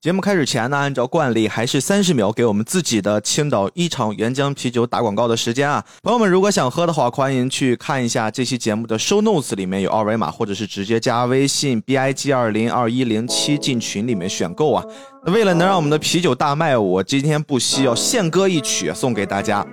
[0.00, 5.84] 节目开始前呢，按照惯例还是三十秒给我们自己的青岛一厂原浆啤酒打广告的时间啊。
[6.04, 14.84] 朋友们，如果想喝的话，欢迎去看一下这期节目的 show notes 里面有二维码，或者是直接加微信 b i g 二零二一零七进群里面选购啊。
[15.26, 19.66] 为了能让我们的啤酒大卖，我今天不惜要献歌一曲送给大家。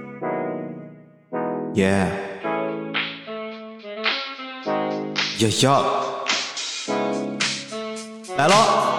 [1.76, 2.12] 耶，
[5.38, 5.84] 呀呀，
[8.38, 8.95] 来喽！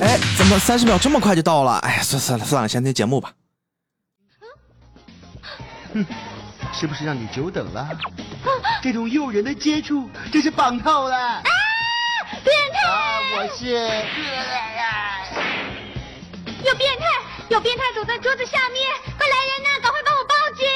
[0.00, 1.78] 哎，怎么三十秒这么快就到了？
[1.78, 3.32] 哎呀，算算了算了，先听节目吧。
[5.92, 6.06] 哼，
[6.72, 7.88] 是不是让你久等了？
[8.82, 11.16] 这种诱人的接触真是棒透了！
[11.16, 11.42] 啊，
[12.44, 12.88] 变态！
[12.88, 13.74] 啊，我是。
[16.64, 17.06] 有变态！
[17.48, 18.82] 有变态躲在桌子下面！
[19.16, 20.66] 快来人呐，赶快帮我报警！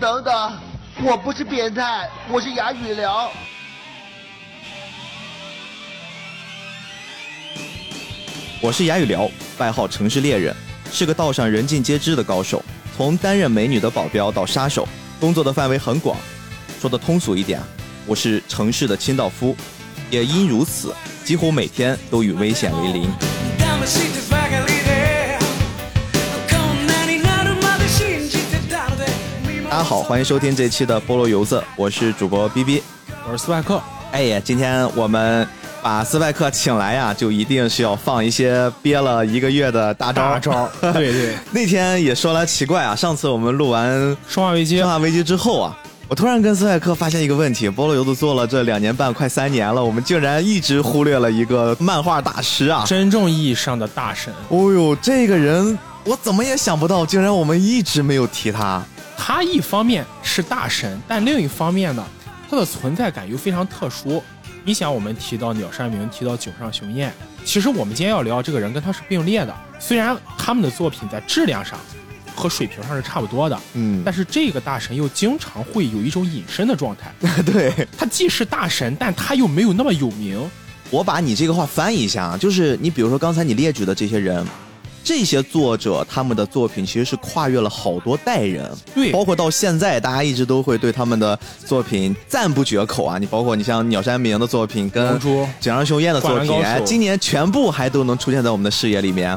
[0.00, 0.58] 等等，
[1.02, 3.30] 我不是变态，我是哑语聊。
[8.62, 10.54] 我是哑语聊，外号城市猎人，
[10.92, 12.62] 是个道上人尽皆知的高手。
[12.94, 14.86] 从担任美女的保镖到杀手，
[15.18, 16.14] 工作的范围很广。
[16.78, 17.58] 说的通俗一点，
[18.04, 19.56] 我是城市的清道夫。
[20.10, 20.94] 也因如此，
[21.24, 23.08] 几乎每天都与危险为邻。
[29.70, 32.82] 大家好，欢迎收听这期的菠萝油子，我是主播 B B，
[33.26, 33.80] 我是斯派克。
[34.12, 35.48] 哎呀，今天我们。
[35.82, 40.22] 把斯派克请来呀，就一定是要放一些憋了一个月的大招。
[40.22, 41.34] 大招， 对对。
[41.50, 43.90] 那天也说来奇怪啊，上次我们录完
[44.28, 45.76] 《生化危机》《生化危机》之后啊，
[46.08, 54.32] 我突然跟斯派克发现一个问题：菠萝油子做了这两年半，快三年了，我们竟然一直忽略了一个漫画大师啊，真正意义上的大神。
[54.48, 58.82] 哦呦，这个人我怎么也想不到，竟然我们一直没有提他。
[59.16, 62.04] 他一方面是大神，但另一方面呢，
[62.50, 64.22] 他的存在感又非常特殊。
[64.62, 67.10] 你想，我们提到鸟山明，提到井上雄彦，
[67.44, 69.54] 其实我们今天要聊这个人跟他是并列的。
[69.78, 71.78] 虽然他们的作品在质量上
[72.36, 77.12] 和水平上是差不多的，嗯，但是这个大神又经常会有一种隐身的状态。
[77.42, 80.48] 对他既是大神，但他又没有那么有名。
[80.90, 84.46] 我把你这个话翻译一下啊，就是你比如说刚才你列举的这些人。
[85.02, 93.18] 这些作者他们的作品其实是跨越了好多代人，对，包括到现在，大家一直都会对他们的作品赞不绝口啊。
[93.18, 95.18] 你包括你像鸟山明的作品，跟
[95.58, 99.36] 井上雄彦的作品，今年全部还都能出现在我们的视野里面。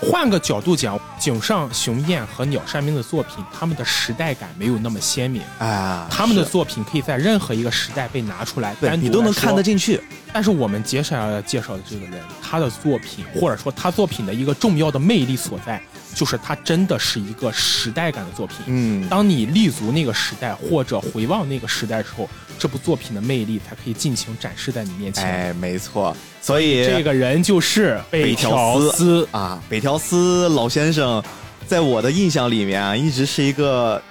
[0.00, 6.06] 换个角度讲，井上雄彦和鸟山明的作品，他们的时代感没有那么鲜明啊。
[6.08, 10.00] 他们的作品可以在任何一个时代被拿出来，对你都能看得进去。
[10.32, 15.80] 但是我们接下来要介绍的这个人，他的作品或者说他作品的一个重要的魅力所在。
[16.14, 18.56] 就是他真的是一个时代感的作品。
[18.66, 22.28] 嗯，当你立足那个时代或者回望那个时代之后，
[22.58, 25.22] 这部作品的魅力才可以尽情展示在你面前。
[25.22, 26.16] 哎，没错。
[26.40, 31.22] 所以这个人就是北条司啊，北条司老先生，
[31.68, 34.02] 在我的印象里面啊，一直是一个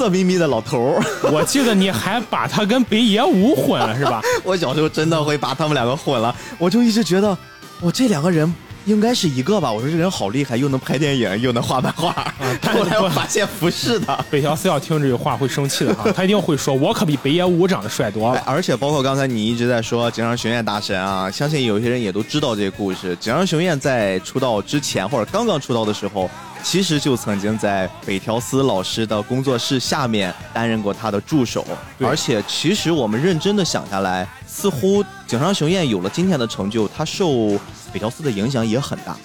[0.00, 1.04] 色眯眯的老头儿。
[1.30, 4.22] 我记得你还把他跟北野武混了，是吧？
[4.42, 7.36] 我小时候真的会把他们两个混了，我就一直觉得，
[7.82, 8.50] 我这两个人。
[8.86, 12.12] 应该是一个吧，我说这人好厉害，又能拍电影，又能画漫画。
[12.72, 18.42] 后来我发现不是的，北条司要听这句话会生气的哈，他一定会说，我可比北野武长得帅多了。
[18.46, 23.14] 而且包括刚才你一直在说井上雄彦大神啊，相信有些人也都知道这个故事。
[23.20, 26.28] 井上雄彦在出道之前或者刚刚出道的时候，
[26.62, 31.66] 其实就曾经在北条司老师的工作室下面担任过他的助手。
[32.00, 37.58] 而且其实我们认真的想下来，似乎井上雄彦有了今天的成就，他受。
[37.92, 39.16] 北条司的影响也很大，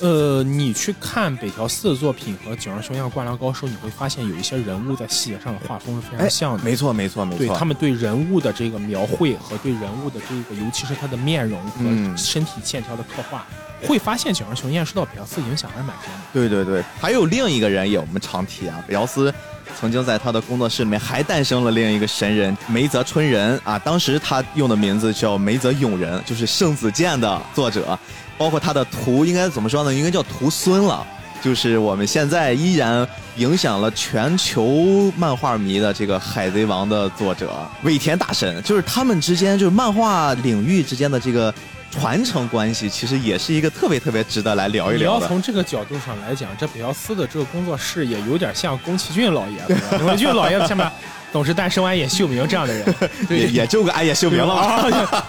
[0.00, 6.64] 呃，你去看北条司的作品和井上雄彦《灌篮高手》，你会发现有一些人物在细节上的画风是非常像的。
[6.64, 7.46] 没错，没错，没错。
[7.46, 13.46] 对他们对人物的这个描绘和对人物的这个，尤其是他的面容和身体线条的刻画，
[13.86, 16.18] 会发现井上雄彦受到北条司影响还是蛮深的。
[16.32, 19.32] 对对对，还有另一个人也我们常提啊，北条司。
[19.78, 27.96] 曾经在他的工作室里面还诞生了另一个神人梅泽春人啊，当时他用的名字叫梅泽永人，就是圣子剑的作者，
[28.40, 29.92] 包括他的徒应该怎么说呢？
[29.92, 31.06] 应该叫徒孙了，
[31.42, 33.06] 就是我们现在依然
[33.36, 37.52] 影响了全球漫画迷的这个海贼王的作者
[37.82, 41.52] 尾田大神，就是他们之间就是漫画领域之间的这个。
[41.92, 45.18] 传承关系其实也是一个特别特别值得来聊一聊的。
[45.18, 49.98] 你要从这个角度上来讲，这北奥斯的这个工作室也有点像宫崎骏老爷子。
[49.98, 50.88] 宫崎骏老爷子下面
[51.32, 52.94] 总是诞生完也秀明这样的人，
[53.30, 55.22] 也也就个安野秀明了。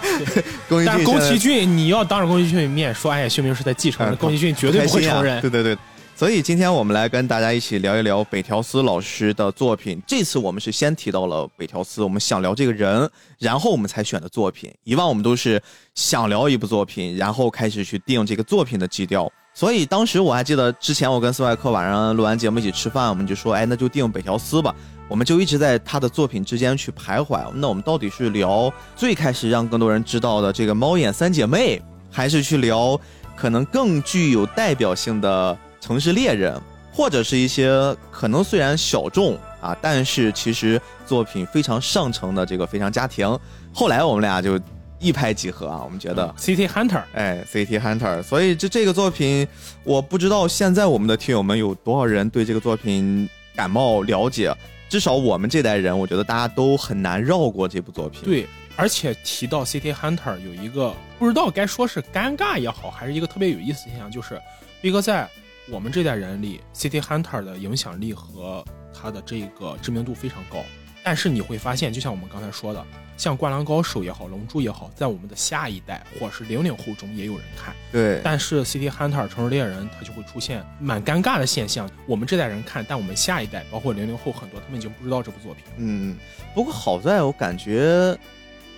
[0.86, 5.40] 但宫崎骏，你要当着宫崎骏面说安野秀明是在继承，宫崎骏绝对不会承认。
[5.40, 5.76] 对对对。
[6.14, 10.00] 所以今天我们来跟大家一起聊一聊北条司老师的作品。
[10.06, 14.72] 这次我们是先提到了北条司，我们想聊这个人，然后我们才选的作品。
[14.84, 15.60] 以往我们都是
[15.94, 19.28] 想聊一部作品，然后开始去定这个作品的基调。
[19.54, 24.72] 所以当时我还记得，之前我跟斯外克晚上录完节目一起吃饭，我们就说，哎，那就定北条司吧。
[25.08, 27.44] 我们就一直在他的作品之间去徘徊。
[27.54, 32.98] 那我们到底是聊最开始让更多人知道的这个猫眼三姐妹，还是去聊
[33.36, 35.58] 可能更具有代表性的？
[35.82, 36.56] 城市猎人，
[36.92, 37.72] 或者是一些
[38.08, 43.36] 可能虽然小众啊，但是其实作品非常上乘的这个非常家庭。
[43.74, 44.56] 后来我们俩就
[45.00, 48.22] 一拍即合啊，我们觉得 City Hunter，哎，City Hunter。
[48.22, 49.44] 所以这这个作品，
[49.82, 54.54] 我不知道现在我们的听友们有多少人对这个作品感冒了解。
[54.92, 58.20] 至少我们这代人，我觉得大家都很难绕过这部作品。
[58.24, 58.46] 对，
[58.76, 64.38] 而且提到 City Hunter，有一个不知道该说是尴尬也好，还是一个特别有意思的现象，就是
[64.82, 65.26] 威哥在。
[65.70, 68.62] 我们这代人里，City Hunter 的影响力和
[68.92, 70.62] 他的这个知名度非常高。
[71.02, 72.84] 但是你会发现，就像我们刚才说的，
[73.16, 77.74] 像《灌篮高手》也好，《龙珠》也好，在我们的下一代或者是零零后中也有人看。
[77.90, 78.20] 对。
[78.24, 81.88] 但是 City Hunter 城市猎人，它就会出现蛮尴尬的现象。
[82.06, 85.64] 我们这代人看，但我们下一代，包括零零后很多，他们已经不知道这部作品。
[85.76, 86.16] 嗯。
[86.54, 88.16] 不过好在我感觉。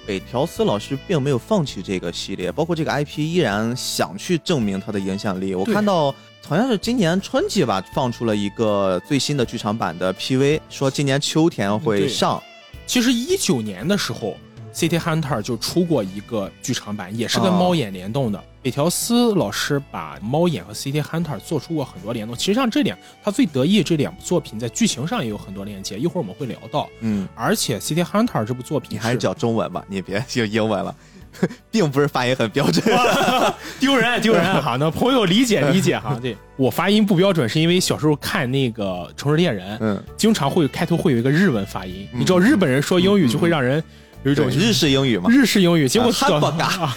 [0.07, 5.55] 北条司老师并没有放弃这个系列，包括这个 IP 依然想去证明它的影响力。
[5.55, 6.15] 我看到
[6.47, 12.43] 好像是今年春季吧，放出了一个最新的剧场版的 PV，说今年秋天会上。
[12.87, 14.37] 其实一九年的时候。
[14.75, 18.45] City Hunter 就出过一个剧场版，也是跟猫眼联动的。
[18.61, 22.37] 北条司老师把猫眼和 City Hunter 做出过很多联动。
[22.37, 26.89] 其实像这点，他最得意这两部作品在剧情上也有很多链接，一会儿我们会聊到。
[27.03, 30.93] 嗯，而且 City Hunter 这部作品，你还是讲中文吧，你别用英文了，
[31.71, 32.85] 并不是发音很标准，
[33.81, 34.77] 丢人丢人 哈。
[34.79, 36.19] 那朋友理解理解哈。
[36.21, 43.83] 对我发音不标准，是因为小时候看那个城市猎人，嗯，经常会开头会有一个日文发音，你知道日本人说英语就会让人。
[44.23, 46.97] 有一种日式英语嘛，日式英语，结果哈巴嘎，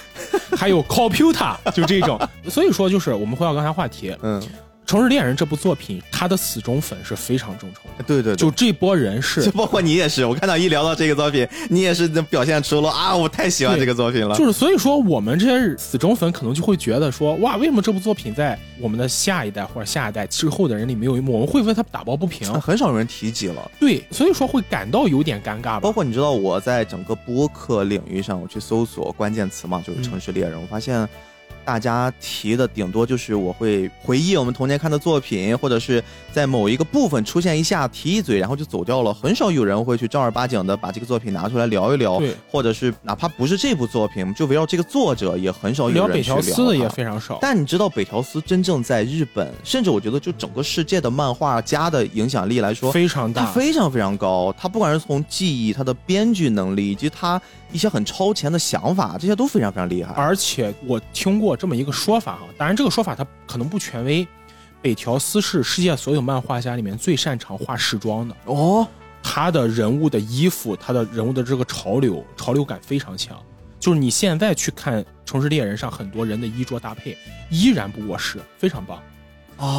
[0.55, 2.17] 还有 computer，就这种，
[2.47, 4.41] 所以说就是我们回到刚才话题，嗯。
[4.87, 8.03] 《城市猎人》这部作品，他的死忠粉是非常重的。
[8.07, 10.25] 对对，就这波人是，就包括你也是。
[10.25, 14.33] 我看到一聊到这个作品，你也是表现出了啊，我太喜欢这个作品了。
[14.37, 21.11] 就是所以说，我们这些死忠粉可能就会觉得说，哇，为什么这部作品在我们的下一代或者下一代之后的人里没有？
[21.27, 23.69] 我们会为他打抱不平，很少有人提及了。
[23.81, 25.81] 对，所以说会感到有点尴尬。
[25.81, 31.05] 包括你知道，我在整个播客领域上，我去搜索关键词嘛，就是《城市猎人》，我发现。
[31.67, 39.13] 大家提的顶多就是我会回忆我们童年看的作品，或者是在某一个部分出现一下提一嘴，然后就走掉了。
[39.13, 46.37] 很少有人会去正儿八经的把这个作品拿出来聊一聊，或者是哪怕不是这部作品，就围绕这个作者也很少有人去聊。
[46.37, 47.37] 北条司的也非常少。
[47.41, 54.55] 但你知道北条司真正在日本，甚至我觉得就整个世界的漫画家的影响力来说非常大，非常非常高。
[54.57, 57.41] 他不管是从记忆、他的编剧能力以及他。
[57.69, 60.13] 一些很超前的想法，这些都非常非常厉害。
[60.13, 64.25] 而且我听过这么一个说法哈，当然这个说法它可能不权威。
[64.81, 68.87] 北条司是世界所有漫画家里面最擅长画时装的哦，
[69.23, 73.37] 他的人物的衣服，他的人物的这个潮流，潮流感非常强。
[73.79, 77.17] 就是你现在去看《城市猎人》上很多人的衣着搭配，
[77.49, 79.01] 依然不过时，非常棒。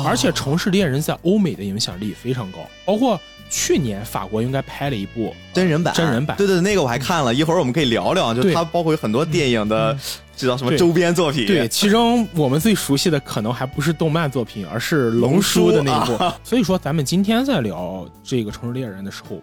[0.04, 3.18] 而且《城市猎人》在欧美的影响力非常高，包括。
[3.50, 9.98] 去年法国应该拍了一部真人版，真人版，对对，那个我还看了一会儿，我们可以聊聊，就它包括有很多电影的，
[10.36, 11.46] 这叫什么周边作品。
[11.46, 16.18] 对，其中我们最熟悉的可能还不是动漫作品，而是龙叔的那一部。
[16.44, 19.40] 所以说，咱们今天在聊这个《城市猎人》的时候，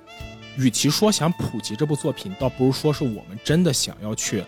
[0.58, 4.44] 与其说想普及这部作品，倒不如说是我们真的想要去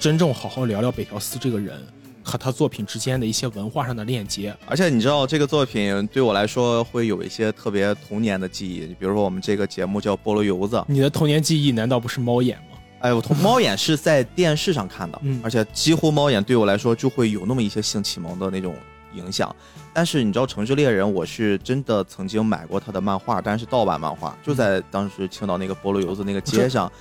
[0.00, 1.80] 真正好好聊聊北条司这个人。
[2.28, 12.78] 和他作品之间的一些文化上的链接，而且你知道这个作品对我来说会有一些特别童年的记忆，比如说我们这个节目叫菠萝油子，你的童年记忆难道不是猫眼吗？
[13.00, 18.74] 哎，我从猫眼是在电视上看的，而且几乎猫眼对我来说就会有那么一些性启蒙的那种
[19.14, 19.54] 影响。
[19.94, 26.92] 但是你知道城市猎人，我是真的曾经买过他的漫画，但是盗版漫画，就在当时青岛那个菠萝油子那个街上。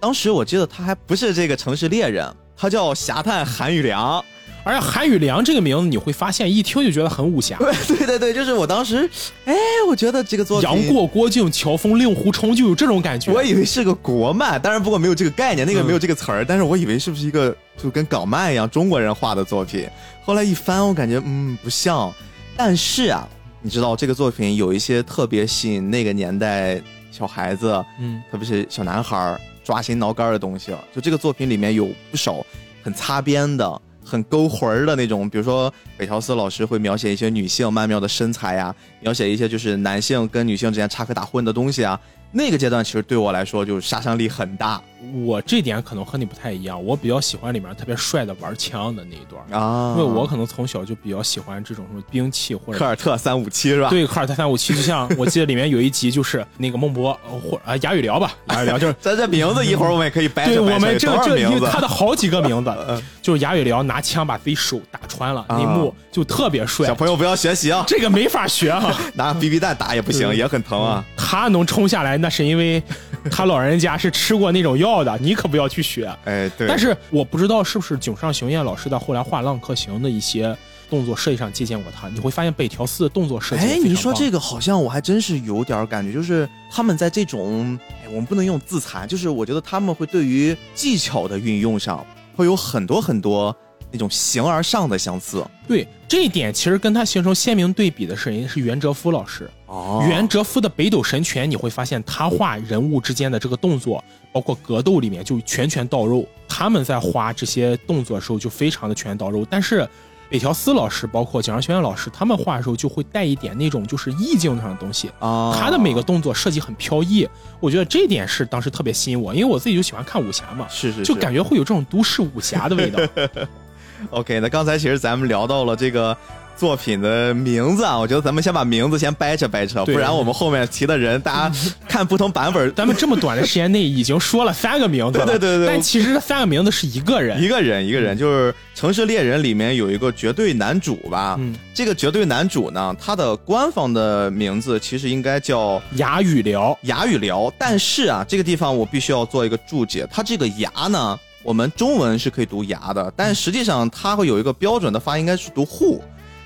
[0.00, 4.24] 当时我记得他还不是这个城市猎人，他叫侠探韩宇良。
[4.64, 7.56] 而且韩宇良这个名字，你会发现一听就觉得很武侠。
[7.88, 9.10] 对对对，就是我当时，
[9.44, 9.54] 哎，
[9.88, 13.32] 我觉得这个作品杨过、郭靖、乔峰、令狐冲就有这种感觉。
[13.32, 16.44] 我以为是个国漫，当然不过没有这个概念，那个没有这个词儿。
[16.44, 19.88] 但是我以为是不是一个就跟港漫一样中国人画的作品。
[20.22, 22.12] 后来一翻，我感觉嗯不像。
[22.56, 23.28] 但是啊，
[23.62, 30.72] 你知道这个作品有一些特别吸引那个年代小孩子，嗯，特别是小男孩抓心挠肝的东西。
[30.94, 32.46] 就这个作品里面有不少
[32.84, 33.82] 很擦边的。
[34.12, 41.98] 很勾魂儿的那种，比如说北条司老师会描写一些女性曼妙的身材呀，描写一些就是男性跟女性之间插科打诨的东西啊。
[42.30, 44.82] 那个阶段其实对我来说就是杀伤力很大
[45.24, 53.90] 我这点可能和你不太一样，我比较喜欢里面特别帅的玩枪的那一段，啊因为我可能从小就比较喜欢这种什么兵器或者科尔特三五七是吧？
[53.90, 61.68] 对，科尔特三五七，就像 我记得里面有一集就是那个孟波呃或啊雅语聊吧，雅语聊就是 咱这名字一会儿我们也可以掰对我们这这因为？
[61.68, 62.72] 他的好几个名字，
[63.20, 66.94] 就是雅语聊拿枪把自己手打穿了，那幕就特别帅小。
[66.94, 71.04] 朋友不要学习啊，这个没法学哈、拿 BB 弹打也不行，也很疼啊。
[71.16, 72.82] 他能冲下来，那是因为
[73.30, 76.06] 他老人家是吃过那种药的，你可不要去学。
[76.24, 76.66] 哎，对。
[76.66, 80.56] 但是我不知道是不是井上雄彦老师在后来画《浪客行》的一些
[80.90, 92.04] 动作设计上借鉴过他，你会发现北条司的动作设计哎，你说这个，好像我还真是有点感觉，就是他们在这种，哎，我们不能用自残，就是我觉得他们会对于技巧的运用上
[92.36, 93.54] 会有很多很多
[93.92, 95.44] 那种形而上的相似。
[95.68, 99.48] 对这一点其实跟他形成鲜明对比的是人是袁哲夫老师。
[99.66, 106.26] 哦袁哲夫的北斗神拳，你会发现他画人物之间的这个动作，包括格斗里面就拳拳到肉。
[106.46, 109.88] 他们在画这些动作的时候就非常的拳拳到肉，但是
[110.28, 115.10] 北条司老师，包括井上雄彦老师，他们画的时候就会带一点那种就是意境上的东西。
[115.18, 117.26] 啊，他的每个动作设计很飘逸，
[117.58, 122.98] 我觉得这一点是当时特别吸引我，因为我自己就喜欢看武侠嘛，是是就感觉会有这种都市武侠的味道。
[124.10, 126.16] OK，那刚才其实咱们聊到了这个
[126.56, 131.56] 作品的名字啊，我觉得咱们先把名字先掰扯掰扯，不然我们后面提的人，大家
[131.88, 137.48] 看不同版本，咱们这么短的时间内已经说了三个名字了，对对对对但其实这三个名字是一个人一。
[137.48, 156.00] 个人一个人，就是《城市猎人》里面有一个绝对男主吧，嗯这个绝对男主呢，他的官方的名字其实应该叫哑语聊，哑语聊，但是啊，这个地方我必须要做一个注解，他这个牙呢，我们中文是可以读牙的，但实际上它会有一个标准的发音，应该是读护，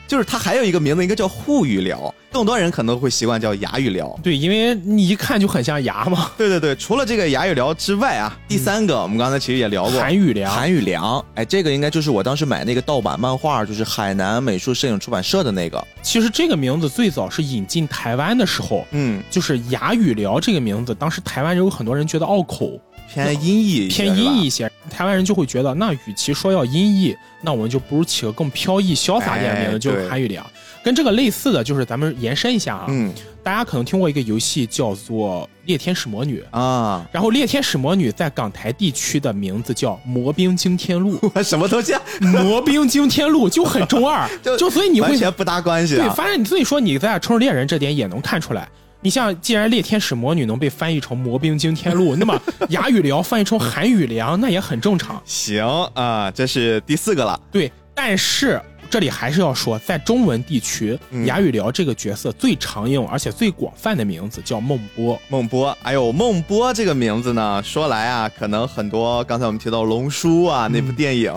[0.09, 4.19] 就是它还有一个名字应该叫护语聊，更多人可能会习惯叫牙语聊。
[4.23, 6.31] 对，因为你一看就很像牙嘛。
[6.39, 22.81] 对对对，除了这个牙语聊之外啊，第三个、我们刚才其实也聊过，韩语良韩语良，哎，这个应该就是我当时买那个盗版漫画，就是海南美术摄影出版社的那个，其实这个名字最早是引进台湾的时候，嗯，就是牙语聊这个名字，当时台湾人有很多人觉得拗口，
[23.13, 30.47] 偏音译一些，偏音译一些，台湾人就会觉得，那与其说要音译，那我们就不如起个更飘逸潇洒点的名字，哎就是韩语里啊。
[30.83, 36.41] 跟这个类似的就是咱们延伸一下啊，嗯大家可能听过一个游戏叫做《猎天使魔女》。
[36.57, 42.01] 啊，然后，《猎天使魔女》在港台地区的名字叫《魔兵惊天录》， 什么东西啊？
[42.45, 46.15] 《魔兵惊天录》就很中二， 就就所以你会完全不搭关系对，啊。
[46.17, 48.69] 反正你所以说你在《城市猎人》这点也能看出来。
[49.03, 55.23] 你像，既然猎天使魔女能被翻译成魔兵惊天录，那么哑语聊翻译成韩语良，那也很正常。
[55.25, 57.41] 行啊，这是第四个了。
[57.53, 58.61] 对，但是
[58.91, 65.21] 这里还是要说，在中文地区，嗯哑语聊这个角色最常用而且最广泛的名字叫孟波。
[65.29, 71.33] 孟波，哎呦，孟波这个名字呢，说来啊，可能很多刚才我们提到《龙叔》啊那部电影，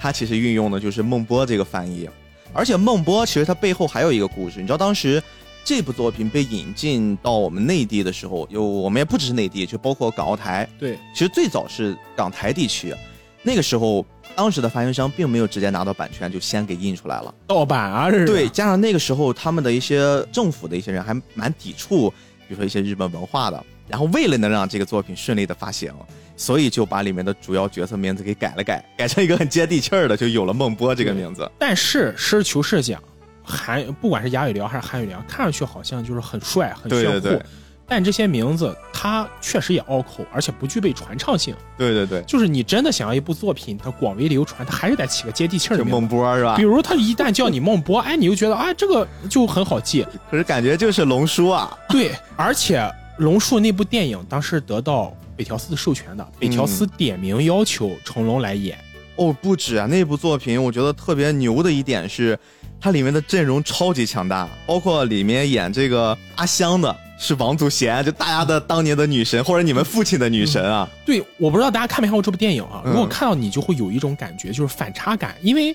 [0.00, 2.08] 它其实运用的就是孟波这个翻译。
[2.54, 5.22] 而且孟波其实他背后还有一个故事，你知道当时
[5.64, 12.94] 这部作品被引进到我们内地的时候，有我们也不只是内地，就包括港澳台，对，其实最早是港台地区，
[13.42, 14.04] 那个时候
[14.34, 17.34] 当时的发行商并没有直接拿到版权，就先给印出来了。
[17.46, 22.10] 盗版啊，这是对，加上那个时候他们的一些政府的一些人还蛮抵触，
[22.48, 23.64] 比如说一些日本文化的。
[23.88, 25.92] 然后为了能让这个作品顺利的发行，
[26.34, 31.50] 所以就把里面的主要角色名字给改了改，改成一个很接地气儿的，就有了孟波这个名字。
[31.58, 33.02] 但是实事求是讲，
[33.42, 37.10] 韩不管是哑语聊还是韩语聊，看上去好像就是很帅、很炫酷。
[37.10, 37.42] 对对对
[37.84, 41.54] 但这些名字它确实也拗口，而且不具备传唱性。
[41.76, 46.00] 对对对，就是你真的想要一部作品它广为流传，它还是得起个接地气儿的名字。
[46.00, 46.62] 孟波是吧比？
[46.62, 50.06] 如他一旦叫你孟波， 哎，你就觉得哎，这个就很好记。
[50.30, 58.78] 可是感觉就是龙叔啊，对，而且龙叔那部电影当时得到北条司的授权的，北条司点名要求成龙来演。
[59.16, 59.86] 哦，不止啊！
[59.86, 62.38] 那部作品我觉得特别牛的一点是，
[62.82, 70.88] 它里面的阵容超级强大，包括里面演这个阿香的是王祖贤，就大家的当年的女神，或者你们父亲的女神啊。
[71.06, 72.82] 对，我不知道大家看没看过这部电影啊？
[72.84, 75.74] 嗯如果看到你就会有一种感觉，就是反差感，因为。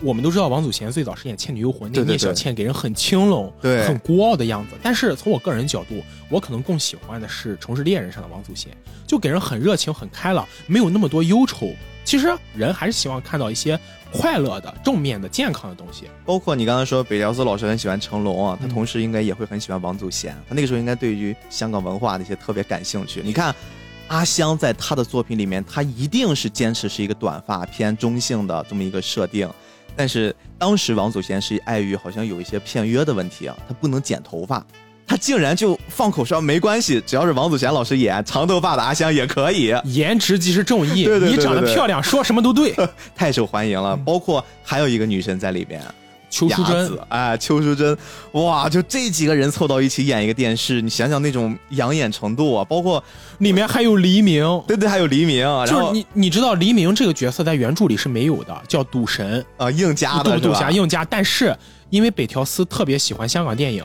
[0.00, 4.74] 我们都知道王祖贤最早是演《倩女幽魂》，那对对聂小倩给人很清冷、对很孤傲的样子。
[4.82, 11.72] 但是从我个人角度，我可能更喜欢的是《城市猎人》上的王祖贤，就给人很热情、很开朗，没有那么多忧愁。
[12.04, 13.78] 其实人还是希望看到一些
[14.12, 16.04] 快乐的、正面的、健康的东西。
[16.24, 20.36] 包括你刚才说北条司老师很喜欢成龙啊，他嗯同时应该也会很喜欢王祖贤。
[20.48, 23.22] 他那个时候应该对于香港文化的一些特别感兴趣。
[23.24, 23.54] 你看，
[24.08, 29.50] 阿香在他的作品里面，他一定是坚持是一个短发偏中性的这么一个设定。
[29.96, 34.64] 但是当时王祖贤是碍于好像有一些片约的问题啊，他不能剪头发，
[35.06, 42.74] 他竟然就放口说没关系，只要是王祖贤老师演长头发的阿香也可以，颜值即是正义， 对对对你长得漂亮，说什么都对。
[43.14, 43.96] 太受欢迎了。
[43.98, 45.80] 包括还有一个女生在里边，
[46.30, 47.96] 邱淑贞子，哎，邱淑贞，
[48.32, 53.02] 哇，就这几个人凑到一起演一个电视，你想想那种养眼程度啊，包括
[53.38, 60.70] 里面还有黎明，对对，还有黎明，然后就是你你知道黎明这个角色在原著里是没有的，叫赌神，啊硬加的是吧杜杜侠？
[60.70, 61.04] 硬加。
[61.04, 61.56] 但是
[61.90, 63.84] 因为北条司特别喜欢香港电影，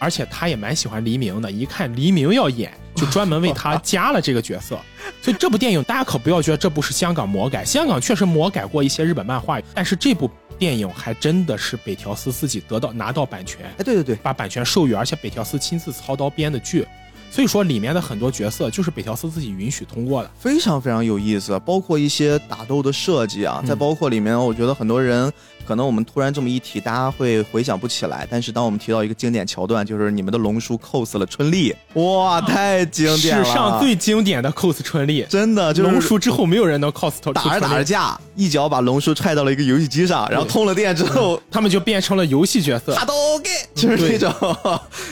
[0.00, 4.76] 而且他也蛮喜欢黎明的，一看黎明要演，就专门为他加了这个角色。
[5.22, 10.28] 所以这部电影大家可不要觉得这部是香港魔改，香港确实魔改过一些日本漫画，但是这部
[10.58, 16.86] 电影还真的是北条司自己得到拿到版权，哎，对对对，把版权授予，而且北条司亲自操刀编的剧。
[17.32, 20.28] 所以说里面的很多角色就是北条司自己允许通过的。
[20.36, 25.32] 非常非常有意思，包括一些打斗的设计啊，再包括里面，我觉得很多人
[25.70, 28.26] 可能我们突然这么一提，大家会回想不起来。
[28.28, 33.44] 但是当我们提到一个经典桥段，就是你们的龙叔 cos 了春丽，哇，太经典了！
[33.44, 43.04] 史上最经典的 cos 春丽，真的就是龙叔之后没有人能 cos 出打着，打着架，一脚把龙叔踹到了一个游戏机上，然后通了电之后，他们就变成了游戏角色他。
[43.04, 44.34] 都给，就是那种，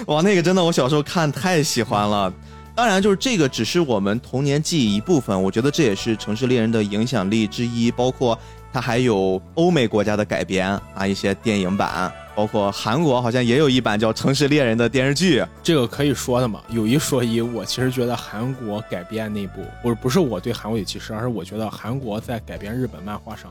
[0.08, 2.34] 哇，那个真的我小时候看太喜欢了。
[2.74, 7.90] 当然，就是这个只是我们童年记忆一部分，我觉得这也是《城市猎人》的影响力之一。
[7.90, 8.38] 包括
[8.78, 15.44] 它还有欧美国家的改编啊，一些电影版，包括韩国好像也有一版叫《城市猎人》的电视剧。
[15.64, 23.50] 这个可以说的嘛，有一说一，我其实觉得韩国改编那部，不是不是我对韩国有歧视，而是我觉得韩国在改编日本漫画上。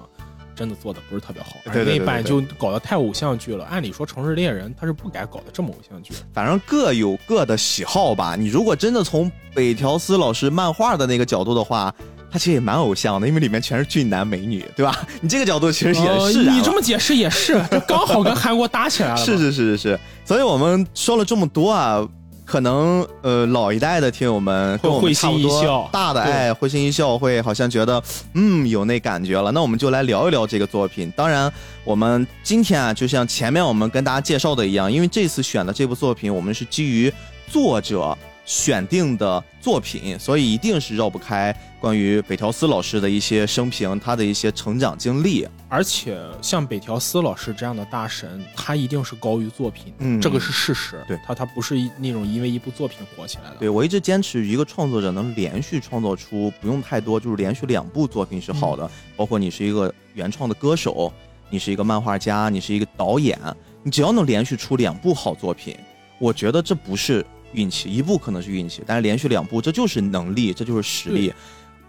[0.57, 3.63] 真的做的不是特别好，那版就搞得太偶像剧了。
[3.65, 6.13] 按理说《城市猎人》他是不该搞的这么偶像剧。
[6.33, 8.35] 反正各有各的喜好吧。
[8.35, 11.93] 你如果真的从北条司老师漫画的那个角度的话，
[12.29, 15.07] 他其实也蛮偶像的，因为里面全是俊男美女，对吧？
[15.21, 19.17] 你这个角度其实也呃是、啊你这么解释也是，这刚好跟韩国搭起来了。
[19.23, 22.05] 是是是是是，所以我们说了这么多啊，
[22.47, 28.01] 可能呃老一代的听友们跟我们会差不多大的爱会心一笑，会好像觉得
[28.33, 29.51] 嗯有那感觉了。
[29.51, 31.11] 那我们就来聊一聊这个作品。
[31.15, 31.51] 当然，
[31.83, 37.13] 我们今天啊，就像前面我们跟大家介绍的一样，因为这次选的这部作品，我们是基于
[37.51, 38.17] 作者。
[38.47, 45.45] 选定的作品，所以一定是绕不开关于北条司老师的一些生平，他的一些成长经历。
[45.67, 51.03] 而且像北条司老师这样的大神，他一定是高于作品，嗯这个是事实。
[51.09, 53.57] 对他他不是一那种因为一部作品火起来的。
[53.59, 58.89] 对我一直坚持，一个创作者能连续创作出不用太多，就是连续两部作品是好的。
[59.17, 61.11] 包括你是一个原创的歌手，
[61.49, 63.37] 你是一个漫画家，你是一个导演，
[63.83, 65.75] 你只要能连续出两部好作品，
[66.17, 67.25] 我觉得这不是
[67.57, 71.33] 运气，一部可能是运气，但是连续两部这就是能力，这就是实力。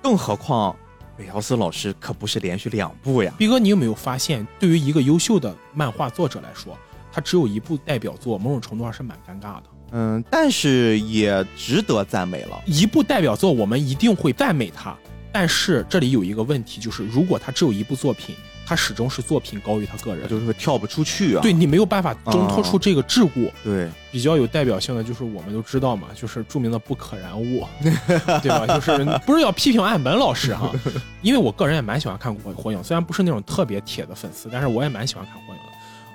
[0.02, 0.74] 更何况
[1.16, 3.32] 北条斯老师可不是连续两部呀。
[3.36, 6.76] 毕哥，你有没有发现，对于一个优秀的漫画作者来说，
[7.12, 9.64] 他只有一部代表作，某种程度上是蛮尴尬的。
[9.92, 12.62] 嗯，但是也值得赞美了。
[12.66, 14.96] 一部代表作，我们一定会赞美他。
[15.30, 18.34] 但是这里有一个问题，就是如果他只有一部作品，
[18.68, 21.40] 他始终是作品高于他个人，就是会跳不出去啊。
[21.40, 23.50] 对你没有办法挣脱出这个桎梏。
[23.64, 27.66] 对，比较有代表性的就是我们都知道嘛，就是著名的不可燃物，
[28.42, 28.66] 对吧？
[28.66, 30.70] 就是不是要批评岸本老师哈，
[31.22, 35.72] 因为我个人也蛮喜欢看火火影，虽然不是那种特别铁的粉丝，但是我也蛮喜欢看火影的。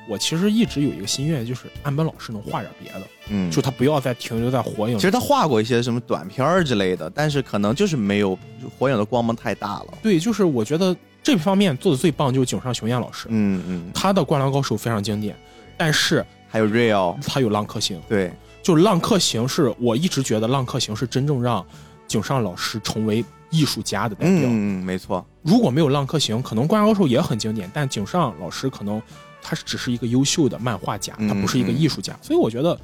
[0.08, 4.96] 我其实一直有一个心愿，就是岸本老师能画点别的，嗯，就他不要再停留在火影。
[4.96, 8.38] 其实他画过一些什么短片儿之类的，但是可能就是没有
[8.78, 9.86] 火影的光芒太大了。
[10.04, 15.36] 对，就是我觉得这方面做的最棒就是井上雄彦老师，嗯嗯，他的《灌篮高手》非常经典，
[15.77, 18.31] 但是还有 Real，他有浪客行，对，
[18.62, 21.65] 就是浪客行是我一直觉得浪客行是真正让
[22.07, 24.49] 井上老师成为艺术家的代表。
[24.49, 29.01] 嗯嗯，没错，如果没有浪客行，可能《灌篮高手》也很经典，但井上老师可能
[29.41, 32.17] 他只是一个优秀的漫画家，嗯他不是一个艺术家。
[32.21, 32.77] 所以我觉得，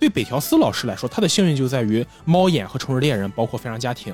[0.00, 4.12] 对北条司老师来说，他的幸运就在于《猫眼》和《城市猎人》，包括《非常家庭》，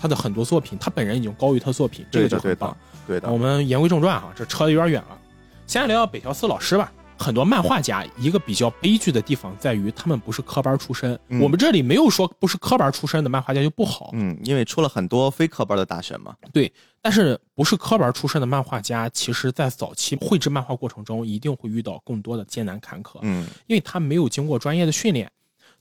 [0.00, 2.76] 他的很多作品，他本人已经高于他的作品，这个就很棒的。
[3.06, 3.38] 对的我。
[3.38, 5.18] 们言归正传啊，这扯得有点远了。
[5.66, 6.92] 先来聊聊北条司老师吧。
[7.16, 11.18] 很多漫画家一个比较悲剧的地方在于，他们不是科班出身。
[11.28, 16.34] 嗯我们这里没有说不是科班出身的漫画家就不好，嗯，因为出了很多非科班的大神嘛。
[16.52, 16.70] 对。
[17.00, 25.30] 但是不是科班出身的漫画家，其实在早期绘制漫画过程中，一定会遇到更多的艰难坎坷，嗯因为他没有经过专业的训练，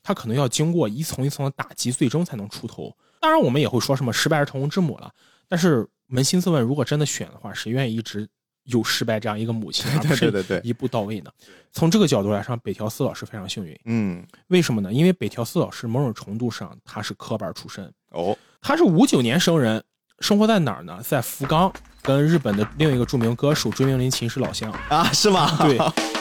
[0.03, 2.95] 他可能要经过一层一层的打击，最终才能出头。
[3.19, 5.09] 当然，我们也会说什么失败是成功之母了。
[5.47, 8.27] 但是扪心自问，如果真的选的话，谁愿意一直
[8.65, 11.31] 有失败这样一个母亲，而 不对对对一步到位呢？
[11.71, 13.77] 从这个角度来说，北条司老师非常幸运。
[13.85, 14.93] 嗯为什么呢？
[14.93, 19.83] 因为北条司老师某种程度上他是科班出身，哦，他是五九年生人，
[20.19, 20.99] 生活在哪儿呢？
[21.03, 24.71] 在福冈，跟日本的另一个著名歌手追名林琴是老乡。
[24.89, 25.57] 啊，是吗？
[25.67, 25.77] 对，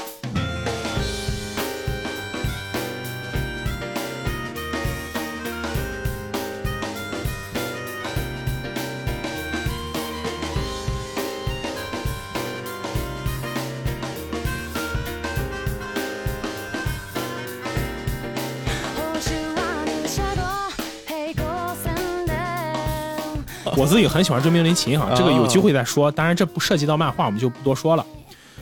[23.92, 26.10] 自己很喜欢追名林琴哈，这个有哦机会再说。
[26.10, 28.04] 当然，这不涉及到漫画，我们就不多说了。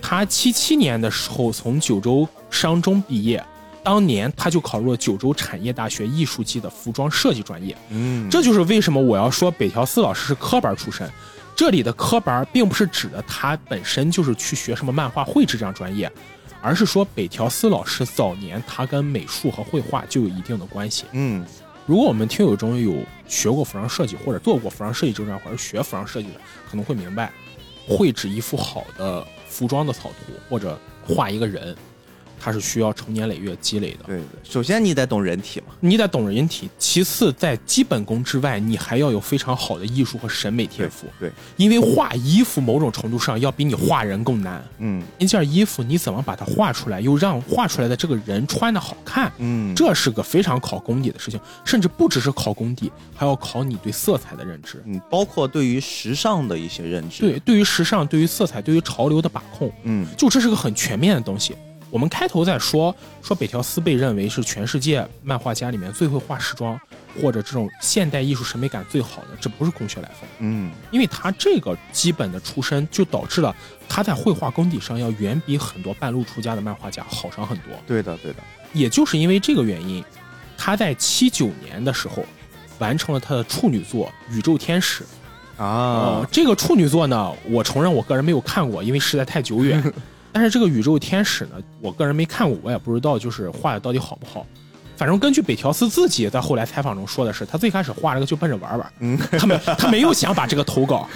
[0.02, 3.40] 他七七年的时候从九州商中毕业，
[3.84, 7.76] 当年他就考入了九州产业大学艺术系的服装设计专业。
[7.90, 11.08] 嗯，这就是为什么我要说北条司老师是科班出身。
[11.54, 16.10] 这里的科班并不是指的他本身就是去学什么漫画绘制这样专业，
[16.60, 21.04] 而是说北条司老师早年他跟美术和绘画就有一定的关系。
[21.12, 21.46] 嗯
[21.86, 22.94] 如果我们听友中有
[23.26, 26.40] 学过服装设计或者做过服装设计这专或者学服装设计的，
[26.70, 27.32] 可能会明白，
[27.88, 31.76] 绘制一幅好的服装的草图或者画一个人，
[32.40, 33.98] 它是需要成年累月积累的。
[34.07, 35.74] 对对，首先你得懂人体嘛。
[35.81, 41.07] 你得懂人体，其次在基本功之外，你还要有非常好的艺术和审美天赋。
[41.20, 44.64] 对，因为画衣服某种程度上要比你画人更难。
[44.79, 54.83] 嗯一件衣服你怎么把它画出来，又让画出来的这个人穿的好看，嗯，这是个非常考功底的事情，甚至不只是考功底，还要考你对色彩的认知。
[54.87, 57.20] 嗯，包括对于时尚的一些认知。
[57.20, 61.55] 对，，对于时尚，对于色彩，对于潮流的把控，嗯就这是个很全面的东西。
[61.90, 66.81] 我们开头在说说北条司被认为是全世界漫画家里面最会画时装
[67.20, 73.55] 或者这种现代艺术审美感最好的，这不是空穴来风，嗯因为他这个基本的出身就导致了
[73.88, 77.72] 他在绘画功底上要远比很多半路出家的漫画家好上很多。
[77.87, 78.38] 对的对的。
[78.72, 80.05] 也就是因为这个原因，
[80.57, 82.24] 他在七九年的时候
[82.79, 85.03] 完成了他的处女作《宇宙天使》。
[85.61, 89.83] 啊呃，，这个处女作呢，我承认我个人没有看过，因为实在太久远。
[90.32, 94.46] 但是这个宇宙天使呢，我个人没看过，我也不知道就是画的到底好不好。
[94.96, 101.08] 反正根据北条司自己在后来采访中说的是，他最开始画这个就奔着玩玩，嗯他没他没有想把这个投稿。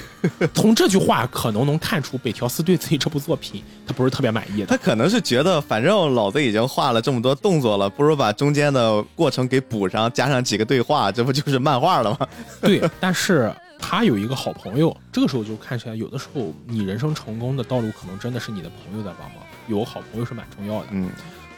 [0.55, 4.67] 从这句话可能能看出北条司对自己这部作品他不是特别满意的。
[4.67, 12.27] 他可能是觉得，反正老子已经画了这么多动作了，不如把中间的过程给补上，加上几个对话，这不就是漫画了吗？
[12.63, 13.53] 对，但是
[13.87, 20.87] 他有一个好朋友，这个时候就看起来，有的时候你人生成功的道路可能真的是你的朋友在帮忙，有个好朋友是蛮重要的。
[20.93, 21.11] 嗯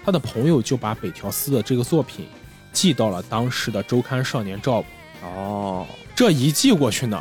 [0.04, 2.26] 他的朋友就把北条司的这个作品
[2.72, 4.84] 寄到了当时的周刊少年 Job，
[5.22, 7.20] 哦，这一寄过去呢，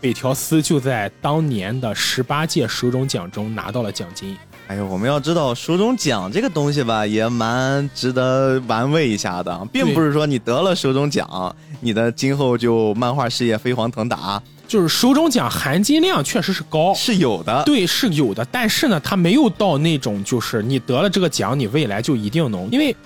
[0.00, 4.36] 北条司就在当年的十八届手冢奖中拿到了奖金。
[4.66, 17.62] 哎呦，我们要知道手中奖这个东西吧，也蛮值得玩味一下的，并不是说你得了手中奖，你的今后就漫画事业飞黄腾达，就是手中奖含金量确实是高，是有的。
[17.64, 22.96] 对，是有的，但是呢，它没有到那种就是你得了这个奖，你未来就一定能，因为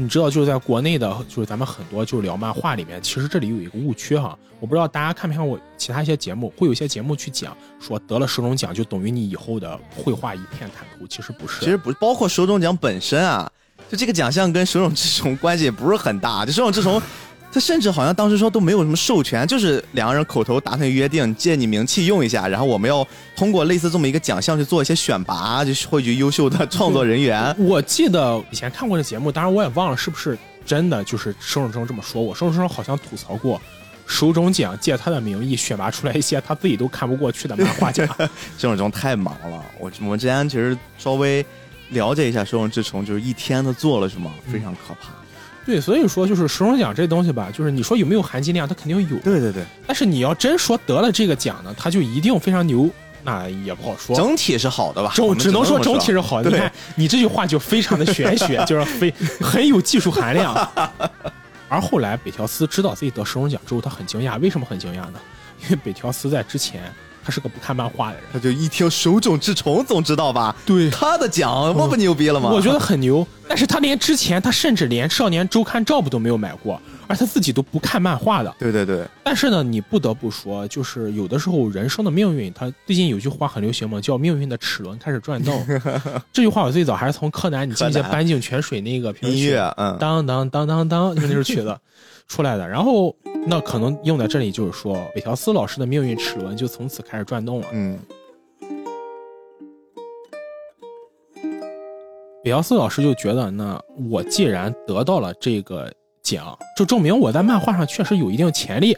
[0.00, 13.50] 你知道，就是在国内的，就是咱们很多就是聊漫画里面，其实这里有一个误区哈，我不知道大家看没看过其他一些节目，会有一些节目去讲说得了手冢奖就等于你以后的绘画一片坦途，其实不是，其实不包括手冢奖本身啊，
[13.88, 16.46] 就这个奖项跟手冢治虫关系也不是很大。
[16.46, 17.02] 就手冢治虫，
[17.50, 27.54] 他甚至好像当时说都没有什么授权，就是两个人口头达成约定，借你名气用一下，然后我们要通过类似这么一个奖项去做一些选拔，就汇聚优秀的创作人员。
[27.58, 32.34] 我记得以前看过的节目，当然我也忘了是不是真的，就是手冢治虫这么说我。
[32.34, 33.60] 手冢治虫好像吐槽过，
[34.06, 38.06] 手冢奖借他的名义选拔出来一些他自己都看不过去的漫画家。
[38.58, 41.44] 手冢治虫太忙了，我我们之前其实稍微
[41.88, 45.08] 了解一下手冢治虫，就是一天他做了什么，非常可怕。
[45.68, 49.18] 对，所以说就是手冢奖这东西吧，就是你说有没有含金量，它肯定有。
[49.18, 52.88] 对对对，但是你要真说得了这个奖呢，它就一定非常牛，
[53.22, 54.16] 那也不好说。
[54.16, 55.12] 整体是好的吧？
[55.14, 56.48] 整只能说整体是好的。
[56.48, 60.56] 你对看你这句话就非常的玄学， 就是非很有技术含量。
[61.68, 64.40] 而后来北条司知道自己得手冢奖之后，他很惊讶。
[64.40, 65.20] 为什么很惊讶呢？
[65.64, 66.90] 因为北条司在之前
[67.28, 68.24] 他是个不看漫画的人。
[68.32, 70.56] 他就一听手冢治虫，总知道吧？
[70.64, 72.48] 对他的奖那不牛逼了吗？
[72.50, 78.54] 我觉得很牛，但是他连之前他甚至连少年周刊 Job 都没有买过，而他自己都不看漫画的。
[78.58, 85.62] 对对对，但是呢，你不得不说，就是有的时候人生的命运，他最近有句话很流行嘛，叫“命运的齿轮开始转动
[86.32, 91.76] ”。这句话我最早还是从柯南，你记不记得柯南坂井泉水那个音乐，嗯，当当当当当，就是那首曲子
[92.28, 92.68] 出来的。
[92.68, 93.14] 然后
[93.46, 97.66] 那可能用在这里就是说，北条司老师的命运齿轮就从此开始转动了。
[97.72, 97.98] 嗯，
[102.44, 108.96] 北条司老师就觉得，那我既然得到了这个奖，就证明我在漫画上确实有一定潜力。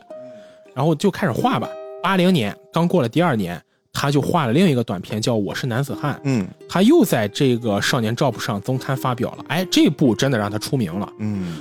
[0.73, 1.69] 然后就开始画吧。
[2.01, 3.61] 八零年刚过了第二年，
[3.93, 9.45] 他就画了另一个短片叫《我是男子汉》，嗯他又在这个《少年 Jump》上增刊发表了。
[9.49, 11.13] 哎，这部真的让他出名了。
[11.19, 11.57] 嗯，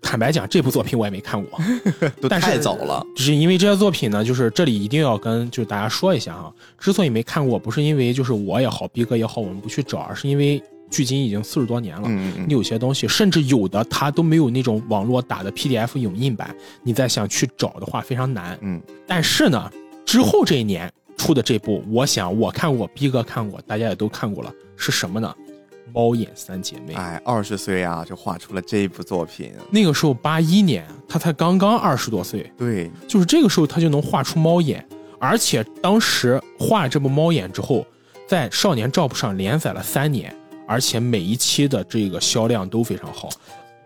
[0.00, 1.58] 坦白讲，这部作品我也没看过，
[2.20, 3.04] 都但是太早了。
[3.16, 12.02] 就是因为这些作品呢，就是这里一定要跟就是大家说一下哈，之所以没看过，不是因为就是我也好，逼哥也好，我们不去找，而是因为距今已经四十多年了。
[12.06, 18.58] 嗯嗯你有些东西，甚至有的它都没有那种网络打的 PDF 影印版，你再想去找的话非常难。
[18.60, 19.70] 嗯，但是呢，
[20.04, 25.34] 之后这一年出的这部，我想我看过，逼哥看过，大家也都看过了，是什么呢？
[25.92, 26.94] 猫眼三姐妹。
[26.94, 29.52] 哎，二十岁啊，就画出了这一部作品。
[29.70, 34.86] 那个时候八一年，他才刚刚二十多岁，对，就是这个时候他就能画出猫眼，
[35.18, 37.86] 而且当时画这部猫眼之后，
[38.26, 40.34] 在《少年 Jump》上连载了三年，
[40.66, 43.28] 而且每一期的这个销量都非常好。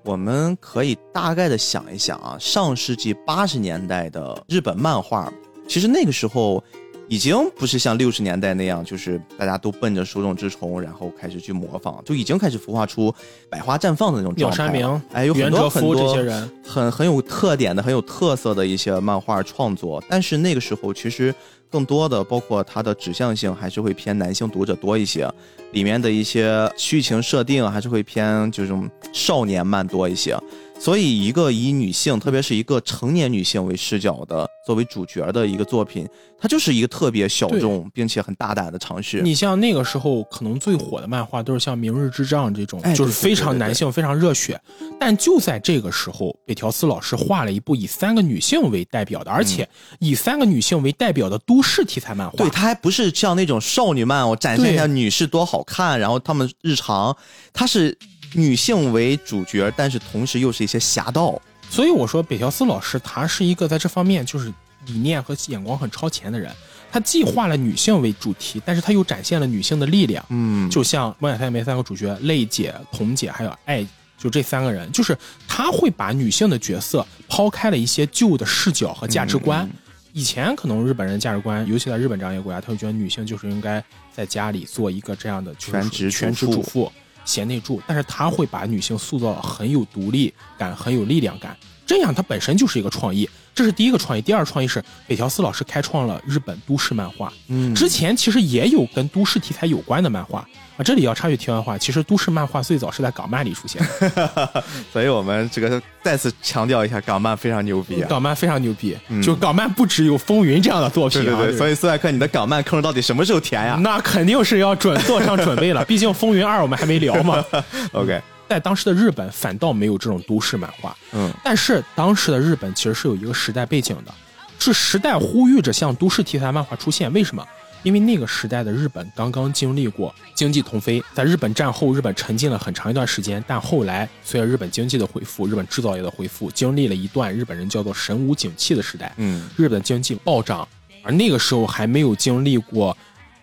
[0.05, 5.33] 我们可以大概的想一想啊，上世纪八十年代的日本漫画，
[5.67, 6.63] 其实那个时候
[7.09, 13.15] 已经不是像六十年代那样，就是大家都奔着手冢治虫，然后开始去模仿，就已经开始孵化出
[13.49, 14.81] 百花绽放的那种鸟状态了。
[14.81, 21.33] 山明、哎，有很多很多这些人，很很有特点的、很有特色的一些漫画创作，但是那个时候其实
[21.71, 25.33] 更多的，包括它的指向性还是会偏男性读者多一些，
[25.73, 28.75] 里面的一些剧情设定还是会偏就是
[29.13, 30.37] 少年漫多一些。
[30.79, 36.07] 所以，一个以女性，特别是一个成年女性为视角的作为主角的一个作品，
[36.39, 39.21] 它就是一个特别小众并且很大胆的尝试。
[39.23, 44.61] 你像那个时候可能最火的漫画都是像《明日之杖》这种，哎就是非对对对对常男性、非常热血。
[45.01, 52.37] 但就在这个时候，北条司老师画了一部以三个女性为代表的，而且以三个女性为代表的都市题材漫画。
[52.37, 57.17] 对，它还不是像那种少女漫，我展现一下女士多好看，然后她们日常，
[57.53, 57.97] 它是
[58.33, 61.41] 女性为主角，但是同时又是一些侠盗。
[61.69, 64.53] 所以我说北条司老师他是一个在这方面就是
[64.87, 66.53] 理念和眼光很超前的人。
[66.91, 70.25] 他既画了女性为主题，但是他又展现了女性的力量。
[70.29, 73.87] 嗯，就像《猫眼三姐妹》三个主角泪姐、童姐还有爱，
[74.17, 75.17] 就这三个人，就是
[75.49, 79.67] 他会把女性的角色抛开了一些旧的视角和价值观。
[79.67, 79.73] 嗯
[80.13, 86.93] 以前可能日本人价值观，尤其在日本这样一个国家，他会觉得女性就是应该在家里做一个这样的就是全职主全职妇主妇、
[87.27, 91.55] 贤内助，但是他会把女性塑造很有独立感、很有力量感，
[91.87, 93.29] 这样它本身就是一个创意。
[93.55, 97.33] 这是第一个创意，第二创意是北条司老师开创了日本都市漫画。
[97.49, 100.41] 嗯之前其实也有跟都市题材有关的漫画
[100.77, 100.85] 啊。
[100.85, 103.81] 这里要插句题外话，其实都市漫画最早是在港漫里出现
[104.15, 108.07] 的， 所以我们这个再次强调一下，港漫非常牛逼啊！
[108.11, 111.25] 港漫非常牛逼，嗯就港漫不只有《风云》这样的作品啊。
[111.25, 117.43] 对对对，所以以苏亚克，你的港漫坑到底什么时候填呀那肯定是要准做上准备了，毕竟《风云二》我们还没聊嘛。
[117.93, 124.15] OK，在当时的日本反倒没有这种都市漫画，嗯但是当时的日本其实是有一个时代背景的，
[124.59, 127.13] 是时代呼吁着向都市题材漫画出现。
[127.13, 127.47] 为什么？
[127.83, 140.67] 因为那个时代的日本刚刚经历过经济腾飞，在日本战后，日本沉浸了很长一段时间，但后来随着日本经济的恢复，日本制造业的恢复，经历了一段日本人叫做神武景气的时代，嗯日本经济暴涨，
[141.05, 142.97] 而那个时候还没有经历过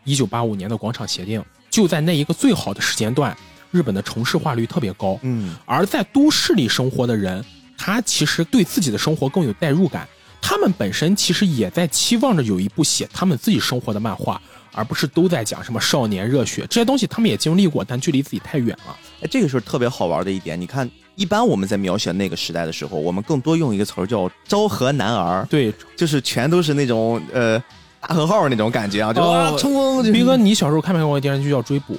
[0.04, 3.38] 一九八五年的广场协定，就在那一个最好的时间段，
[3.74, 7.44] 日本的城市化率特别高，嗯而在都市里生活的人，
[7.76, 10.08] 他其实对自己的生活更有代入感。
[10.40, 14.40] 他们本身其实也在期望着有一部写他们自己生活的漫画，
[14.74, 18.96] 而不是都在讲什么少年热血这些东西，他们也经历过，但距离自己太远了。
[19.22, 20.60] 哎，这个是特别好玩的一点。
[20.60, 27.58] 你看，一般我们在描写那个时代的时候，我们更多用一个词儿叫“昭和男儿对，”，就是全都是那种呃
[28.02, 30.04] 大和号那种感觉啊，就哦啊冲！
[30.12, 31.96] 斌哥，你小时候看没看过电视剧叫《追捕》？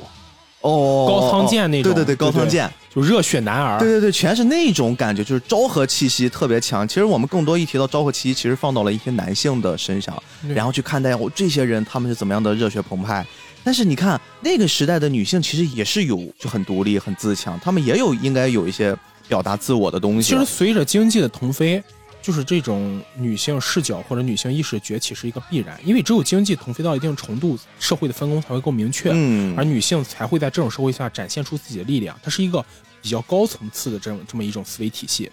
[0.64, 3.78] 哦，高仓健那种对对对，高仓健，就热血男儿。
[3.78, 6.88] 对对对，全是那种感觉，就是昭和气息特别强。
[6.88, 10.20] 其实我们更多一提到昭和气息，其实放到了一些男性的身上，
[10.54, 13.24] 然后去看待哦这些人他们是怎么样的热血澎湃。
[13.62, 18.96] 但是你看那个时代的女性，其实也是有就很独立、很自强，她们也有应该有一些
[19.28, 20.32] 表达自我的东西。
[20.32, 21.82] 其实随着经济的腾飞，
[22.24, 32.18] 就是这种女性视角或者女性意识崛起是一个必然，因为只有经济腾飞到一定程度，社会的分工才会更明确，嗯而女性才会在这种社会下展现出自己的力量。
[32.22, 32.64] 它是一个
[33.02, 35.30] 比较高层次的这种这么一种思维体系。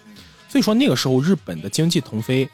[0.50, 2.46] 所以说那个时候日本的经济腾飞、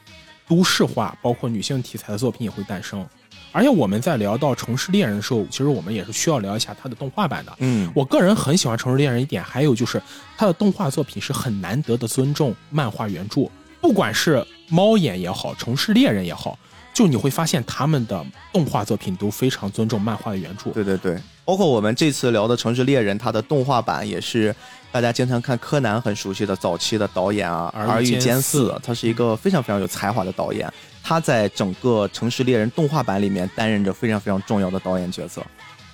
[0.47, 3.05] 都市化，包括女性题材的作品也会诞生。
[3.51, 7.53] 而且我们在聊到《城市猎人》的时候，其实我们也是需要聊一下它的动画版的。
[7.59, 10.01] 嗯，我个人很喜欢《城市猎人》一点，还有就是
[10.37, 13.49] 它的动画作品是很难得的尊重漫画原著，
[13.81, 16.57] 不管是猫眼也好，《城市猎人》也好，
[16.93, 20.71] 就你会发现他们的动画作品都非常尊重漫画的原著。
[20.71, 24.53] 对对对，包括我们这次聊的《城市猎人》，它的动画版也是
[24.91, 30.71] 大家经常看柯南很熟悉的早期的导演啊，儿儿玉玉坚四，他是一个非常非常有才华的导演。
[31.01, 35.41] 他在整个《城市猎人》动画版里面担任着非常非常重要的导演角色。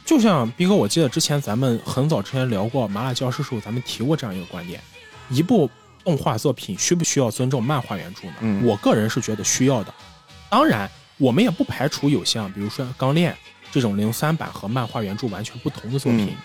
[0.04, 4.80] 就像斌哥，我记得之前咱们很早之前聊过《麻辣教师》时候，咱们提过这样一个观点：
[5.30, 5.70] 一部
[6.06, 8.34] 动画作品需不需要尊重漫画原著呢？
[8.42, 9.94] 嗯我个人是觉得需要的。
[10.50, 13.34] 当然，我们也不排除有像比如说《钢炼》
[13.72, 16.38] 这种零三版和漫画原著完全不同的作品，嗯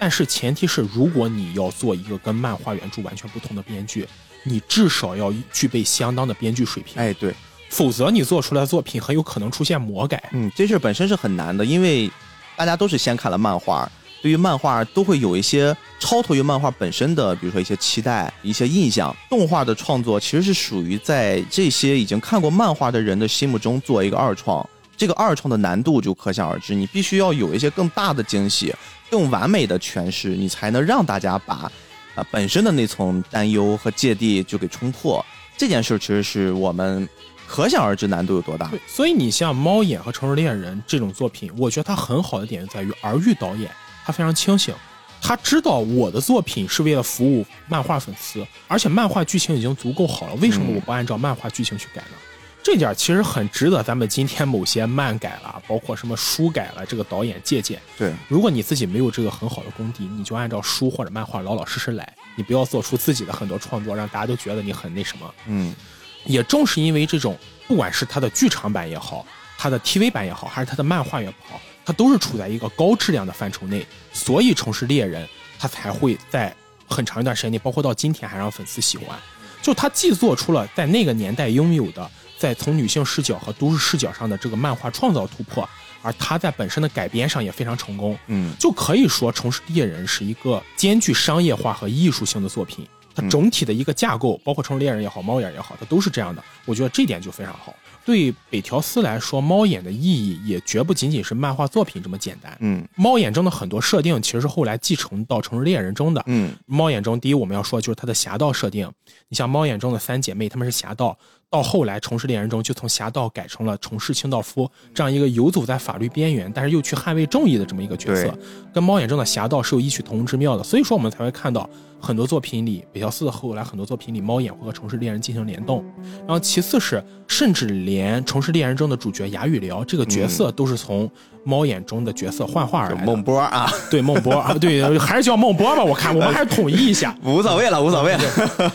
[0.00, 4.06] 但是前提是，如果你要做一个跟漫画原著完全不同的编剧，
[4.44, 7.34] 你至少要具备相当的编剧水平，哎，对，
[7.68, 10.30] 否则你做出来的作品很有可能出现魔改。
[10.32, 12.08] 嗯，这事儿本身是很难的，因为
[12.54, 19.14] 大家都是先看了漫画，对于漫画都会有一些超脱于漫画本身的，比如说一些期待、一些印象。
[19.30, 26.74] 动画的创作其实是属于在这些已经看过漫画的人的心目中做一个二创，这个二创的难度就可想而知。
[26.74, 28.74] 你必须要有一些更大的惊喜、
[29.08, 31.70] 更完美的诠释，你才能让大家把
[32.16, 35.24] 啊、本身的那层担忧和芥蒂就给冲破。
[35.56, 37.08] 这件事其实是我们
[37.46, 38.68] 可想而知难度有多大。
[38.88, 43.70] 所以你像《猫眼》和《城市猎人》这种作品，我觉得它很好的点在于儿玉导演
[44.08, 44.74] 他非常清醒，
[45.20, 52.16] 他知道我的作品是为了服务漫画粉丝，而且漫画剧情已经足够好了，为什么嗯我不按照漫画剧情去改呢？
[52.62, 57.78] 这点其实很值得咱们今天某些漫改了，包括什么书改了，这个导演借鉴。
[57.98, 65.34] 对，如果你自己没有这个很好的功底，你就按照书或者漫画老老实实来，你不要做出自己的很多创作，让大家都觉得你很那什么。
[65.44, 65.76] 嗯。
[66.24, 69.26] 也正是因为这种，不管是它的剧场版也好，
[69.58, 75.24] 它的 TV 版也好，还是它的漫画也好，它都是处在一个高质量的范畴内，所以《城市猎人》
[75.58, 76.54] 它才会在
[76.86, 79.18] 很长一段时间内，包括到今天还让粉丝喜欢。
[79.62, 85.66] 就它既做出了在那个年代拥有的，在从女性视角和都市视角上的这个漫画创造突破，
[86.02, 88.18] 而它在本身的改编上也非常成功。
[88.26, 92.86] 嗯就可以说《城市猎人》是一个兼具商业化和艺术性的作品。
[93.14, 96.44] 它整体的一个架构，包括《城市猎人》也好，《猫眼》也好，它都是这样的。
[96.66, 97.74] 我觉得这点就非常好。
[98.08, 102.56] 对北条司来说，《猫眼》的意义也绝不仅仅是漫画作品这么简单。
[102.60, 106.24] 嗯猫眼中的很多设定其实是后来继承到《城市猎人》中的。
[106.24, 108.90] 嗯猫眼中，第一我们要说的就是它的侠盗设定。
[109.28, 111.18] 你像猫眼中的三姐妹，她们是侠盗，
[111.50, 118.36] 到后来《城市猎人》中就从侠盗改成了城市清道夫这样一个游走在法律边缘，但是又去捍卫正义的这么一个角色，
[118.72, 120.62] 跟猫眼中的侠盗是有异曲同工之妙的。
[120.62, 125.82] 所以说，我们才会看到很多作品里，北条司的后来很多作品里，猫眼会和城市猎人进行联动。
[126.18, 131.10] 然后其次是，甚至连《城市猎人》中的主角雅语聊这个角色都是从
[131.48, 135.82] 猫眼中的角色幻化而来孟波啊，对孟波啊， 对，还是叫孟波吧。
[135.82, 137.16] 我看我们还是统一一下。
[137.24, 138.72] 无所谓了，无所谓了。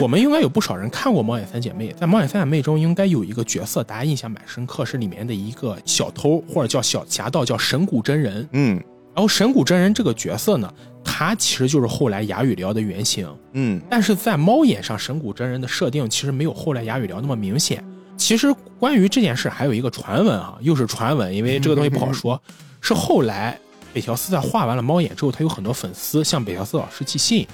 [0.00, 8.48] 我们应该有不少人看过《猫眼三姐妹》，在《猫眼三姐妹》中，应该有一个角色，大家印象蛮深刻，是里面的一个小偷或者叫小侠盗，叫神谷真人。
[8.50, 8.82] 嗯
[9.14, 10.70] 然后神谷真人这个角色呢，
[11.02, 17.82] 他其实就是后来哑语聊的原型，嗯但是在猫眼上，神谷真人的设定其实没有后来哑语聊那么明显。
[18.16, 22.40] 其实关于这件事，还有一个传闻啊，又是传闻，因为这个东西不好说，
[22.80, 23.58] 是后来
[23.92, 27.46] 北条司在画完了猫眼之后，他有很多粉丝向北条司老师寄信，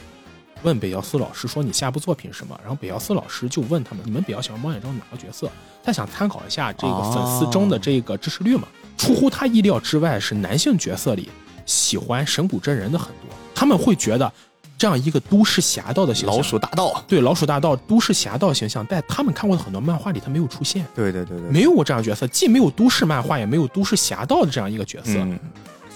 [0.63, 2.59] 问北条司老师说你下部作品是什么？
[2.63, 5.51] 然后北条司老师就问他们，你们比较喜欢猫眼中哪个角色？
[5.83, 8.69] 他想参考一下这个粉丝中的这个支持率嘛。
[8.97, 11.29] 出乎他意料之外，是男性角色里
[11.67, 14.33] 喜欢神谷真人的很多，他们会觉得
[14.83, 17.05] 这样一个都市侠盗的形象，老鼠大盗。
[17.07, 25.13] 对老鼠大盗都市侠盗形象，在他们看过的很多漫画里，他没有出现，对对对对，没有过这样的角色，既没有都市漫画，也没有都市侠盗的这样一个角色。
[25.19, 25.39] 嗯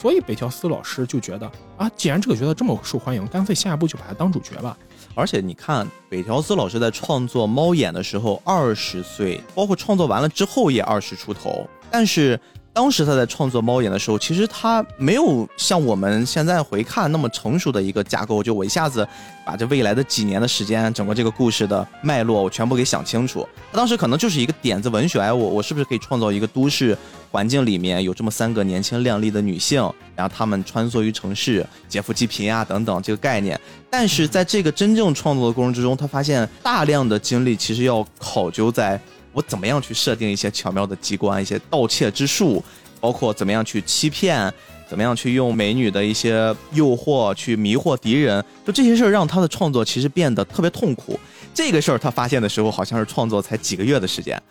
[0.00, 4.76] 所以北条司老师就觉得啊，既然这个角色这么受欢迎，干脆下一步就把他当主角吧。
[5.16, 11.66] 而且你看，北条司老师在创作《猫眼》的时候二十岁，包括创作完了之后也二十出头。
[11.90, 12.38] 但是
[12.76, 19.08] 当时他在创作《猫眼》的时候，其实他没有像我们现在回看那么成熟的一个架构，就我一下子
[19.46, 23.48] 把这未来的几年的时间，整个这个故事的脉络我全部给想清楚。
[23.72, 26.94] 他当时可能就是一个点子文学，哎，我我是不是可以创造一个都市
[27.32, 29.80] 环境里面有这么三个年轻靓丽的女性，
[30.14, 33.58] 然后她们穿梭于城市，劫富济贫啊等等这个概念。
[33.88, 39.00] 但是在这个真正创作的过程之中，他发现大量的精力其实要考究在
[39.36, 42.64] 我怎么样去设定一些巧妙的机关、一些盗窃之术，
[42.98, 44.50] 包括怎么样去欺骗，
[44.88, 51.20] 怎么样去用美女的一些诱惑去迷惑敌人，就这些事儿让他的创作其实变得特别痛苦。
[51.52, 54.42] 这个事儿他发现的时候，好像是创作才几个月的时间，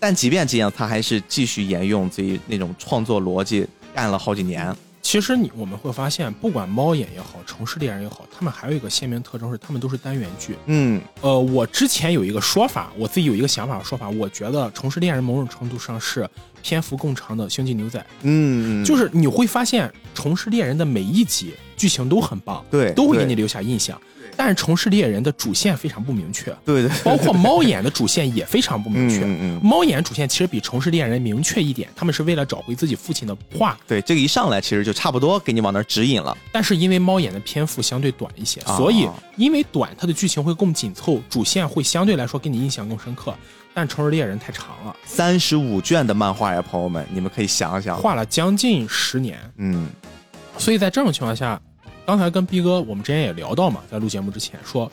[0.00, 3.64] 但即便这样，他还是继续沿用自己那种创作逻辑，
[3.94, 4.74] 干了好几年。
[5.02, 10.56] 其实你我们会发现，不管猫眼也好，城市猎人也好，他们还有一个鲜明特征是，他们都是单元剧。
[10.66, 16.26] 嗯呃，我之前有一个说法，我自己有一个想法说法，我觉得《城市猎人》某种程度上是
[16.62, 24.00] 篇幅更长的《星际牛仔》，嗯，就是你会发现《城市猎人》的每一集剧情都很棒，对对都会给你留下印象。
[24.36, 29.18] 但是《城市猎人》的主线非常不明确，对对，包括猫眼的主线也非常不明确。
[29.18, 36.36] 嗯嗯嗯猫眼主线其实比《城市猎人》明确一点，他们是为了找回自己父亲的画，对这个一上来其实就差不多给你往那儿指引了。
[36.50, 43.34] 但是因为猫眼的篇幅相对短一些，啊所以因为短，它的剧情会更紧凑，主线会相对来说给你印象更深刻。
[43.74, 47.96] 但《城市猎人》太长了，三十五卷的漫画呀，朋友们，你们可以想想。
[47.96, 49.88] 画了将近十年，嗯，
[50.58, 51.58] 所以在这种情况下，
[52.04, 54.86] 刚才跟逼哥我们之前也聊到嘛，在录节目之前说，《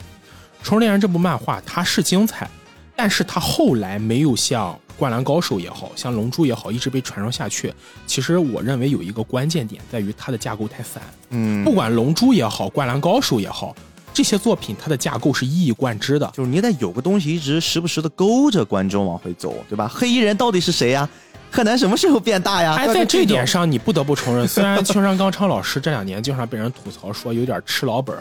[0.63, 2.49] 虫食猎人》这部漫画它是精彩，
[2.95, 7.73] 但是它后来没有像《灌篮高手》也好像《龙珠》也好，一直被传承下去。
[8.05, 11.01] 其实我认为有一个关键点在于它的架构太散，
[11.31, 13.75] 嗯不管《龙珠》也好，《灌篮高手》也好，
[14.13, 16.31] 这些作品它的架构是一以贯之的。
[16.35, 19.87] 就是你得有个东西一直时不时的勾着观众往回走，对吧？
[19.91, 21.09] 黑衣人到底是谁呀？
[21.51, 22.75] 柯南什么时候变大呀？
[22.77, 28.15] 哎，要是在这点，上，你不得不承认，虽然青山刚昌老师这两年经常被人吐槽说有点吃老本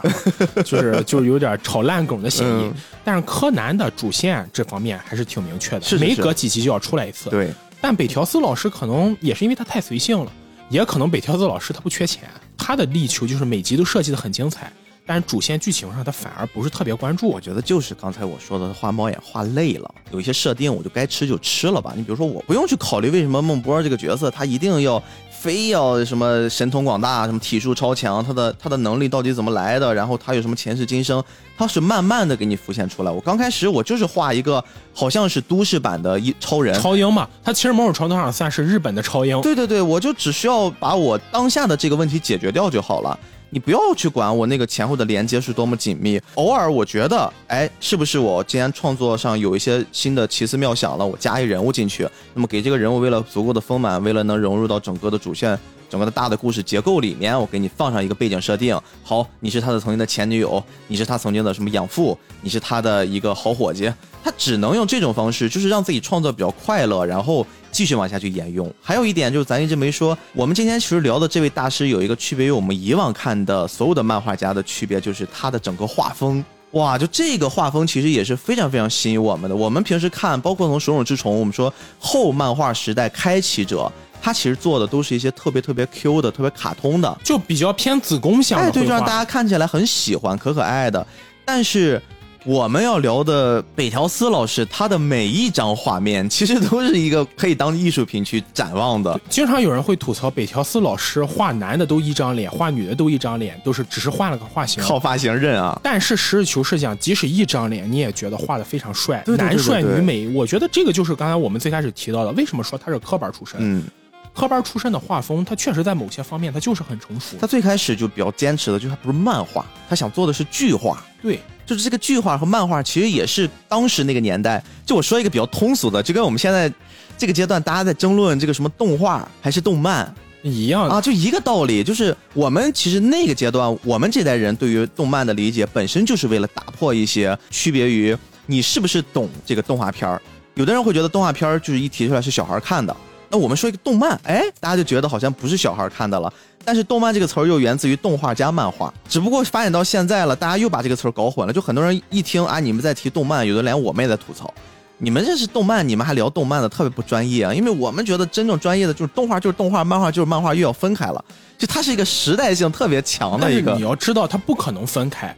[0.64, 2.74] 就是 就是有点炒烂梗的嫌疑，嗯
[3.04, 7.28] 但是柯南的主线这方面还是挺明确的，是是是每隔几集就要出来一次。
[7.30, 10.32] 对，但北条司老师可能也是因为他太随性了，
[10.68, 12.24] 也可能北条司老师他不缺钱，
[12.56, 14.72] 他的力求就是每集都设计的很精彩，
[15.08, 17.40] 但是主线剧情上他反而不是特别关注我。
[17.40, 21.94] 觉得就是刚才我说的，画猫眼画累了，有一些设定我就该吃就吃了吧。
[21.96, 31.24] 你比如说，我不用去考虑为什么孟波这个角色他一定要非要什么神通广大，什么体术超强，他的他的能力到底怎么来的，然后他有什么前世今生，
[31.56, 33.10] 他是慢慢的给你浮现出来。
[33.10, 39.40] 我刚开始我就是画一个好像是都市版的一超人，超英嘛，他其实某种程度上算是日本的超英。
[39.40, 43.18] 对对对，我就只需要把我当下的这个问题解决掉就好了。
[43.50, 46.20] 你不要去管我那个前后的连接是多么紧密。
[46.34, 55.58] 偶尔我觉得，哎，是不是我今天创作上有一些新的奇思妙想了，我加一人物进去，那么给这个人物为了足够的丰满，为了能融入到整个的主线。
[55.90, 58.78] 整个的大的故事结构里面，我给你放上一个背景设定。
[59.02, 63.90] 好，你是他的曾经的前女友，你是他曾经的什么养父，你是他的一个好伙计。
[64.28, 68.70] 他只能用这种方式，就是让自己创作比较快乐，然后继续往下去沿用。
[68.82, 76.44] 还有一点就是，咱一直没说，我们今天其实聊的这位大师有一个区别于我们以往看的所有的漫画家的区别，就是他的整个画风。
[76.72, 79.56] 哇，就这个画风其实也是非常非常吸引我们的。
[79.56, 88.88] 我们平时看，包括从《手冢治虫》，我们说后漫画时代开启者，他其实做的都是一些特别特别 Q 的、特别卡通的，就比较偏子宫向哎，对，的绘画。
[88.88, 91.06] 就让大家看起来很喜欢、可可爱爱的。
[91.46, 92.02] 但是
[92.44, 99.20] 我们要聊的北条司老师，他的每一张画面 其实都是一个可以当艺术品去展望的。
[99.28, 104.82] 经常有人会吐槽北条司老师画男的都一张脸，画女的都一张脸，都是只是换了个发型。
[104.82, 110.28] 靠发型认啊，但是实事求是讲，即使一张脸，你也觉得画的非常帅，对对对男帅女美。
[110.28, 113.56] 我觉得这个就是刚才我们最开始提到的，为什么说他是科班出身？
[113.60, 113.84] 嗯，
[114.32, 117.36] 科班出身的画风，他确实在某些方面他就是很成熟。
[117.40, 121.02] 他最开始就比较坚持的，就是他不是漫画，他想做的是剧画。
[121.20, 124.62] 对，就是这个剧画和漫画，其实也是当时那个年代。
[124.86, 126.72] 就我说一个比较通俗的，就跟我们现在
[127.18, 130.10] 这个阶段大家在争论这个什么动画还是动漫，
[130.42, 138.16] 一样啊，就一个道理，就是我们其实那个阶段，我们这代人对于动漫的理解，本身就是为了打破一些区别于
[138.46, 140.22] 你是不是懂这个动画片儿。
[140.54, 142.96] 有的人会觉得动画片儿就是一提出来是小孩儿看的，
[143.28, 146.32] 那我们说一个动漫，哎，大家就觉得好像不是小孩儿看的了。
[146.64, 151.52] 但是动漫这个词儿又源自于动画加漫画，只不过发展到现在了，大家又把这个词儿搞混了。
[151.52, 154.52] 就很多人一听啊，你们在提动漫，有的连我们也在吐槽。
[155.00, 157.54] 你们这是动漫，你们还聊动漫的，特别不专业啊！
[157.54, 161.24] 因为我们觉得真正专业的就是动画就是动画，漫画就是漫画，又要分开了。
[161.56, 165.32] 就它是一个时代性特别强的一个你，要知道，它不可能分开。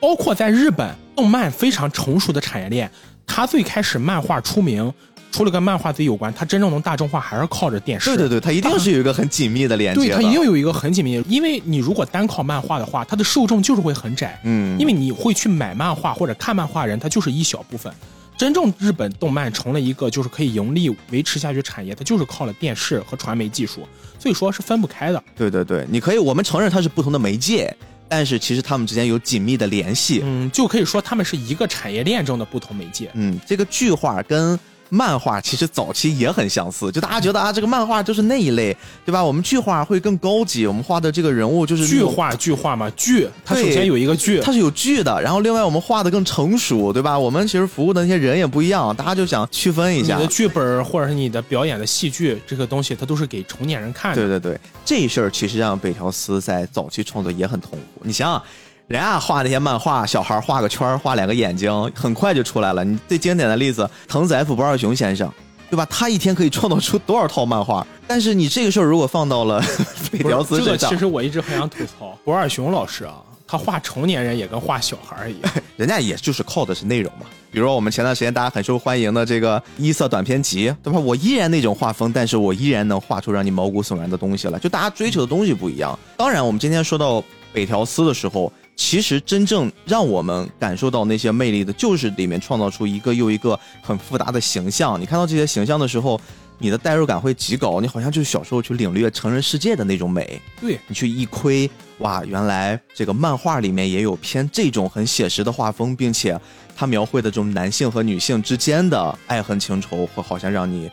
[0.00, 2.90] 包括在日本，动漫非常成熟的产业链，
[3.24, 4.92] 它最开始漫画出名，
[5.36, 8.06] 除了跟漫画自己有关，它真正能大众化还是靠着电视。
[8.06, 14.40] 对对对，它一定是有一个很紧密的连接对，它一定有一个很紧密的，因为你如果单靠漫画的话，它的受众就是会很窄。
[14.44, 17.92] 嗯，因为你会去买漫画或者看漫画人，他就是一小部分。
[18.38, 23.86] 真正日本动漫成了一个就是可以盈利维持下去产业，它就是靠了电视和传媒技术，
[24.18, 25.22] 所以说是分不开的。
[25.36, 27.74] 对对对，你可以，我们承认它是不同的媒介，
[28.08, 30.22] 但是其实它们之间有紧密的联系。
[30.24, 33.10] 嗯，就可以说他们是一个产业链中的不同媒介。
[33.14, 34.58] 嗯，这个剧画跟
[34.88, 39.24] 漫画其实早期也很相似，就大家觉得啊，这个漫画就是那一类，对吧？
[39.24, 47.18] 我们剧画会更高级，我们画的这个人物就是剧画剧画嘛，剧它首先有一个剧，它是有剧的，然后另外我们画的更成熟，对吧？
[47.18, 50.28] 我们其实服务的那些人也不一样，大家就想区分一下你的。
[50.28, 54.22] 剧本或者是你的表演的戏剧这个东西，它都是给成年人看的。
[54.22, 58.02] 对对对，这事儿其实让北条司在早期创作也很痛苦。
[58.02, 58.42] 你想想，
[58.88, 62.84] 人家画那些漫画，小孩画个圈，画两个眼睛，很快就出来了。
[62.84, 65.28] 你最经典的例子，藤子 F 不二雄先生，
[65.68, 65.84] 对吧？
[65.90, 67.84] 他一天可以创造出多少套漫画？
[68.06, 69.60] 但是你这个事儿如果放到了
[70.12, 75.52] 北条司身上其，实我一直很想吐槽 不二雄老师啊，他画成年人也跟画小孩儿一样。
[75.76, 77.26] 人家也就是靠的是内容嘛。
[77.50, 81.00] 比如说我们前段时间大家很受欢迎的这个一色短篇集，对吧？
[81.00, 84.60] 我依然那种画风，但是我依然能画出让你毛骨悚然的东西来。
[84.60, 85.98] 就大家追求的东西不一样。
[86.16, 87.20] 当然，我们今天说到
[87.52, 95.00] 北条司的时候，其实真正让我们感受到那些魅力的，就是里面创造出一个又一个很复杂的形象。
[95.00, 96.20] 你看到这些形象的时候，
[96.58, 100.40] 你的代入感会极高，你好像就是小时候去领略成人世界的那种美。
[100.60, 101.68] 对，你去一窥，
[101.98, 106.38] 哇，原来这个漫画里面也有偏这种很写实的画风，并且
[106.76, 110.90] 它描绘的这种男性和女性之间的爱恨情仇，会好像让你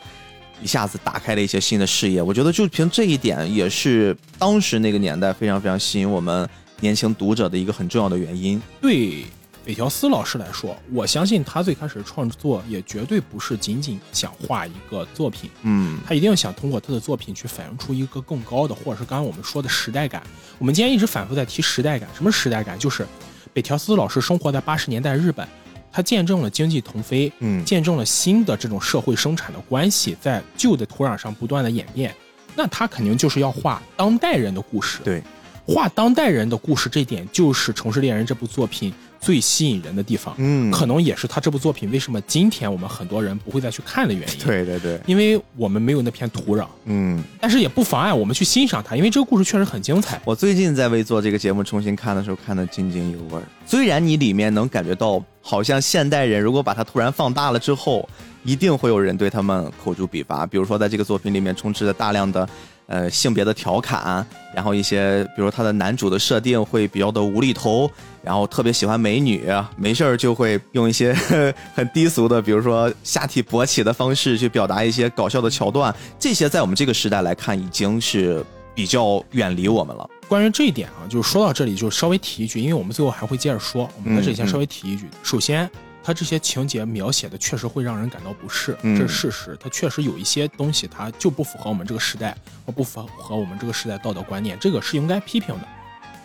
[0.61, 2.21] 一下子打开了一些新的视野。
[2.21, 6.49] 我觉得就凭这一点，也是当时那个年代非常非常吸引我们
[6.79, 8.61] 年轻读者的一个很重要的原因。
[8.81, 9.25] 对
[9.65, 20.21] 北条司老师来说，我相信他最开始创作也绝对不是仅仅想画一个作品，嗯，他一定想通过他的作品去反映出一个更高的，或者是刚刚我们说的时代感。
[20.57, 22.77] 我们今天一直反复在提时代感，什么时代感？
[22.77, 23.07] 就是
[23.53, 25.47] 北条司老师生活在八十年代日本，
[25.89, 32.13] 他见证了经济腾飞，嗯见证了新的这种社会生产的关系在旧的土壤上不断的演变。
[32.53, 35.23] 那他肯定就是要画当代人的故事，对，
[35.65, 47.23] 画当代人的故事，这点就是《城市猎人》这部作品最吸引人的地方，嗯，可能也是他这部作品为什么今天我们很多人不会再去看的原因。，对对对，因为我们没有那片土壤，嗯。
[47.39, 50.21] 但是也不妨碍我们去欣赏它，因为这个故事确实很精彩。
[50.25, 53.43] 我最近在为做这个节目重新看的时候，看得津津有味儿。
[53.65, 58.07] 虽然你里面能感觉到，好像现代人如果把它突然放大了之后，
[58.43, 60.45] 一定会有人对他们口诛笔伐。
[60.45, 62.47] 比如说，在这个作品里面充斥着大量的，
[62.87, 67.89] 呃，性别的调侃，然后一些，比如他的男主的设定会比较的无厘头，
[68.21, 69.45] 然后特别喜欢美女，
[69.77, 71.13] 没事儿就会用一些
[71.73, 75.93] 很低俗的，比如说下体勃起的方式去表达一些搞笑的桥段。
[76.19, 78.43] 这些在我们这个时代来看，已经是
[78.75, 80.09] 比较远离我们了。
[80.27, 85.07] 关于这一点啊，就是说到这里就稍微提一句，因为我们最后还会接着说，我们在这里先稍微提一句。
[85.23, 85.69] 首先，
[86.03, 89.57] 它这些情节描写的确实会让人感到不适，嗯这是事实。
[89.59, 92.35] 它确实有一些东西，它就不符合我们这个时代，
[92.65, 95.67] 或不符合我们这个时代道德观念，这个是应该批评的。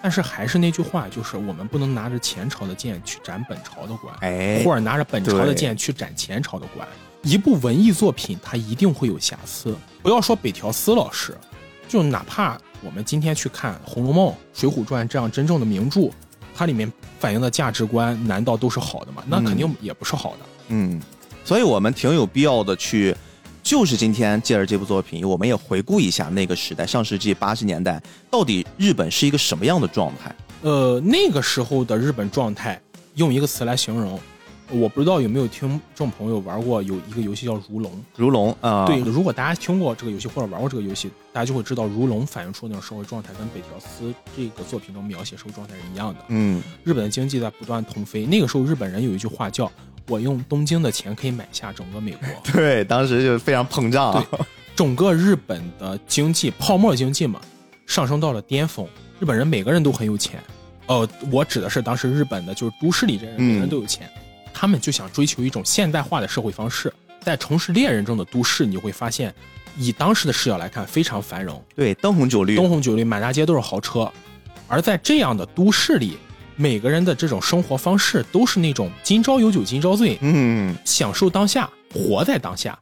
[0.02, 6.86] 但是还是那句话，就是我们不能拿着前朝的剑去斩本朝的官，哎或者拿着本朝的剑去斩前朝的官。
[7.22, 9.76] 一部文艺作品，它一定会有瑕疵。
[10.00, 11.36] 不要说北条司老师，
[11.88, 16.10] 就哪怕我们今天去看《红楼梦》《水浒传》这样真正的名著，
[16.58, 19.22] 它里面反映的价值观，难道都是好的吗？
[19.28, 20.38] 那肯定也不是好的。
[20.70, 21.00] 嗯，
[21.44, 23.14] 所以我们挺有必要的去，
[23.62, 30.34] 就是今天借着这部作品，我们也回顾一下那个时代，上世纪八十年代，到底日本是一个什么样的状态？
[30.62, 32.80] 呃，那个时候的日本状态，
[33.14, 34.18] 用一个词来形容，
[34.70, 37.90] 我不知道有没有听众朋友玩过有一个游戏叫《如龙》。
[38.16, 46.20] 如龙啊，对，如果大家听过这个游戏或者玩过这个游戏，大家就会知道如龙反映出那种社会状态跟北条司这个作品中描写社会状态是一样的。
[46.28, 49.70] 嗯，日本的经济在不断腾飞，那个时候日本人有一句话叫
[50.08, 54.26] “我用东京的钱可以买下整个美国 对，当时就非常膨胀啊，”，
[54.76, 57.40] 整个日本的经济泡沫经济嘛
[57.86, 58.86] 上升到了巅峰，
[59.18, 60.38] 日本人每个人都很有钱。
[60.86, 64.10] 呃，我指的是当时日本的就是都市里的人，嗯每个人都有钱，
[64.60, 66.92] 他们就想追求一种现代化的社会方式。
[67.20, 69.32] 在城市猎人中的都市，你会发现，
[69.76, 74.12] 以当时的视角来看非常繁荣，对，灯红酒绿，灯红酒绿，满大街都是豪车。
[74.66, 76.18] 而在这样的都市里，
[76.56, 82.76] 每个人的这种生活方式都是那种今朝有酒今朝醉，嗯，享受当下，活在当下。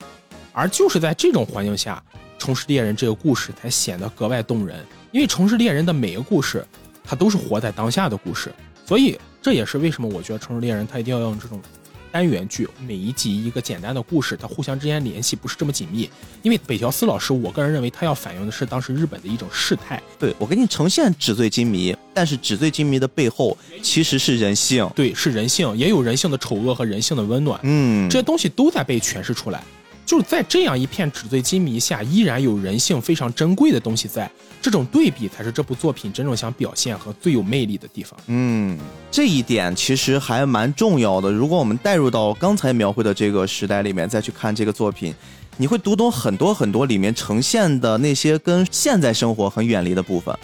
[0.54, 2.02] 而就是在这种环境下，
[2.42, 4.82] 《城市猎人》这个故事才显得格外动人。
[5.12, 6.66] 因为《城市猎人》的每个故事，
[7.04, 8.50] 它都是活在当下的故事，
[8.86, 11.62] 所以这也是为什么我觉得《城市猎人》它一定要用这种
[12.10, 16.10] 单元剧，每一集一个简单的故事，它互相之间联系不是这么紧密。
[16.42, 27.60] 因为北条司老师，我个人认为他要反映的是当时日本的一种事态，对我给你呈现纸醉金迷，但是纸醉金迷的背后其实是人性，对，是人性，也有人性的丑恶和人性的温暖。
[27.62, 29.62] 嗯，这些东西都在被诠释出来。
[30.06, 34.30] 就是在这样一片纸醉金迷下，依然有人性非常珍贵的东西在。
[34.62, 38.18] 这种对比才是这部作品真正想表现和最有魅力的地方。
[38.26, 38.78] 嗯，
[39.10, 41.30] 这一点其实还蛮重要的。
[41.30, 45.14] 如果我们带入到刚才描绘的这个时代里面，再去看这个作品，
[45.56, 50.36] 你会读懂很多很多里面呈现的那些跟现在生活很远离的部分。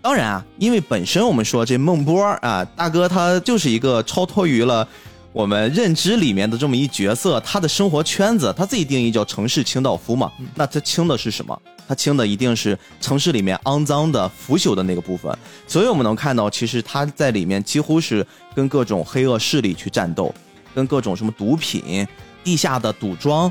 [0.00, 4.88] 当然啊，因为本身我们说这孟波啊，大哥他就是一个超脱于了
[5.38, 10.32] 我们认知里面的这么一角色，他的生活圈子他自己定义叫城市清道夫嘛。
[10.56, 11.56] 那他清的是什么？
[11.86, 15.32] 他清的一定是城市里面肮脏的、腐朽的那个部分。
[15.68, 20.34] 所以我们能看到，其实他在里面几乎是跟各种黑恶势力去战斗，
[20.74, 22.04] 跟各种什么毒品、
[22.42, 23.48] 地下的赌庄。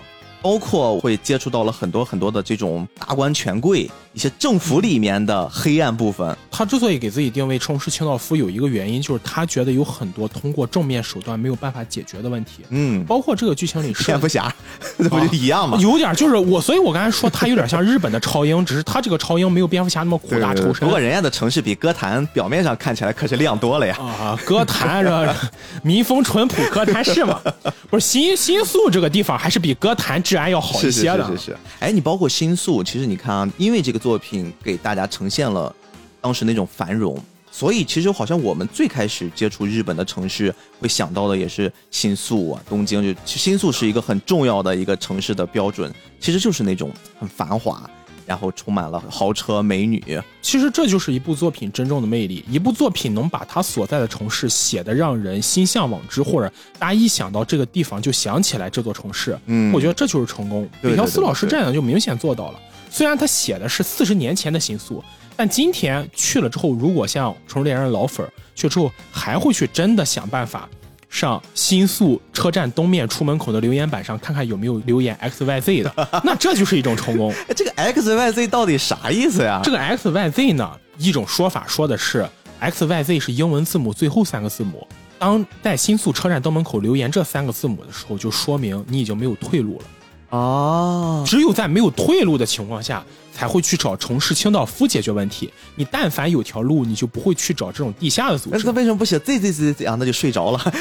[0.47, 3.81] 包括会接触到了很多很多的这种达官权贵，
[4.13, 6.33] 一些政府里面的黑暗部分。
[6.49, 14.49] 他之所以给自己定位城市清道夫，有一个原因就是他觉得有很多通过正面手段没有办法解决的问题，嗯，包括这个剧情里蝙蝠侠，
[14.97, 15.77] 这不就一样吗？
[15.81, 23.97] 有点就是我，所以我刚才说他有点像日本的超英，只是他这个超英没有蝙蝠侠那么苦大仇深不过人家的城市比歌坛表面上看起来可是亮多了呀。
[23.99, 24.39] 啊。
[24.45, 25.35] 歌坛这
[25.83, 27.37] 民风淳朴，歌坛是吗？
[27.91, 31.25] 不是新新宿这个地方还是比歌坛治安要好一是是些的。
[31.27, 31.57] 是是是。
[31.79, 35.73] 哎，你包括新宿，其实你看啊，因为这个作品给大家呈现了
[36.21, 37.17] 当时那种繁荣，
[37.51, 43.01] 所以其实好像我们最开始接触日本的城市，会想到的也是新宿啊、东京。
[43.01, 47.89] 就新宿是一个很重要的一个城市的标准，其实就是那种很繁华，
[48.27, 50.21] 然后充满了豪车美女。
[50.41, 52.43] 其实这就是一部作品真正的魅力。
[52.47, 60.67] 一部作品能把它所在的城市写得让人心向往之，或者大家一想到这个地方就想起来这座城市，嗯我觉得这就是成功。
[60.81, 62.59] 对对北条司老师这样就明显做到了。
[62.89, 65.03] 虽然他写的是四十年前的新宿，
[65.35, 70.67] 但今天去了之后，如果像《城市猎人》老粉儿去之后，还会去真的想办法。
[71.09, 77.31] 上新宿车站东面出门口的留言板上看看有没有留言 X Y Z 的， 那这就是一种成功。
[77.47, 79.61] 哎， 这个 X Y Z 到底啥意思呀？
[79.63, 82.27] 这个 X Y Z 呢，一种说法说的是
[82.59, 84.85] X Y Z 是英文字母最后三个字母。
[85.19, 89.85] 当在新宿车站东门口留言这三个字母的时候，就说明你已经没有退路了。
[90.29, 95.51] 哦，只有在没有退路的情况下，才会去找城市清道夫解决问题。
[95.75, 98.71] 你但凡有条路，你就不会去找这种地下的组织那他。
[98.71, 99.95] 为什么不写 Z Z Z Z 啊？
[99.97, 100.73] 那就睡着了，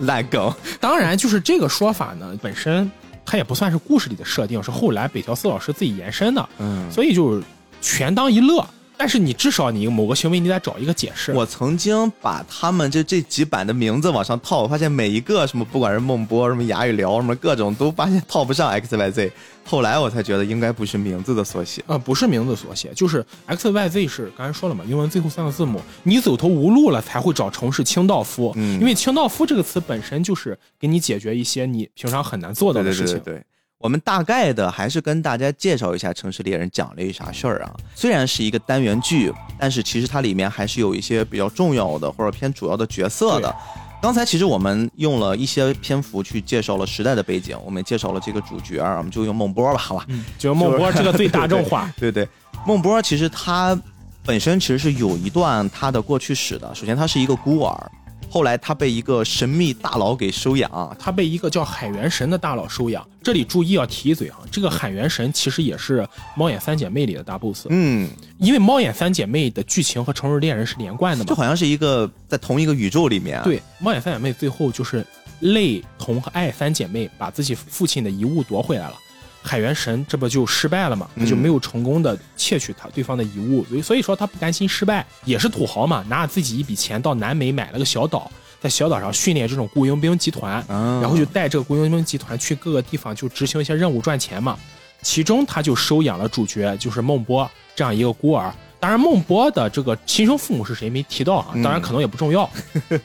[0.00, 0.52] 烂梗。
[0.78, 2.90] 当然，就是这个说法呢，本身
[3.26, 7.42] 它也不算是故事里的设定，是后来北条司老师自己延伸的，嗯，所以就是
[7.82, 8.64] 全当一乐。
[9.00, 11.32] 但是你至少你某个行为你得找一个解释。
[11.32, 19.32] 我曾经把他们这这几版的名字往上套，我发现每一个什么，不管是孟波、什么哑语聊、什么各种，都发现套不上 X Y Z。
[19.64, 21.82] 后来我才觉得应该不是名字的缩写。
[21.86, 33.14] 呃，不是名字缩写，就是 X Y Z 是刚才说了嘛，英文最后三个字母，你走投无路了才会找城市清道夫，嗯因为清道夫这个词本身就是给你解决一些你平常很难做到的事情。
[33.14, 33.44] 对对对对，
[33.80, 37.72] 我们大概的还是跟大家介绍一下《城市猎人》讲了一啥事儿啊。
[37.94, 43.54] 虽然是一个单元剧，但是其实它里面还是有一些比较重要的或者偏主要的角色的。
[44.02, 50.04] 刚才其实我们用了一些篇幅去介绍了时代的背景，我们也介绍了这个主角，我们就用孟波吧，好吧？
[50.08, 51.90] 嗯，就孟波这个最大众化。
[51.98, 52.28] 对对，
[52.66, 53.78] 孟波其实他
[54.26, 56.70] 本身其实是有一段他的过去史的。
[56.74, 57.90] 首先，他是一个孤儿，
[58.30, 60.96] 后来他被一个神秘大佬给收养。
[60.98, 63.06] 他被一个叫海元神的大佬收养。
[63.22, 66.00] 这里注意要提一嘴啊，这个海元神其实也是
[66.36, 68.08] 《猫眼三姐妹》里的大 boss，、嗯，
[68.38, 71.28] 因为《猫眼三姐妹》的剧情和《城市恋人》是连贯的嘛。
[71.28, 75.04] 就好像是一个在同一个宇宙里面。，对，《猫眼三姐妹》最后就是
[75.40, 78.94] 泪童和爱三姐妹把自己父亲的遗物夺回来了。
[79.42, 81.08] 海元神这不就失败了嘛？
[81.16, 88.30] 他就嗯没有成功的窃取他对方的遗物，所以所以说他不甘心失败，也是土豪嘛，拿着自己一笔钱到南美买了个小岛，
[88.60, 94.58] 在小岛上训练这种雇佣兵集团，啊然后就带这个雇佣兵集团去各个地方就执行一些任务赚钱嘛。
[95.02, 98.52] 其中他就收养了主角，就是孟波这样一个孤儿。
[98.78, 102.48] 当然，孟波的这个亲生父母是谁没提到啊，嗯当然可能也不重要。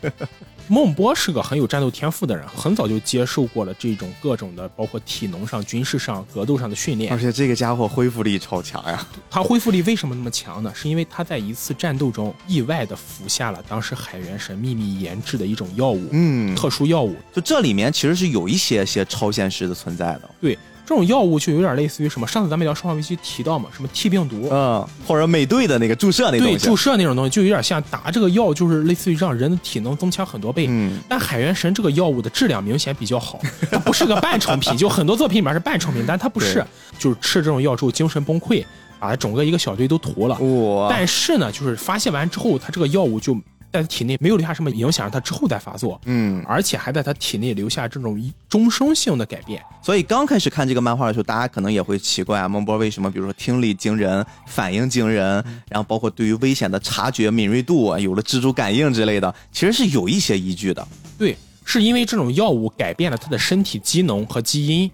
[0.68, 7.20] 孟波是个很有战斗天赋的人，很早就接受过了这种各种的，包括体能上、军事上、格斗上的训练而。
[7.20, 9.08] 且这个家伙恢复力超强呀。
[9.30, 10.72] 他恢复力为什么那么强呢？
[10.74, 17.16] 是因为他在一次战斗中意外的服下了当时海元神秘密研制的一种药物，嗯，特殊药物。
[17.34, 20.30] 就这里面其实是有一些些超现实的存在的。
[20.42, 22.28] 对，这种药物就有点类似于什么？
[22.28, 26.66] 上次咱们聊《生化危机》提到嘛，什么 T 病毒，嗯，或者美队的那个注射那东对，西。
[26.66, 30.68] 注射那种东西，就有点像打这个药，就是类似于让人的体能增强很多倍。
[30.70, 33.40] 嗯，但海猿神这个药物的质量明显比较好，
[33.72, 36.64] 它不是个半成品，就很多作品里面是半成品，但它不是，
[37.00, 38.64] 就是吃这种药之后精神崩溃，
[39.00, 40.38] 把整个一个小队都屠了。
[40.38, 43.36] 哇，但是呢，就是发泄完之后，它这个药物就
[43.76, 49.62] 在他体内没有留下什么影响，让他之后再发作，嗯，而且还在他体内留下这种终生性的改变。
[49.82, 60.88] 所以刚开始看这个漫画的时候，大家可能也会奇怪啊，孟波为什么比如说听力惊人、反应惊人，然后包括对于危险的察觉敏锐度啊，有了蜘蛛感应之类的，其实是有一些依据的。
[61.18, 64.90] 对，是因为这种药物改变了他的身体机能和基因。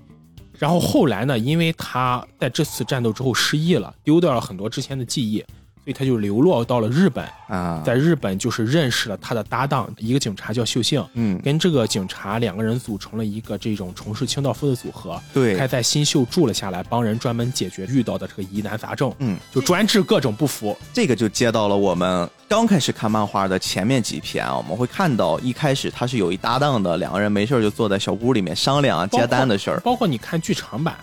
[0.57, 5.43] 然后后来呢，因为他在这次战斗之后失忆了，丢掉了很多之前的记忆，
[5.83, 7.25] 所以他就流落到了日本。
[7.47, 20.77] 啊，在日本就是认识了他的搭档，一个警察叫秀幸，嗯跟这个警察两个人组成了一个这种城市清道夫的组合，对还在新秀住了下来，帮人专门解决遇到的这个疑难杂症，嗯，就专治各种不服。
[20.93, 29.81] 这个就接到了我们刚开始看漫画的前面几篇啊，我们会看到一开始他是有一搭档的，两个人没事就坐在小屋里面商量啊接单的事儿。
[29.81, 30.95] 包括你看剧场版、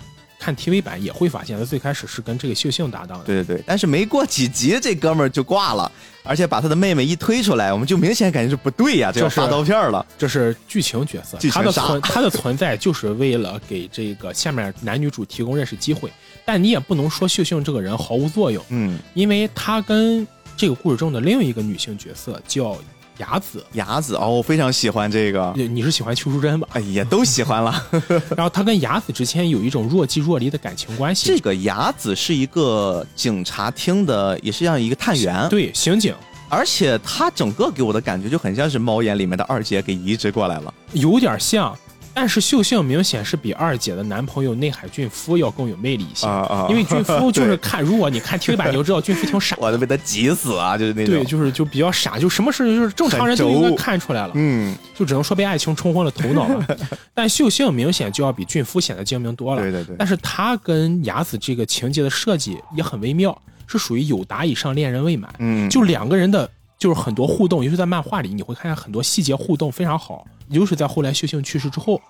[0.48, 3.24] 看 TV 版也会发现，他最开始是跟这个秀秀搭档的。
[3.24, 5.90] 对对对，但是没过几集，这哥们儿就挂了，
[6.22, 10.04] 而且把他的妹妹一推出来，我们就明显感觉是不对呀、这要这是发刀片了。
[10.16, 16.10] 这是剧情角色，他的存他的存在就是为了给这个下面男女主提供认识机会，
[16.46, 20.26] 但你也不能说秀秀这个人毫无作用，嗯，因为他跟
[20.56, 22.74] 这个故事中的另一个女性角色叫
[23.18, 26.68] 雅子，雅子哦，我非常喜欢这个，你是喜欢邱淑贞吧？
[26.72, 27.86] 哎呀，都喜欢了。
[28.36, 36.14] 然后他跟雅子之间有一种若即若离的感情关系，这个雅子是一个警察厅的，也是这样一个探员，，对刑警
[36.48, 40.72] 而且他整个给我的感觉就很像是猫眼里面的二姐给移植过来了。
[40.92, 41.76] 有点像，
[42.20, 49.56] 但是秀幸明显是比二姐的男朋友内海俊夫要更有魅力一些，啊啊因为俊夫就是 看，如果你看 TV 版，你就知道俊夫挺傻。
[49.60, 50.76] 我都被他急死啊！
[50.76, 56.66] 就是那种，对，就是就比较傻，就什么事就是正常人都应该看出来了，嗯，就只能说被爱情冲昏了头脑了。
[57.14, 59.62] 但秀幸明显就要比俊夫显得精明多了。
[59.62, 65.32] 对对对但是他跟雅子这个情节的设计也很微妙，是属于有达以上恋人未满。
[65.38, 70.24] 嗯就两个人的就是很多互动，尤其在漫画里，你会看见很多细节互动非常好。
[70.48, 72.00] 尤其是在后来秀幸去世之后，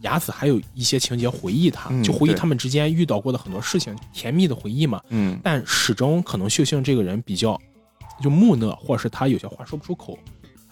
[0.00, 5.00] 雅子还有一些情节回忆他，嗯就回忆他们之间遇到过的很多事情，甜蜜的回忆嘛。
[5.10, 7.60] 嗯，但始终可能秀幸这个人比较
[8.22, 10.18] 就木讷，或者是他有些话说不出口，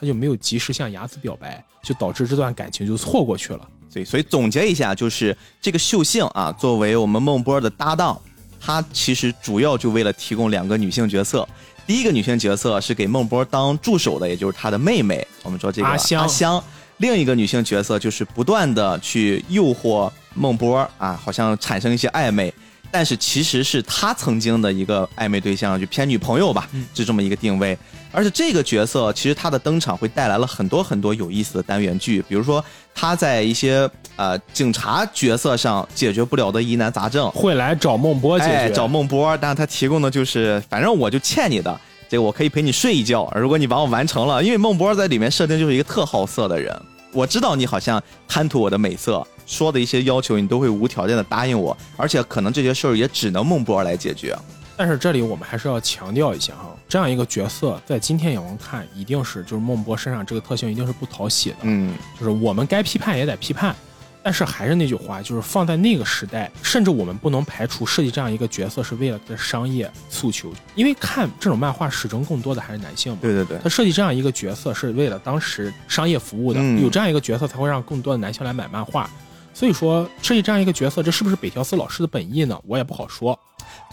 [0.00, 3.68] 他就没有及时向雅子表白，就导致这段感情就错过去了。
[3.92, 8.20] 对，所以总结一下，就是这个秀幸啊，作为我们孟波的搭档，
[8.58, 11.46] 他其实主要就为了提供两个女性角色。
[11.86, 16.62] 第一个女性角色是给孟波当助手的，也就是她的妹妹，我们说这个阿香阿香。
[16.98, 22.52] 另一个女性角色就是不断的去诱惑孟波啊，好像产生一些暧昧，
[22.90, 27.76] 但是其实是她曾经的一个暧昧对象，就偏女朋友吧，是这么一个定位。
[28.14, 46.72] 而且这个角色其实他的登场会带来了很多很多有意思的单元剧，比如说他在一些呃警察角色上解决不了的疑难杂症，会来找孟波解决，哎，找孟波，但是他提供的就是，反正我就欠你的，这个我可以陪你睡一觉，如果你把我完成了，因为孟波在里面设定就是一个特好色的人，
[47.12, 54.36] 我知道你好像贪图我的美色，说的一些要求你都会无条件的答应我，而且可能这些事儿也只能孟波来解决。
[54.76, 63.74] 但是这里我们还是要强调一下哈，这样一个角色在今天眼光看，一定是就是孟波身上这个特性一定是不讨喜的，嗯，就是我们该批判也得批判。
[64.22, 73.18] 但是还是那句话，就是放在那个时代，甚至我们不能排除设计这样一个角色是为了的商业诉求，因为看这种漫画始终更多的还是男性嘛。
[73.20, 79.10] 对对对，他设计这样一个角色是为了当时商业服务的，嗯有这样一个角色才会让更多的男性来买漫画。
[79.52, 82.58] 所以说，设计这样一个角色，这是不是北条司老师的本意呢？
[82.66, 83.38] 我也不好说。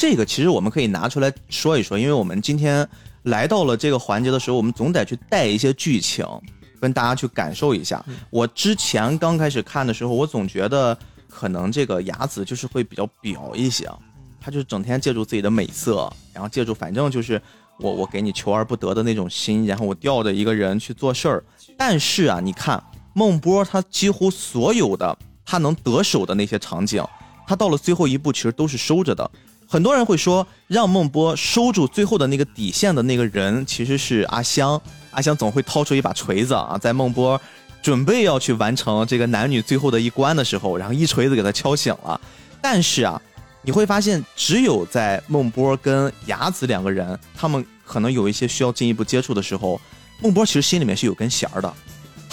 [0.02, 2.90] 这个其实我们可以拿出来说一说，因为我们今天
[3.22, 6.26] 来到了这个环节的时候，我们总得去带一些剧情，
[6.80, 8.04] 跟大家去感受一下。
[8.32, 10.98] 我之前刚开始看的时候，我总觉得
[11.30, 13.88] 可能这个雅子就是会比较表一些，
[14.40, 17.40] 她就是整天借助自己的美色，然后借助反正就是
[17.78, 21.44] 我我给你求而不得的那种心，然后我吊着一个人去做事儿。
[21.78, 22.84] 但是啊，你看
[23.14, 27.06] 孟波他几乎所有的他能得手的那些场景，
[27.46, 29.30] 他到了最后一步其实都是收着的。
[29.72, 34.80] 很多人会说，让孟波收住最后的那个底线的那个人，其实是阿香。
[35.12, 37.40] 阿香总会掏出一把锤子啊，在孟波
[37.82, 42.20] 准备要去完成这个男女最后的一关的时候，然后一锤子给他敲醒了。
[42.62, 43.22] 但是啊，
[43.62, 49.80] 你会发现，只有在孟波跟雅子两个人，他们可能有一些需要进一步接触的时候，
[50.22, 51.74] 孟波其实心里面是有根弦儿的。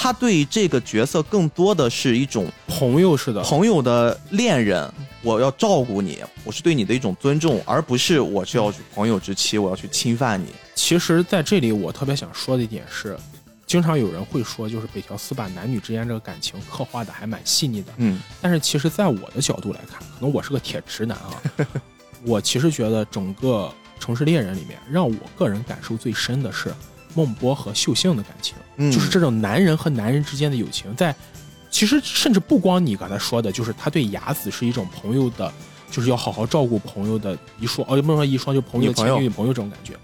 [0.01, 4.89] 他对这个角色更多的是一种朋友似的，朋友的恋人，
[5.23, 10.55] 我要照顾你，我是对你的一种尊重，而不是我是要去朋友之妻，我要去侵犯你。
[10.77, 13.19] 其实，在这里我特别想说的一点是，
[13.67, 17.93] 经常有人会说，就是北条司把男女之间这个感情刻画的还蛮细腻的。
[17.97, 21.43] 嗯但是，其实在我的角度来看，可能我是个铁直男啊，
[22.25, 23.69] 我其实觉得整个
[24.01, 26.73] 《城市猎人》里面，让我个人感受最深的是
[27.15, 31.15] 孟波和秀幸的感情，嗯就是这种男人和男人之间的友情，在
[31.71, 35.53] 其实甚至不光你刚才说的，就是他对雅子是一种朋友的，
[35.91, 39.95] 就是要好好照顾朋友的一双，哦，不是说一双，就朋友的女朋友前女朋友这种感觉。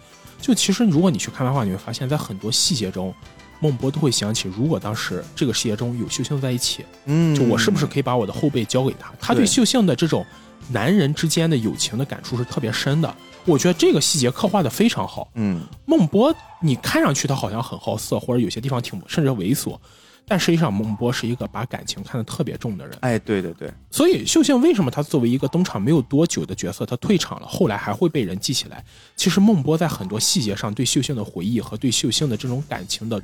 [0.40, 3.14] 就其实如果你去看漫画，你会发现在很多细节中，
[3.60, 9.10] 孟波都会想起，如果当时这个世界中有秀幸在一起，嗯就我是不是可以把我的后背交给他？
[9.18, 10.24] 他对对秀幸的这种
[10.68, 13.16] 男人之间的友情的感触是特别深的。
[13.46, 15.28] 我觉得这个细节刻画的非常好。
[15.34, 19.78] 嗯孟波，你看上去他好像很好色，或者有些地方挺甚至猥琐，
[20.26, 22.96] 但实际上孟波是一个把感情看得特别重的人。
[23.00, 28.84] 哎，对对对，所以秀幸为什么他作为一个登场没有多久的角色，他退场了，后来还会被人记起来？
[29.14, 33.22] 其实孟波在很多细节上对秀幸的回忆和对秀幸的这种感情的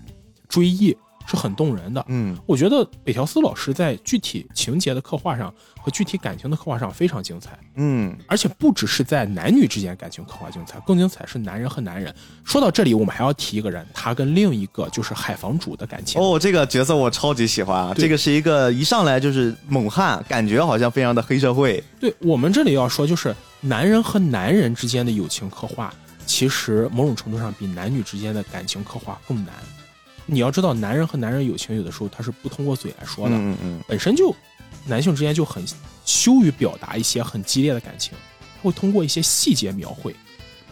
[0.49, 0.97] 追忆
[1.27, 2.05] 是很动人的。
[2.09, 12.15] 嗯，我觉得北条司老师在具体情节的刻画上和具体感情的刻画上非常精彩，嗯，而且不只是在男女之间感情刻画精彩，更精彩是男人和男人。
[12.45, 16.21] 说到这里，我们还要提一个人，他跟另一个就是海房主的感情。
[16.21, 17.95] 哦，这个角色我超级喜欢啊！
[17.97, 21.83] 这个是一个一上来就是猛汉，感觉好像非常的黑社会。
[21.99, 25.95] 对我们这里要说，就是男人和男人之间的友情刻画，
[26.27, 29.55] 其实某种程度上比男女之间的感情刻画更难。
[30.31, 34.35] 你要知道，男人和男人友情有的时候他是不通过嘴来说的，嗯嗯本身就
[34.87, 35.65] 男性之间就很
[36.05, 38.13] 羞于表达一些很激烈的感情，
[38.57, 40.15] 他会通过一些细节描绘，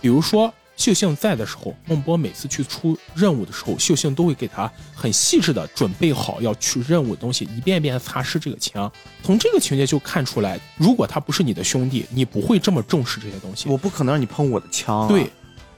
[0.01, 0.53] 比如说。
[0.79, 8.89] 秀幸在的时候，孟波每次去出任务的时候，秀幸都会给他很细致的准备好要去任务的东西，一遍遍地擦拭这个枪。
[9.25, 13.69] 从这个情节就看出来，如果他不是你的兄弟，你不会这么重视这些东西。
[13.69, 15.09] 我不可能让你碰我的枪、啊。
[15.09, 15.29] 对，，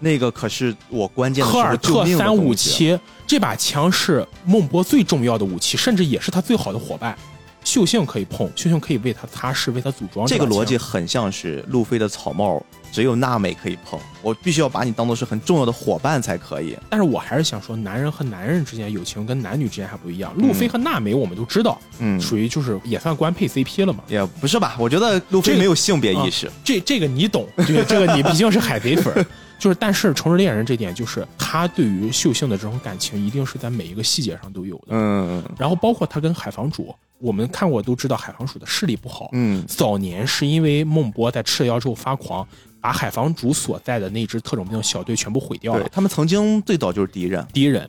[0.00, 2.52] 那个可是我关键的尔特三五。
[2.54, 7.16] 七这把枪是孟波最重要的武器，甚至也是他最好的伙伴。
[7.62, 16.76] 秀幸可以碰，秀幸可以为他擦拭，为他组装这个逻辑很像是路飞的草帽，只有娜美可以碰，我必须要把你当做是很重要的伙伴才可以。
[16.88, 20.34] 但是我还是想说，男人和男人之间友情跟男女之间还不一样。
[20.38, 24.02] 路飞和娜美我们都知道，嗯，属于就是也算官配 CP 了嘛。
[24.08, 24.76] 也不是吧？
[24.78, 26.46] 我觉得路飞没有性别意识。
[26.46, 29.24] 啊这这个你懂，对，这个你毕竟是海贼粉儿。
[29.60, 34.86] 就是，但是《城市猎人》这点，就是他对于秀幸的这种感情，一定是在每一个细节上都有的。
[34.88, 39.28] 嗯然后包括他跟海房主，我们看过都知道海房主的视力不好。
[39.32, 42.48] 嗯早年是因为孟波在吃了药之后发狂，
[42.80, 47.46] 把海房主所在的那支特种兵小队全部毁掉了，他们曾经最早就是敌人。
[47.52, 47.88] 敌人。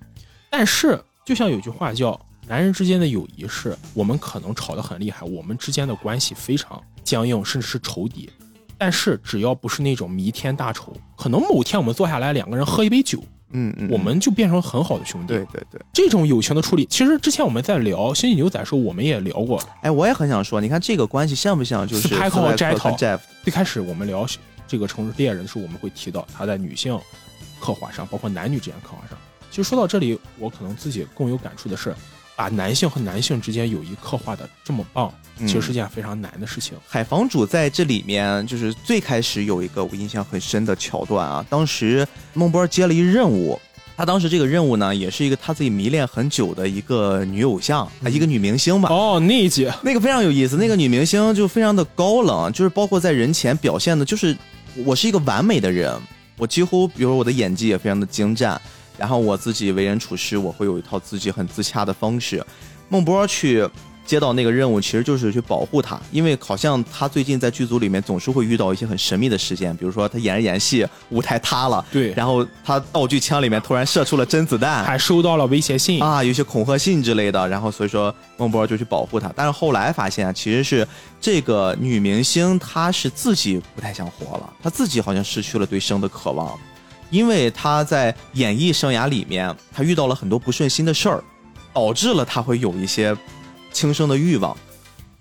[0.50, 2.20] 但是就像有句话叫
[2.50, 8.30] “男人之间的友谊是我们可能吵得很厉害，我们之间的关系非常僵硬，甚至是仇敌。
[8.82, 15.28] 但是只要不是那种弥天大仇，可能某天我们坐下来两个人喝一杯酒，嗯嗯，我们就变成很好的兄弟。
[15.28, 15.80] 对对对。
[15.94, 19.62] 这种友情的处理，其实之前我们在聊《星际牛仔》的时候，我们也聊过。
[19.84, 22.56] 哎，我也很想说，你看这个关系像不像就是斯派克和？
[23.44, 24.26] 最开始我们聊
[24.68, 27.00] 这个城市猎人的时候，我们会提到他在女性
[27.60, 29.16] 刻画上，包括男女之间刻画上。
[29.52, 31.94] 其实说到这里，我可能自己更有感触的是，
[32.42, 36.76] 把男性和男性之间友谊刻画的这么棒，嗯其实是件非常难的事情。
[36.88, 43.62] 海房主在这里面就是最开始有一个我印象很深的桥段啊，当时孟波接了一任务，
[43.96, 48.90] 他当时这个任务呢，也是一个他自己迷恋很久的一个女偶像啊，一个女明星吧。
[48.90, 54.36] 哦，那一集那个非常有意思，那个女明星就非常的高冷，就是包括在人前表现的，就是
[54.84, 55.96] 我是一个完美的人，
[56.40, 58.60] 我几乎比如我的演技也非常的精湛，
[58.98, 62.44] 然后我自己为人处事，我会有一套自己很自洽的方式。
[62.90, 63.68] 孟波去
[64.06, 72.12] 接到那个任务，其实就是去保护他，因为好像他最近在剧组里面总是会遇到一些很神秘的事件，比如说他演着演戏，舞台塌了，对。
[72.14, 80.86] 然后他道具枪里面突然射出了真子弹，还收到了威胁信，啊，有些恐吓信之类的，然后所以说孟波就去保护他，但是后来发现啊其实是
[81.22, 86.60] 这个女明星她是自己不太想活了，她自己好像失去了对生的渴望，
[87.12, 91.24] 因为他在演艺生涯里面，他遇到了很多不顺心的事儿，
[91.74, 93.16] 导致了他会有一些
[93.72, 94.58] 轻生的欲望。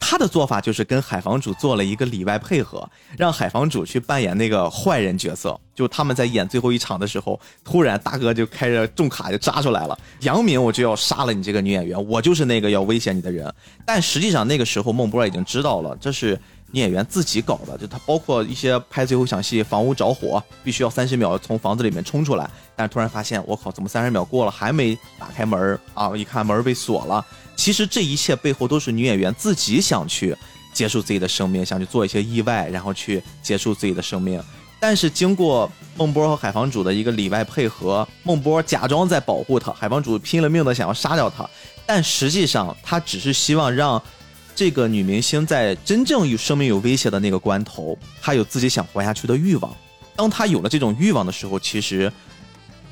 [0.03, 2.89] 他的做法就是跟海房主做了一个里外配合，
[3.19, 5.61] 让海房主去扮演那个坏人角色。
[5.75, 13.53] 就他们在演最后一场的时候，突然大哥就开着重卡就扎出来了，杨明我就要杀了你这个女演员，我就是那个要威胁你的人。
[13.85, 16.39] 但实际上那个时候孟波已经知道了，这是
[16.73, 26.17] 女演员自己搞的，就他包括一些拍最后一场戏，房屋着火，必须要三十秒从房子里面冲出来，但是突然发现，我靠，怎么三十秒过了还没打开门儿啊？
[26.17, 27.25] 一看门被锁了。
[27.57, 30.35] 其实这一切背后都是女演员自己想去
[30.73, 34.43] 结束自己的生命，想去做一些意外，然后去结束自己的生命。
[34.79, 41.47] 但是经过孟波和海房主的一个里外配合，孟波假装在保护他，海房主拼了命的想要杀掉他，
[41.85, 44.03] 但实际上他只是希望让
[44.55, 49.75] 这个女明星在真正有生命有威胁的那个关头，她有自己想活下去的欲望。
[50.15, 52.13] 当她有了这种欲望的时候，其实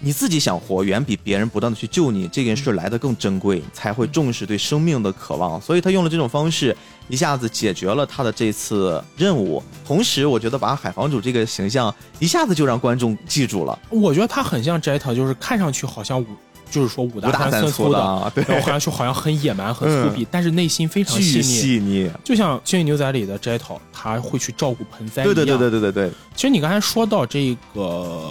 [0.00, 5.61] 你自己想活，远比别人不断的去救你这件事来的更珍贵，才会重视对生命的渴望。
[5.61, 6.74] 所以她用了这种方式，
[7.09, 9.62] 一下子解决了她的这次任务。
[9.84, 16.26] 同时，我觉得把海房主这个形象一下子就让观众记住了，我觉得她很像斋藤，就是看上去好像武，
[16.71, 21.43] 就是说五大三三粗的， 粗啊，对，然后看上去好像很野蛮、很粗鄙，但是内心非常细腻。
[21.43, 22.11] 细腻。
[22.25, 25.35] 就像《星际牛仔》里的斋藤，他会去照顾盆栽一样。
[25.35, 28.31] 对对对对对对对，其实你刚才说到这个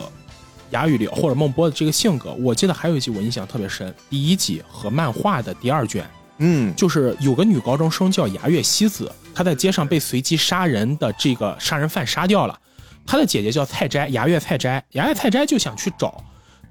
[0.72, 6.06] 哑语里或者孟波的这个性格，我记得还有一集我印象特别深，第一集和漫画的第二卷，
[6.40, 12.60] 嗯，就是有个女高中生叫牙月希子，她在街上被随机杀人的这个杀人犯杀掉了，
[13.06, 16.24] 她的姐姐叫菜斋，牙月菜斋，牙月菜斋就想去找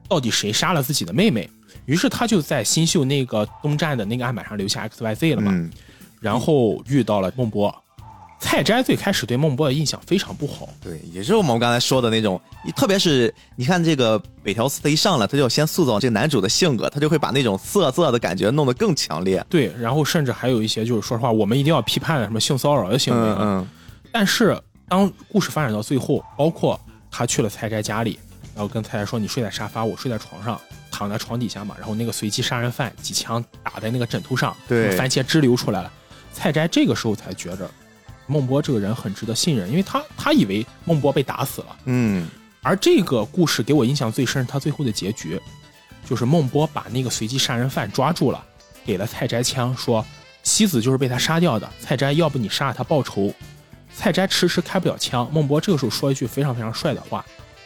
[0.09, 1.49] 到底谁杀了自己的妹妹，
[1.85, 5.71] 于是他就在新秀那个东站的那个案板上留下 X Y Z 了嘛，嗯，
[6.21, 7.75] 然后遇到了孟波。
[8.39, 12.39] 蔡斋最开始对孟波的印象非常不好，对，也是我们刚才说的那种，
[12.77, 19.43] 特别是你看这个北条司他一上来，他就要先塑造这个男主的性格，他就会把那种色色的感觉弄得更强烈。
[19.49, 23.67] 对，然后甚至还有一些就是说实话，我们一定要批判什么性骚扰的行为嗯，
[24.13, 26.79] 但是当故事发展到最后，包括
[27.11, 28.19] 他去了蔡斋家里，
[28.55, 30.61] 然后跟蔡斋说：“你睡在沙发，我睡在床上，
[30.97, 35.93] 躺在床底下嘛。”然后那个随机杀人犯几枪打在那个枕头上，对番茄汁流出来了。
[36.33, 37.71] 蔡斋这个时候才觉着
[38.27, 42.27] 孟波这个人很值得信任，因为他他以为孟波被打死了，嗯，
[42.63, 45.39] 而这个故事给我印象最深是他最后的结局，
[46.09, 48.45] 就是孟波把那个随机杀人犯抓住了，
[48.85, 50.05] 给了蔡斋枪，说
[50.43, 53.33] 妻子就是被他杀掉的，蔡斋要不你杀了他报仇。
[53.95, 57.25] 蔡斋迟迟开不了枪，孟波这个时候说一句非常非常帅的话，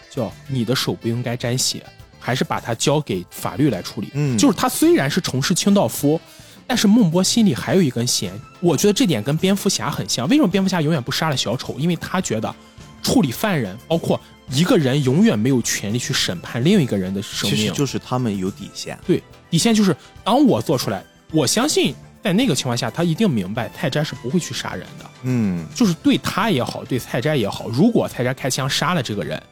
[0.08, 1.84] 叫“你的手不应该沾血”，
[2.20, 4.08] 还是把它交给法律来处理。
[4.12, 6.20] 嗯就是他虽然是从事清道夫，
[6.66, 10.28] 但是孟波心里还有一根弦，我觉得这点跟蝙蝠侠很像。
[10.28, 11.74] 为什么蝙蝠侠永远不杀了小丑？
[11.78, 12.54] 因为他觉得
[13.02, 17.58] 处理犯人，包括一个人永远没有权利去审判另一个人的生命。
[17.58, 18.98] 其实就是他们有底线。
[19.06, 21.02] 对，底线就是当我做出来，
[21.32, 25.10] 我相信在那个情况下，他一定明白菜斋是不会去杀人的。
[25.22, 29.42] 嗯，就是对他也好，对菜斋也好，如果菜斋开枪杀了这个人，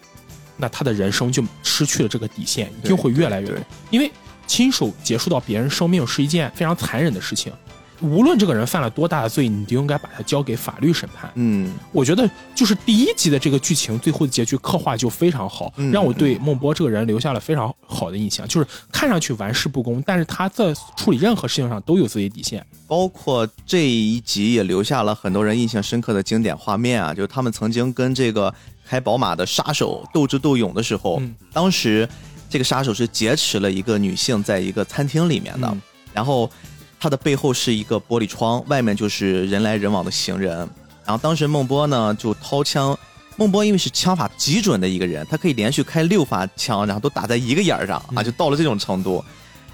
[0.59, 3.57] 那他的人生就失去了这个底线，一定会越来越多。
[3.91, 4.11] 因为
[4.47, 7.53] 亲手结束到别人生命是一件非常残忍的事情，
[8.01, 11.31] 无论这个人犯了多大的罪，你都应该把他交给法律审判。
[11.35, 18.47] 嗯，我觉得就是第一集的这个剧情，最后的结局刻画就非常好，嗯让我对孟波这个人留下了非常好的印象。
[18.49, 22.65] 就是看上去玩世不恭，但是他在处理任何事情上都有自己底线。
[22.87, 28.55] 包括这一集也留下了很多人印象深刻的经典画面啊，就是他们曾经跟这个
[28.89, 32.09] 开宝马的杀手斗智斗勇的时候，嗯当时
[32.49, 35.82] 这个杀手是劫持了一个女性，在一个餐厅里面的，嗯
[36.14, 36.51] 然后
[36.99, 40.57] 他的背后是一个玻璃窗，外面就是人来人往的行人。
[41.05, 42.99] 然后当时孟波呢就掏枪，
[43.36, 49.24] 孟波因为是枪法极准的一个人，他可以连续开六发枪，然后都打在一个眼儿上啊，就到了这种程度。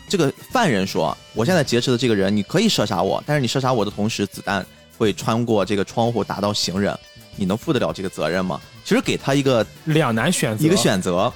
[0.07, 4.65] 这个犯人说：“我现在劫持的这个人，你可以射杀我，但是你射杀我的同时，子弹
[4.99, 6.97] 会穿过这个窗户打到行人，
[7.37, 11.33] 你能负得了这个责任吗？”其实给他一个两难选择，一个选择。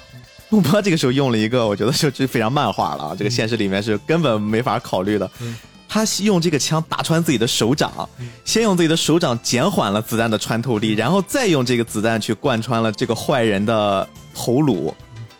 [0.49, 5.29] 杜波这个时候用了一个，我觉得就就非常漫画了啊，这个现实里面是根本没法考虑的。
[5.87, 8.07] 他用这个枪打穿自己的手掌，
[8.45, 14.93] 先用自己的手掌减缓了子弹的穿透力，然后再用这个子弹去贯穿了这个坏人的头颅，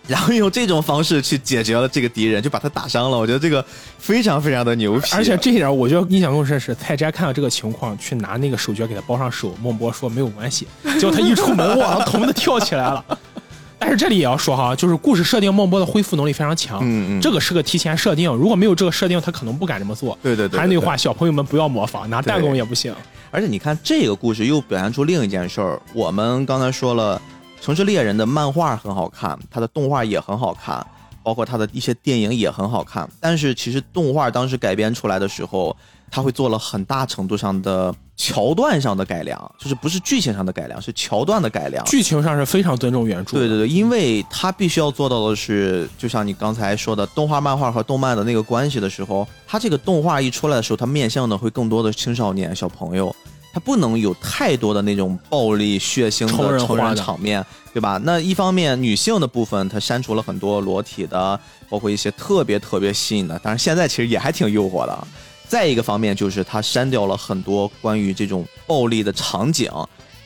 [0.12, 3.18] 然后用这种方式去解决了这个敌人，就把他打伤了。
[3.18, 3.64] 我觉得这个
[3.99, 9.53] 非常非常的牛皮，而且这一点我觉得印象更深是蔡斋看到这个情况，去拿那个手绢给他包上手。
[9.62, 10.68] 孟波说没有关系，
[10.99, 13.05] 结果他一出门，哇，疼的跳起来了。
[13.82, 20.18] 但是这里也要说哈，就是故事设定孟波的恢复能力非常强，嗯嗯这个是个提前设定，如果没有这个设定，他可能不敢这么做。
[20.22, 22.93] 对对对对还是那句话，小朋友们不要模仿，拿弹弓也不行。
[23.32, 25.80] 而且你看这个故事又表现出另一件事儿。
[25.93, 27.16] 我们刚才说了，
[27.62, 30.86] 《城市猎人》的漫画很好看，它的动画也很好看，
[31.22, 33.07] 包括它的一些电影也很好看。
[33.20, 35.76] 但是其实动画当时改编出来的时候，
[36.10, 41.86] 它会做了很大程度上的桥段上的改良，就是不是剧情上的改良，是桥段的改良。
[41.86, 43.38] 剧情上是非常尊重原著。
[43.38, 53.16] 对对对，因为它必须要做到的是，就像你刚才说的，动画、漫画和动漫的那个关系的时候，它这个动画一出来的时候，它面向的会更多的青少年、小朋友，
[53.54, 57.43] 它不能有太多的那种暴力、血腥的成人的场面，
[57.74, 58.00] 对吧？
[58.04, 65.08] 那一方面，女性的部分它删除了很多裸体的，包括一些特别特别吸引的，但是现在其实也还挺诱惑的。
[65.47, 69.72] 再一个方面就是它删掉了很多关于这种暴力的场景。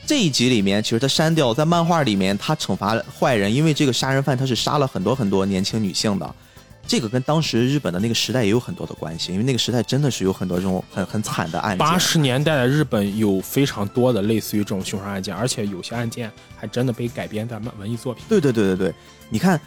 [0.06, 6.34] 这一集里面，其实他删掉在漫画里面，他惩罚坏人，因为这个杀人犯他是杀了很多很多年轻女性的，
[6.86, 11.78] 这个跟当时日本的那个时代也有很多的关系，因为那个时代真的是有很多这种很很惨的案件。
[11.78, 18.22] 八十年代的日本有非常多的类似于这种凶杀案件，而且有些案件还真的被改编在漫文艺作品。
[18.28, 18.94] 对对对对对，
[19.30, 19.58] 你看，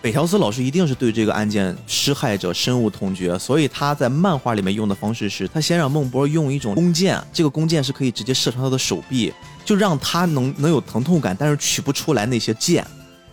[0.00, 9.32] 北条司老师一定是对这个案件施害者深恶痛绝，所以他在漫画里面用的方式是，他先让孟波用一种弓箭，这个弓箭是可以直接射穿他的手臂，
[9.64, 12.84] 就让他能能有疼痛感，但是取不出来那些箭。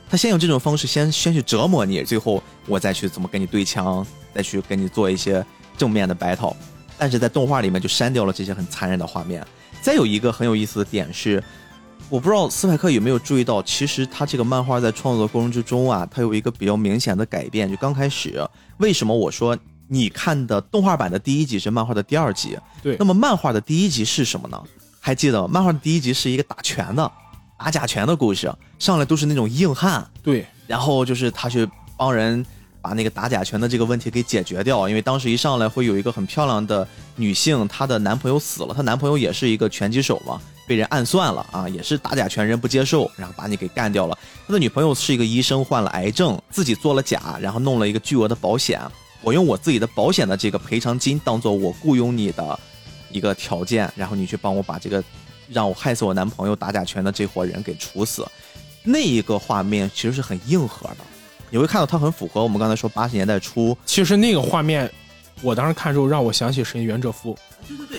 [0.10, 5.46] 他先用这种方式先先去折磨你，最后我再去怎么跟你对枪，再去跟你做一些
[5.78, 6.56] 正面的 battle。
[6.98, 9.46] 但是在动画里面就删掉了这些很残忍的画面。
[9.82, 11.42] 再有一个很有意思的点是，
[12.10, 17.70] 我不知道斯派克有没有注意到，其实他这个漫画在创作过程之中啊，它有一个比较明显的改变。
[17.70, 18.46] 就刚开始，
[18.80, 19.58] 为什么我说
[19.88, 22.58] 你看的动画版的第一集是漫画的第二集？
[22.82, 24.62] 对那么漫画的第一集是什么呢？
[25.00, 25.48] 还记得？
[25.48, 27.10] 漫画的第一集是一个打拳的、
[27.60, 28.50] 打假拳的故事，
[28.80, 32.44] 上来都是那种硬汉，对，然后就是他去帮人
[32.82, 36.88] 把那个打假拳的这个问题给解决掉，因为当时一上来会有一个很漂亮的
[37.18, 44.18] 女性，她的男朋友死了，她男朋友也是一个拳击手嘛，被人暗算了啊，也是打假拳，人不接受，然后把你给干掉了。
[44.48, 48.80] 他的女朋友是一个医生，患了癌症，自己做了假，然后弄了一个巨额的保险，
[49.22, 52.58] 我用我自己的保险的这个赔偿金当做我雇佣你的
[53.12, 55.04] 一个条件，然后你去帮我把这个
[55.52, 58.26] 让我害死我男朋友打假拳的这伙人给处死。
[58.84, 60.98] 那一个画面其实是很硬核的，
[61.50, 64.90] 你会看到它很符合我们刚才说八十年代初其实那个画面，
[65.42, 67.38] 我当时看之后让我想起《神原哲夫》，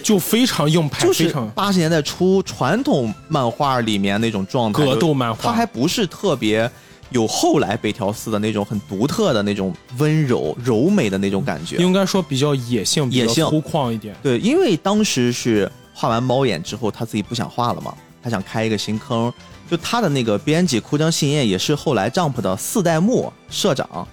[0.03, 6.69] 就非常硬派，就是八十年代初传统漫画里面那种状态，格斗漫画它还不是特别
[7.11, 11.77] 有后来北条司的那种很独特的那种温柔柔美的那种感觉。
[11.77, 14.17] 应该说比较野性，比野性较粗犷一点。
[14.23, 15.71] 对，因为当时是
[16.01, 19.31] 画完猫眼之后，他自己不想画了嘛，他想开一个新坑。
[19.71, 24.09] 就他的那个编辑哭江信彦也是后来 Jump 的四代目社长，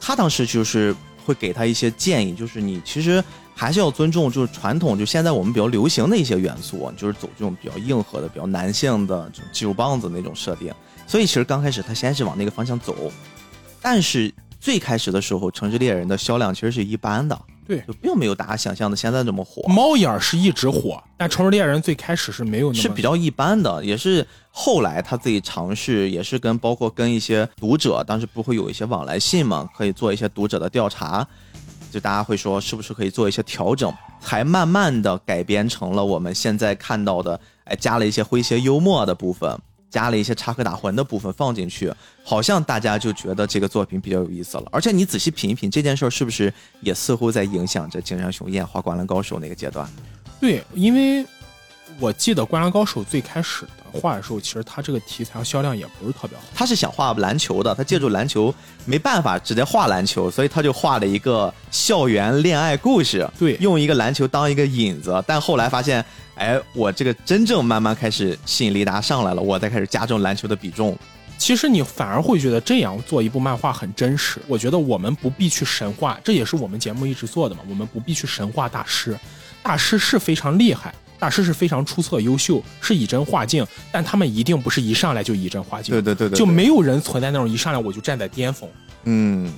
[0.00, 0.96] 他当时就是
[1.26, 3.22] 会给他一些建议，就是你其实
[3.54, 10.72] 还是要尊重就是传统，就现在我们比较流行的一些元素，就是走这种比较硬核的、比较男性的这种肌肉棒子那种设定。
[11.06, 13.12] 所以其实刚开始他先是往那个方向走，
[13.82, 19.62] 但是最开始的时候，《城市猎人》的销量其实是一般的，对就并没有大家想象的现在这么火。
[19.68, 31.26] 猫眼儿是一直火，但《城市猎人》最开始是没有那么是比较一般的，也是后来他自己尝试，也是跟包括跟一些读者，当时不会有一些往来信嘛，可以做一些读者的调查，
[31.90, 39.58] 就大家会说是不是可以做一些调整，才慢慢的改编成了我们现在看到的，哎，加了一些诙谐幽默的部分。
[39.92, 41.92] 加了一些插科打诨的部分放进去，
[42.24, 44.64] 好像大家就觉得这个作品比较有意思了。
[44.72, 49.86] 而且你仔细品一品，这件事儿是不是也似乎在影响着井上雄彦画《灌篮高手》那个阶段？
[50.40, 51.24] 对，因为
[52.00, 56.44] 我记得《灌篮高手》最开始的画的时候，其实他这个题材和销量也不是特别好。
[56.54, 58.52] 他是想画篮球的，他借助篮球
[58.86, 65.22] 没办法直接画篮球，所以他就画了一个校园恋爱故事，对用一个篮球当一个引子。
[65.26, 66.02] 但后来发现，
[66.34, 70.96] 哎，我这个真正慢慢开始吸引力达上来了，我再开始加重篮球的比重。
[71.38, 74.40] 其实你反而会觉得这样做一部漫画很真实。
[74.46, 77.62] 我觉得我们不必去神话，这也是我们节目一直做的嘛。
[77.68, 79.18] 我们不必去神话大师，
[79.62, 85.92] 大师是非常厉害，大师是非常出色优秀，是以真画境，但他们一定不是一上来就以真画境。
[85.92, 88.70] 对对对对，就没有人存在那种一上来我就站在巅峰。
[89.04, 89.52] 嗯，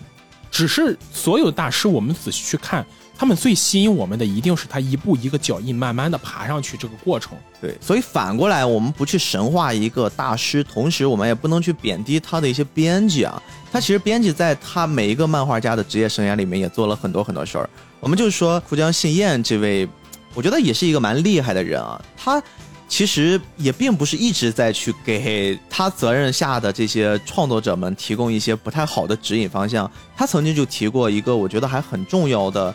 [0.50, 2.86] 只是所有大师，我们仔细去看，
[3.16, 7.38] 他们最吸引我们的一定是他一步一个脚印，慢慢的爬上去这个过程。
[7.60, 7.76] 对。
[7.80, 13.40] 所以反过来，我们不去神化一个大师，同时我们也不能去贬低他的一些编辑啊。
[13.70, 17.68] 他其实编辑在他每一个漫画家的职业生涯里面也做了很多很多事儿。
[18.00, 19.88] 我们就是说浦江信彦这位，
[20.34, 22.00] 我觉得也是一个蛮厉害的人啊。
[22.16, 22.42] 他
[22.88, 29.90] 其实也并不是一直在去给他责任下的这些创作者们提供一些不太好的指引方向。
[30.16, 32.72] 他曾经就提过一个我觉得还很重要的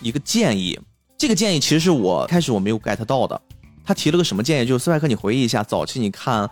[0.00, 0.78] 一个建议，
[1.16, 3.40] 这个建议其实是我开始我没有 get 到的。
[3.84, 4.66] 他提了个什么建议？
[4.66, 6.44] 就是斯派克，你回忆一下，早期你看《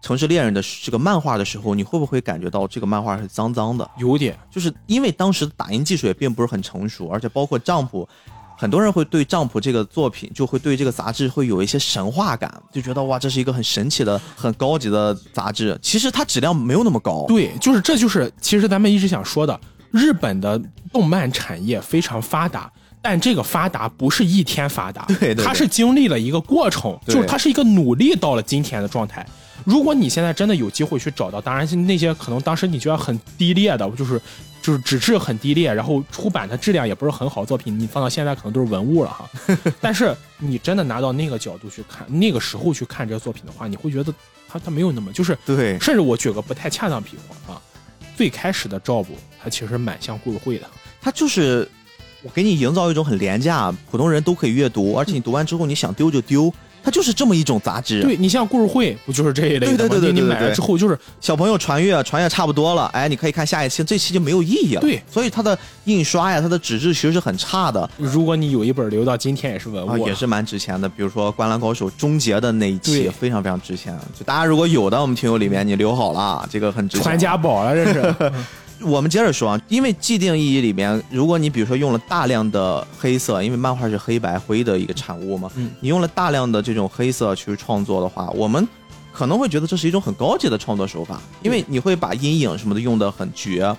[0.00, 3.88] 城市猎人》的这个漫画的时候，你会不会感觉到这个漫画是脏脏的？
[3.98, 8.08] 有点就是因为当时的打印技术也并不是很成熟，而且包括丈夫，
[8.56, 15.78] 很多人会对丈夫这个作品，就会对这个杂志会有一些神话感，就觉得哇，这是一个很神奇的、很高级的杂志。
[15.82, 17.26] 其实它质量没有那么高。
[17.28, 19.60] 对，就是这就是其实咱们一直想说的，
[19.92, 20.60] 日本的
[20.92, 22.70] 动漫产业非常发达。
[23.04, 29.26] 但这个发达不是一天发达，对对对它是经历了一个过程，就是它是一个努力到了今天的状态。
[29.64, 34.20] 如果你现在真的有机会去找到，当然那些可能当时你觉得很低劣的，就是
[34.62, 39.28] 就是纸质很低劣，然后出版的质量也不是很好作品，你放到现在可能都是文物了哈。
[39.82, 44.14] 但是你真的拿到那个角度去看，那个时候去看这个作品的话，你会觉得
[44.48, 47.60] 它它没有那么就是对甚至我举个不太恰当比方啊，
[48.16, 50.66] 最开始的赵布，它其实蛮像故事会的。
[51.00, 51.68] 它就是
[52.22, 56.52] 我给你营造一种很廉价，普通人都可以阅读，而且你读完之后你想丢就丢，
[56.84, 58.02] 它就是这么一种杂志。
[58.02, 59.76] 对你像故事会，不就是这一类的吗？
[59.76, 64.80] 对对对对对你买了之后，就是小朋友传阅传阅差不多了，哎，你可以看下一期，这期就没有意义了。
[64.80, 67.90] 对所以它的印刷呀，它的纸质其实是很差的。
[67.96, 70.88] 如果你有一本留到今天也是文物啊，也是蛮值钱的。
[70.88, 73.98] 比如说《灌篮高手》终结的那一期，非常非常值钱。
[74.16, 77.02] 就大家如果有的，我们听友里面你留好了啊，这个很值钱。
[77.02, 78.32] 传家宝了，这是。
[78.84, 88.66] 我们接着说啊，因为既定意义里面，如果你比如说用了大量的黑色，因为漫画是黑白灰的一个产物嘛，嗯你用了大量的这种黑色去创作的话，我们
[89.12, 93.74] 可能会觉得这是一种很高级的创作手法，因为你会把阴影什么的用得很绝。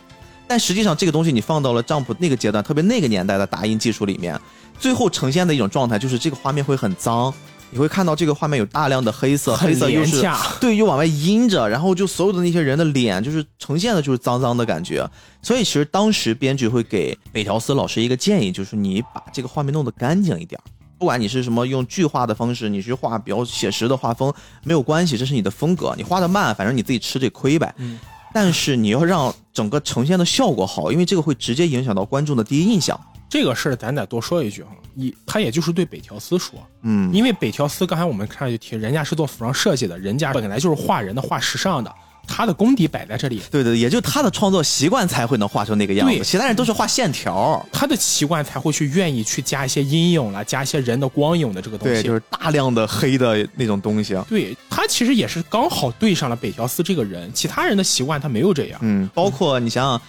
[0.45, 4.39] 但实际上，这个东西你放到了丈夫那个阶段，特别那个年代的打印技术里面，
[4.77, 7.33] 最后呈现的一种状态就是这个画面会很脏，
[7.73, 10.21] 你会看到这个画面有大量的黑色，黑色又是
[10.61, 15.09] 对，又往外阴着，然后就所有的那些人的脸就是呈现的就是脏脏的感觉。
[15.41, 20.63] 所以其实当时编剧会给北条司老师一个建议，就是你把这个画面弄得干净一点儿。
[20.99, 24.31] 不管你是什么用剧画的方式，你去画比较写实的画风
[24.63, 25.93] 没有关系，这是你的风格。
[25.97, 27.73] 你画的慢，反正你自己吃这亏呗。
[27.77, 27.99] 嗯
[28.35, 32.99] 但是你要让整个呈现的效果好，因为这个会直接影响到观众的第一印象。
[33.33, 36.53] 这个事儿咱得多说一句哈，一他也就是对北条司说，
[36.83, 41.91] 嗯，因为北条司刚才我们看就提，人家是做服装设计的，人家本来就是画人的、画时尚的，
[42.27, 47.65] 他的功底摆在这里，对对，也就他的创作习惯才会能画成那个样子，对其他人都是画线条。
[47.71, 52.03] 他的习惯才会去愿意去加一些阴影啦，加一些人的光影的这个东对，西。
[52.03, 54.15] 就是大量的黑的那种东西。
[54.29, 58.79] 对他其实也是刚好对上了北条司这个人，其他人的习惯他没有这样。
[58.83, 59.99] 嗯，包括你想想，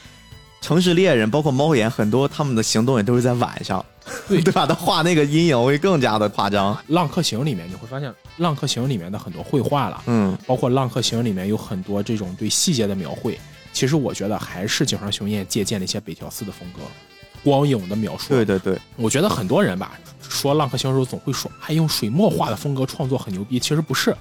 [0.65, 3.85] 城市猎人，包括猫眼，很多他们的行动也都是在晚上，
[4.27, 4.65] 对 对吧？
[4.67, 6.75] 他画那个阴影会更加的夸张。
[6.87, 13.39] 浪客行里面你会发现，浪客行里面的很多绘画了，嗯，包括浪客行里面有很多这种对细节的描绘，
[13.75, 16.81] 其实我觉得还是井上雄彦借鉴了一些北条司的风格，
[17.45, 18.31] 光影的描述。
[18.31, 19.93] 对对对，我觉得很多人吧，
[20.27, 23.59] 说《浪客行》的时候总会说，哎，用水墨画的风格创作很牛逼。
[23.59, 24.13] 其实不是，《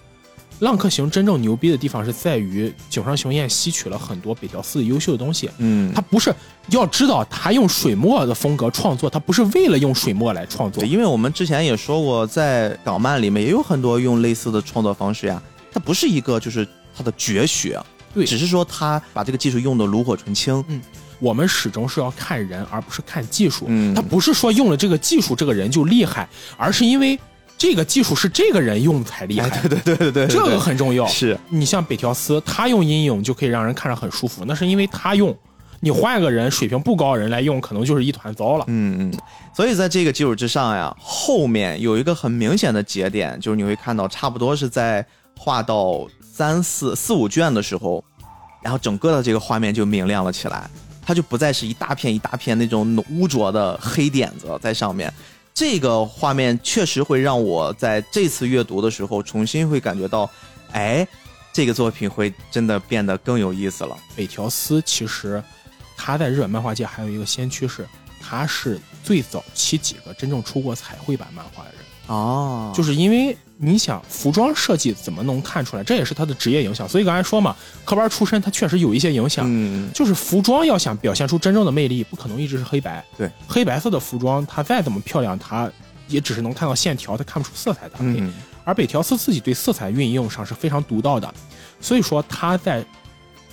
[0.63, 5.49] 浪客行》真正牛逼的地方是在于井上雄彦吸取了很多北条司的优秀的东西。
[5.57, 6.33] 嗯他，不是
[6.69, 10.83] 要知道，他用水墨的风格创作，他不是为了用水墨来创作，。
[10.85, 15.41] 因为我们之前也说过，在港漫里面也有很多用类似的创作方式呀，
[15.71, 16.65] 他不是一个就是
[16.95, 17.77] 他的绝学，
[18.13, 20.63] 对只是说他把这个技术用的炉火纯青。
[20.69, 20.81] 嗯
[21.19, 23.63] 我们始终是要看人，而不是看技术。
[23.69, 26.27] 嗯他不是说用了这个技术，这个人就厉害，
[26.57, 27.17] 而是因为
[27.63, 29.47] 这个技术是这个人用才厉害。
[29.47, 31.07] 哎，对对对对对，这个很重要。
[31.07, 35.33] 是你像北条司，他用阴影就可以让人看着很舒服，那是因为他用。
[35.79, 38.65] 你换个人，水平不高的人来用，可能就是一团糟了。
[38.67, 39.19] 嗯嗯，
[39.55, 45.05] 所以在这个基础之上呀，后面有一个很明显的节点，就是你会看到，差不多是在
[45.37, 48.03] 画到三四四五卷的时候，
[48.61, 50.69] 然后整个的这个画面就明亮了起来，
[51.01, 55.13] 它就不再是一大片一大片那种污浊的黑点子在上面。
[55.53, 60.29] 这个画面确实会让我在这次阅读的时候重新会感觉到，
[60.71, 61.07] 哎，
[61.53, 63.95] 这个作品会真的变得更有意思了。
[64.15, 65.43] 北条司其实
[65.95, 67.87] 他在日本漫画界还有一个先驱是，
[68.19, 71.79] 他是最早期几个真正出过彩绘版漫画的人。
[72.07, 76.87] 哦，就是因为你想服装设计怎么能看出来，这也是他的职业影响。
[76.87, 77.55] 所以刚才说嘛，
[77.85, 79.45] 科班出身他确实有一些影响。
[79.47, 83.03] 嗯，就是服装要想表现出真正的魅力，不可能一直是黑白。
[83.17, 85.71] 对，黑白色的服装，它再怎么漂亮，它
[86.07, 88.05] 也只是能看到线条，它看不出色彩搭配。
[88.05, 88.33] 嗯
[88.65, 91.33] 而北条司自己对色彩运用上是非常独到的，
[91.81, 92.81] 所以说他在《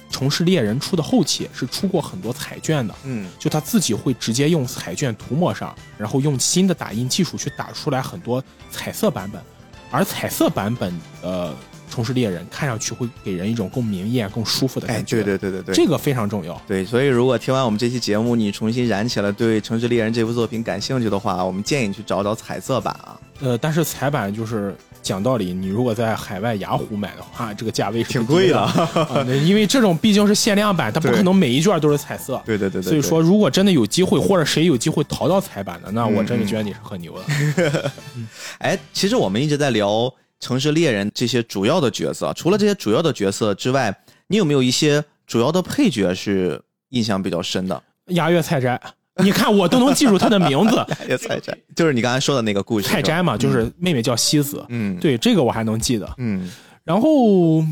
[0.08, 8.40] 从事猎人》出的后期是出过很多彩卷的，嗯就他自己会直接用彩卷涂抹上，然后用新的打印技术去打出来很多
[8.70, 9.42] 彩色版本，
[9.90, 10.92] 而彩色版本
[11.22, 11.52] 呃
[11.92, 15.16] 《城市猎人》看上去会给人一种更明艳、更舒服的哎，感觉。
[15.22, 16.60] 对对对对对，这个非常重要。
[16.66, 29.00] 对，所以如果听完我们这期节目，你重新燃起了对《城市猎人》这部作品感兴趣的话，我们建议你去找找彩色版啊，呃，但是彩版就是讲道理，你如果在海外雅虎买的话，这个价位是挺不低的，贵的。
[29.02, 32.40] 啊因为这种毕竟是限量版，它不可能每一卷都是彩色。
[32.44, 37.24] 对对对对，所以说，如果真的有机会，或者谁有机会淘到彩版的，那我真的觉得你是很牛的。
[37.56, 37.82] 对，
[38.58, 39.88] 哎，其实我们一直在聊
[40.38, 43.94] 《城市猎人》这些主要的角色，除了这些主要的角色之外，
[44.28, 46.60] 你有没有一些主要的配角是
[46.90, 47.82] 印象比较深的？
[48.06, 48.80] 雅月菜斋，
[49.22, 50.86] 你看我都能记住他的名字，
[51.74, 52.88] 就是你刚才说的那个故事。
[52.88, 56.08] 菜斋嘛，就是妹妹叫西子，嗯，，对这个我还能记得。
[56.18, 56.50] 嗯
[56.82, 57.62] 然后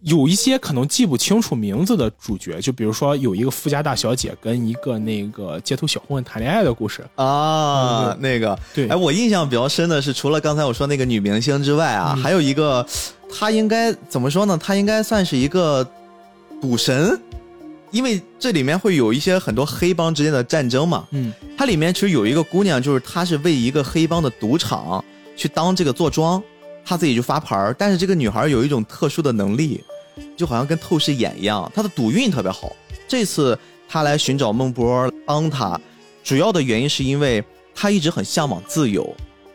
[0.00, 12.84] 有一些可能记不清楚名字的主角，就比如说有一个富家大小姐跟一个那个街头小混混谈恋爱的故事，啊，那个，对哎，我印象比较深的是，除了刚才我说那个女明星之外啊，嗯还有一个，
[13.32, 14.58] 她应该怎么说呢？
[14.58, 15.86] 她应该算是一个
[16.60, 17.18] 赌神，
[17.94, 21.06] 因为这里面会有一些很多黑帮之间的战争嘛。
[21.12, 25.02] 嗯，它里面其实有一个姑娘，就是她是为一个黑帮的赌场
[25.36, 26.42] 去当这个坐庄，
[26.84, 27.72] 她自己就发牌儿。
[27.78, 29.80] 但是这个女孩有一种特殊的能力，
[30.36, 32.74] 就好像跟透视眼一样，她的赌运特别好。
[33.06, 33.56] 这次
[33.88, 35.80] 她来寻找孟波帮她，
[36.24, 37.44] 主要的原因是因为
[37.76, 39.14] 她一直很向往自由。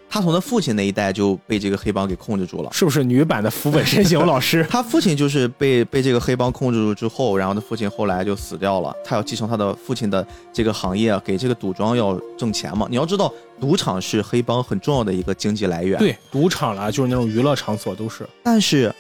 [0.10, 2.70] 她从他父亲那一代就被这个黑帮给控制住了。
[2.74, 4.66] 是不是女版的福本身行老师？
[4.70, 8.92] 他父亲就是被被这个黑帮控制住之后，然后他父亲后来就死掉了。
[9.06, 12.88] 他要继承他的父亲的这个行业，给这个赌庄要挣钱嘛。
[12.90, 18.28] 你要知道，赌场是黑帮很重要的一个经济来源。，对，赌场啦，就是那种娱乐场所都是。
[18.42, 18.94] 但是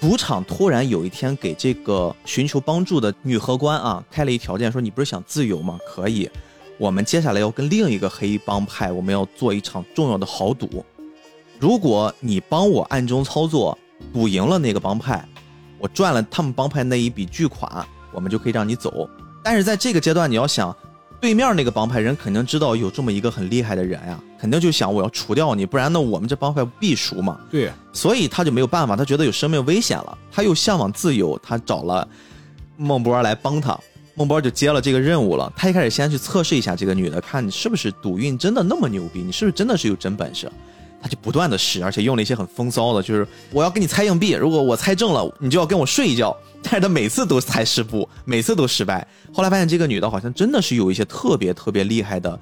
[0.00, 5.78] 赌场突然有一天给这个寻求帮助的女荷官啊开了一条件，说你不是想自由吗？
[5.86, 6.28] 可以，
[6.78, 10.84] 我们接下来要跟另一个黑帮派，我们要做一场重要的豪赌。
[11.58, 13.76] 如果你帮我暗中操作，
[14.12, 15.26] 赌赢了那个帮派，
[15.78, 19.08] 我赚了他们帮派那一笔巨款，我们就可以让你走。
[19.42, 20.74] 但是在这个阶段，你要想，
[21.18, 27.40] 对面那个帮派人肯定知道有这么一个很厉害的人呀，肯定就想我要除掉你，不然呢我们这帮派必输嘛。
[27.50, 32.06] 对，所以他就没有办法，他觉得有生命危险了，他又向往自由，他找了
[32.76, 33.78] 孟波来帮他。
[34.16, 35.52] 孟波就接了这个任务了。
[35.54, 40.50] 他一开始先去测试一下这个女的，看你是不是赌运真的那么牛逼，你是不是真的是有真本事。
[41.00, 46.36] 他就不断的试，而且用了一些很风骚的，就是我要跟你猜硬币，如果我猜中了，你就要跟我睡一觉。
[46.62, 49.06] 但是他每次都猜失误，每次都失败。
[49.32, 52.36] 后来发现这个女的好像真的是有一些特别特别厉害的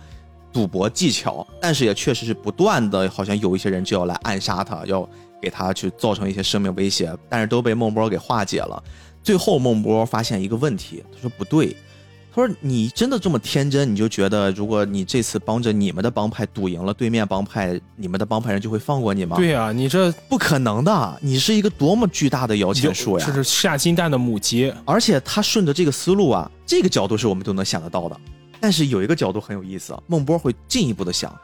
[0.52, 5.06] 赌博技巧，但是也确实是不断的，好像有一些人就要来暗杀她，要
[5.42, 8.82] 给她去造成一些生命威胁，但是都被孟波给化解了。
[9.24, 11.74] 最后孟波发现一个问题，他说不对，
[12.32, 19.36] 他说你真的这么天真，你就觉得如果你这次帮着你们的帮派赌赢了对面帮派，你们的帮派人就会放过你吗？
[19.36, 23.24] 对，呀、你这不可能的，你是一个多么巨大的摇钱树呀！
[23.26, 28.20] 这是下金蛋的母鸡，而且他顺着这个思路啊，这个角度是我们都能想得到的。
[28.60, 31.34] 但是有一个角度很有意思，孟波会进一步的想，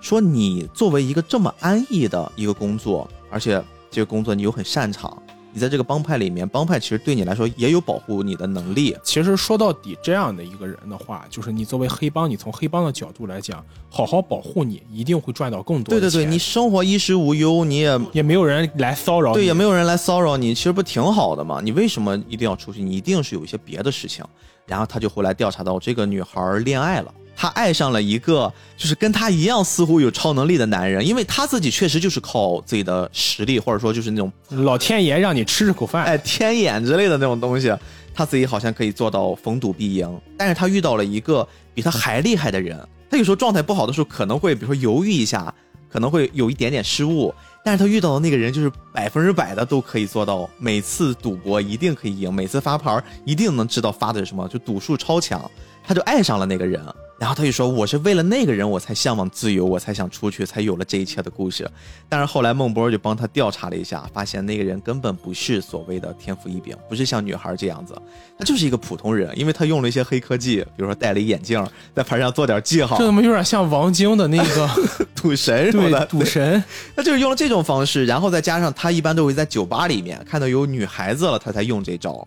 [0.00, 5.22] 说你作为一个这么安逸的一个工作，而且这个工作你又很擅长，
[5.54, 8.96] 你在这个帮派里面，帮派其实对你来说也有保护你的能力。
[9.04, 16.10] 其实说到底，这样的一个人的话，就是你作为黑帮，你从黑帮的角度来讲，好好保护你，一定会赚到更多的钱。
[16.10, 21.60] 对对对，你生活衣食无忧，你也也没有人来骚扰你，对，也没有人来骚扰你，其实不挺好的吗？
[21.62, 22.82] 你为什么一定要出去？
[22.82, 24.24] 你一定是有一些别的事情。
[24.66, 36.04] 然后他就后来调查到，这个女孩恋爱了，她爱上了一个就是跟她一样似乎有超能力的男人，因为她自己确实就是靠自己的实力，或者说就是那种老天爷让你吃这口饭。
[36.04, 37.74] 哎天眼之类的那种东西，
[38.14, 40.20] 她自己好像可以做到逢赌必赢。
[40.36, 42.78] 但是她遇到了一个比她还厉害的人，
[43.10, 45.52] 她有时候状态不好的时候可能会比如说犹豫一下，
[45.90, 47.34] 可能会有一点点失误。
[47.66, 55.50] 但是他遇到的那个人就是百分之百的都可以做到，每次赌博一定可以赢，每次发牌一定能知道发的是什么，就赌术超强。
[55.82, 56.84] 他就爱上了那个人，
[57.16, 61.68] 然后他就说：“我是为了那个人，我才向往自由，我才想出去，才有了这一切的故事。”
[62.08, 67.94] 但是后来孟波就帮他调查了一下，发现那个人根本不是所谓的天赋异禀，不是像女孩这样子，
[68.36, 71.64] 他就是一个普通人，因为他用了一些黑科技，比如说戴了一眼镜，
[71.94, 74.68] 在牌上做点记号这，怎么有点像王晶的那个
[75.14, 76.62] 赌神什么对的，赌神？
[76.96, 82.26] 他就是用了这种方式，然后再加上他一般都会在酒吧里面看到有女孩子了，他才用这招，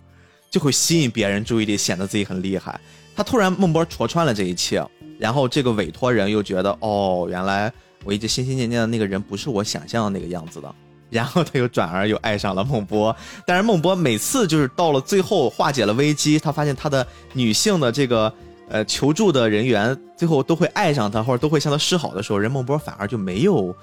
[0.50, 2.80] 就会吸引别人注意力，显得自己很厉害。
[3.18, 4.86] 他突然孟波戳穿了这一切，
[5.18, 7.74] 然后这个委托人又觉得，哦，原来
[8.06, 10.76] 我一直心心念念的那个人不是我想象的那个样子的，
[11.10, 13.14] 然后他又转而又爱上了孟波。
[13.44, 18.32] 但是孟波每次就是到了最后化解了危机，他发现他的女性的这个
[18.70, 23.76] 呃求助的人员最后都会爱上他，或者都会向他示好的时候，人孟波反而就没有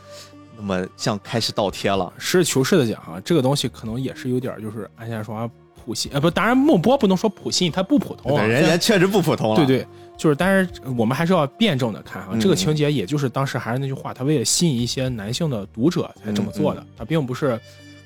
[0.56, 2.12] 那么像开始倒贴了。
[2.19, 5.51] 实事求是的讲啊，这个东西可能也是有点就是按现在说啊
[5.85, 9.56] 普信，呃不，当然孟波不能说普信，他不普通啊，人人确实不普通了。
[9.56, 9.86] 对对，
[10.16, 17.61] 就是，但是我们还是要辩证的看啊，嗯这个情节也就是当时还是那句话，他为了吸引一些男性的读者才这么做的，嗯他并不是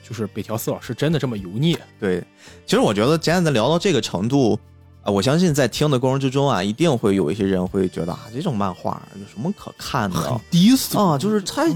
[0.07, 1.77] 就是北条司老师真的这么油腻。
[2.01, 2.23] 对，
[2.67, 4.59] 其实我觉得简单的聊到这个程度，
[5.03, 11.17] 啊、我相信在听的过程之中啊，一定会有一些人会觉得啊，这种漫画有什么可看的低俗啊？
[11.17, 11.67] 就是它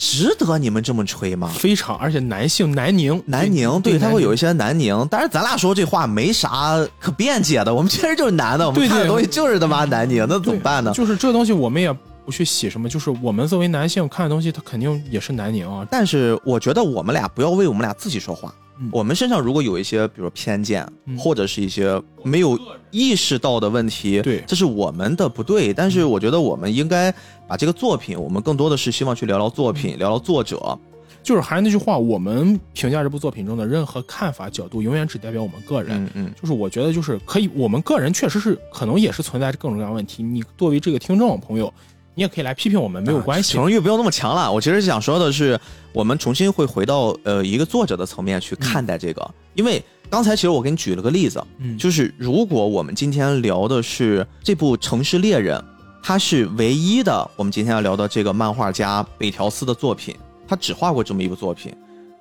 [0.00, 1.52] 值得你们这么吹吗？
[1.54, 10.90] 非常，而且男性南宁南宁，对，它男宁会有一些南宁，但是咱俩说这话没啥可辩解的，我们确实就是男的，我们看的东西就是他妈南宁，那怎么办呢？
[10.94, 11.92] 就是这东西我们也
[12.24, 15.86] 不去洗什么，就是我们作为男性看的东西，他肯定也是南宁啊。
[15.90, 18.50] 但是我觉得我们俩不要为我们俩自己说话。
[18.80, 22.58] 嗯我们身上如果有一些，比如说偏见，嗯或者是一些没有
[22.90, 25.72] 意识到的问题，对这是我们的不对。
[25.72, 27.12] 但是我觉得我们应该
[27.46, 30.78] 把这个作品，我们更多的是希望去聊聊作品，聊聊作者。
[31.22, 36.02] 就是还是那句话，我们评价这部作品中的任何看法角度，永远只代表我们个人。
[36.02, 40.22] 嗯嗯，就是我觉得就是可以，我们个人确实是可能也是存在各种各样的问题。
[40.22, 41.70] 你作为这个听众朋友，
[42.14, 43.52] 你也可以来批评我们，没有关系。
[43.52, 44.50] 情欲不用那么强了。
[44.50, 45.58] 我其实想说的是，
[45.92, 55.58] 我们重新会回到呃一个作者的层面去看待这个，因为刚才其实我给你举了个例子，嗯，就是如果我们今天聊的是这部《城市猎人》，
[56.02, 60.16] 它是唯一的我们今天要聊的这个漫画家北条司的作品，
[60.48, 61.72] 他只画过这么一部作品，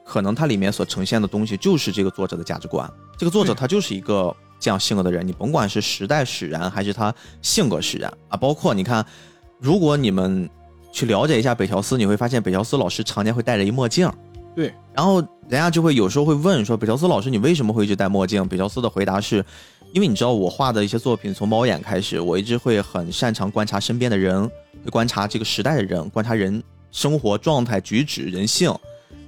[0.06, 2.90] 可能它里面所呈现的东西就是这个作者的价值观。
[3.18, 9.06] 这个作者他就是一个这样性格的人，你甭管是时代使然还是他性格使然啊，包括你看，
[9.60, 10.49] 如果你们
[10.91, 14.10] 去了解一下北乔斯，你会发现北乔斯老师常年会戴着一墨镜。
[14.56, 19.45] 对，然后人家就会有时候会问说：“北乔斯老师，你为什么会一直戴墨镜？”北乔斯的回答是
[19.94, 24.49] ：“因为你知道我画的一些作品，从猫眼开始，我一直会很擅长观察身边的人，
[24.84, 26.61] 会观察这个时代的人，观察人
[26.91, 28.73] 生活状态、举止、人性。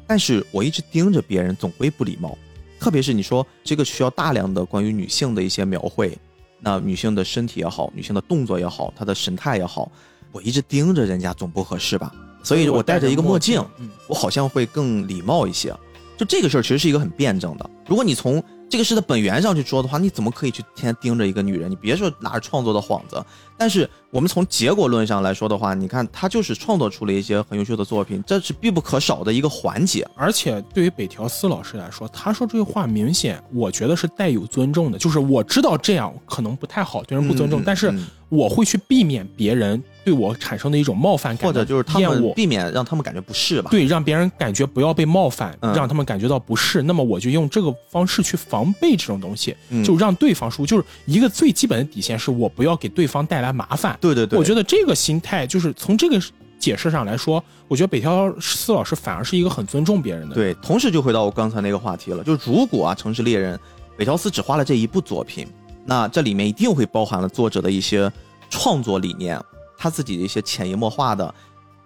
[0.07, 2.37] 但是我一直盯着别人，总归不礼貌。
[2.79, 6.17] 特别是你说这个需要大量的关于女性的一些描绘，
[6.59, 9.89] 那女性的身体也好，女性的动作也好，她的神态也好，
[10.31, 12.11] 我一直盯着人家，总不合适吧？
[12.43, 15.73] 所以我戴着一个墨镜，嗯，我好像会更礼貌一些。
[16.17, 17.69] 就这个事儿其实是一个很辩证的。
[17.87, 21.69] 如果你从这个事的本源上去说的话，你怎么可以去天天盯着一个女人？
[21.69, 23.23] 你别说拿着创作的幌子。
[23.57, 30.07] 但是我们从结果论上来说的话，你看他就是创作出了一些很优秀的作品，这是必不可少的一个环节。
[30.15, 42.19] 而且对于北条司老师来说，他说这句话明显，我觉得是带有尊重的，就是我知道这样可能不太好，对人不尊重，嗯但是嗯我会去避免别人对我产生的一种冒犯感，或者就是他厌恶。
[42.19, 43.69] 们避免让他们感觉不适吧。
[43.69, 50.65] 对，让别人感觉不要被冒犯，嗯让他们感觉到不适，那么我就用这个方式去防备这种东西，嗯就让对方舒服。
[50.65, 53.97] 就是一个最基本的底线，是我不要给对方带来麻烦。
[53.99, 56.17] 对对对，我觉得这个心态，就是从这个
[56.57, 63.57] 解释上来说，我觉得北条司老师反而是一个很尊重别人的。，对，同时就回到我刚才那个话题了，就是如果啊，《城市猎人》
[63.97, 65.45] 北条司只花了这一部作品，
[65.85, 68.11] 那这里面一定会包含了作者的一些
[68.49, 69.39] 创作理念，
[69.77, 71.33] 他自己的一些潜移默化的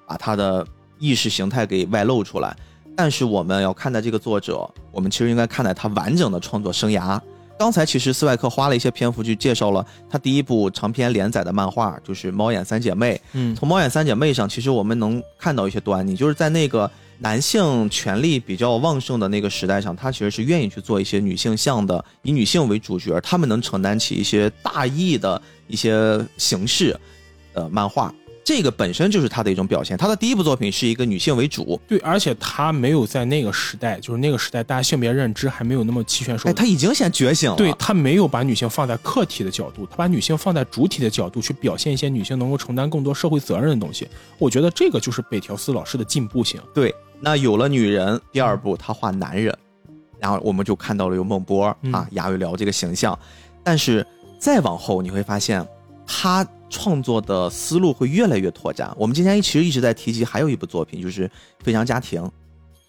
[0.06, 0.66] 把他的
[1.00, 2.56] 意识形态给外露出来。
[2.96, 7.20] 但是我们要看待这个作者，我们其实应该看待他完整的创作生涯。
[7.58, 13.16] 刚才其实斯外克花了一些篇幅去介绍了他第一部长篇连载的漫画，就是《猫眼三姐妹》。
[13.32, 16.90] 嗯，从猫眼三姐妹上，其实我们能看到一些端倪，就是在那个
[17.20, 26.98] 男性权力比较旺盛的那个时代上，他其实是愿意去做一些女性向的，以女性为主角，他们能承担起一些大义的一些形式
[27.54, 28.14] 的漫画。
[28.46, 29.98] 这个本身就是他的一种表现。
[29.98, 37.58] 他的第一部作品是一个女性为主，对，而且他没有在那个时代，就是那个时代大家性别认知还没有那么齐全说哎，他已经先觉醒了。
[37.58, 44.08] 对他没有把女性放在客体的角度，他把女性放在主体的角度去表现一些女性能够承担更多社会责任的东西。
[44.38, 46.62] 我觉得这个就是北条司老师的进步性。
[46.72, 49.58] 对，那有了女人，第二部他画男人，
[50.20, 53.18] 然后我们就看到了有孟波嗯啊、亚维辽这个形象，
[53.64, 54.06] 但是
[54.38, 55.66] 再往后你会发现，
[56.06, 56.46] 他
[56.76, 58.94] 创作的思路会越来越拓展。
[58.98, 61.26] 我们今天其实一直在提及，还有一部作品就是
[61.64, 62.22] 《非常家庭》，《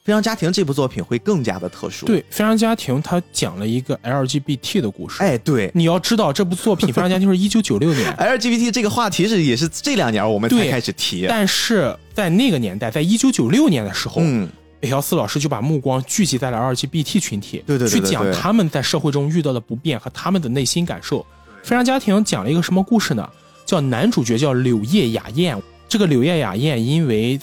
[0.05, 5.23] 非常家庭》这部作品会更加的特殊。，对，《非常家庭》它讲了一个 LGBT 的故事。
[5.23, 5.71] 哎，对。
[5.73, 14.49] 你要知道，这部作品《非常家庭》是一九九六年， LGBT 这个话题是也是这两年我们才开始提，但是在那个年代，在一九九六年的时候，嗯，
[14.81, 21.25] 北条司老师就把目光聚集在了 LGBT 群体，对对对对去讲他们在社会中遇到的不便和他们的内心感受。
[21.63, 23.29] 非常家庭讲了一个什么故事呢？
[23.67, 27.39] 叫男主角叫柳叶雅彦，这个柳叶雅彦因为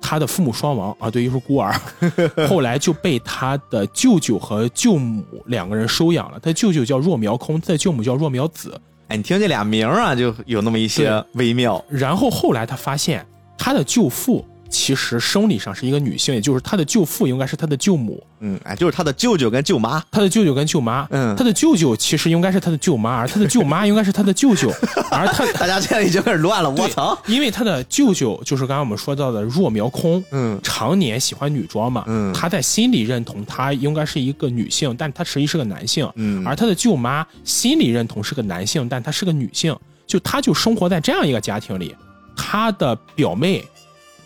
[0.00, 1.78] 他的父母双亡啊，对，又是孤儿，
[2.48, 6.40] 后来就被他的舅舅和舅母两个人收养了。
[6.40, 8.80] 他舅舅叫若苗空，他的舅母叫若苗子。
[9.08, 11.84] 哎，你听这俩名儿啊，就有那么一些微妙。
[11.88, 13.26] 然后后来他发现，
[13.58, 21.34] 他的舅父其实生理上是一个女性，也就是他的舅父应该是他的舅母，嗯，哎，就是他的舅舅跟舅妈，他的舅舅跟舅妈，嗯。
[21.36, 24.70] 他的舅舅其实应该是他的舅妈，而他的舅妈应该是他的舅舅，
[25.10, 27.18] 而他大家现在已经开始乱了，我操！
[27.26, 30.58] 因为他的舅舅就是刚刚我们说到的若苗空，嗯。
[30.62, 32.32] 常年喜欢女装嘛，嗯。
[32.32, 36.46] 他在心里认同他应该是一个女性，但他实际是个男性，嗯。
[36.46, 39.76] 而他的舅妈心里认同是个男性，但她是个女性，
[40.06, 41.94] 就他就生活在这样一个家庭里，
[42.36, 43.64] 他的表妹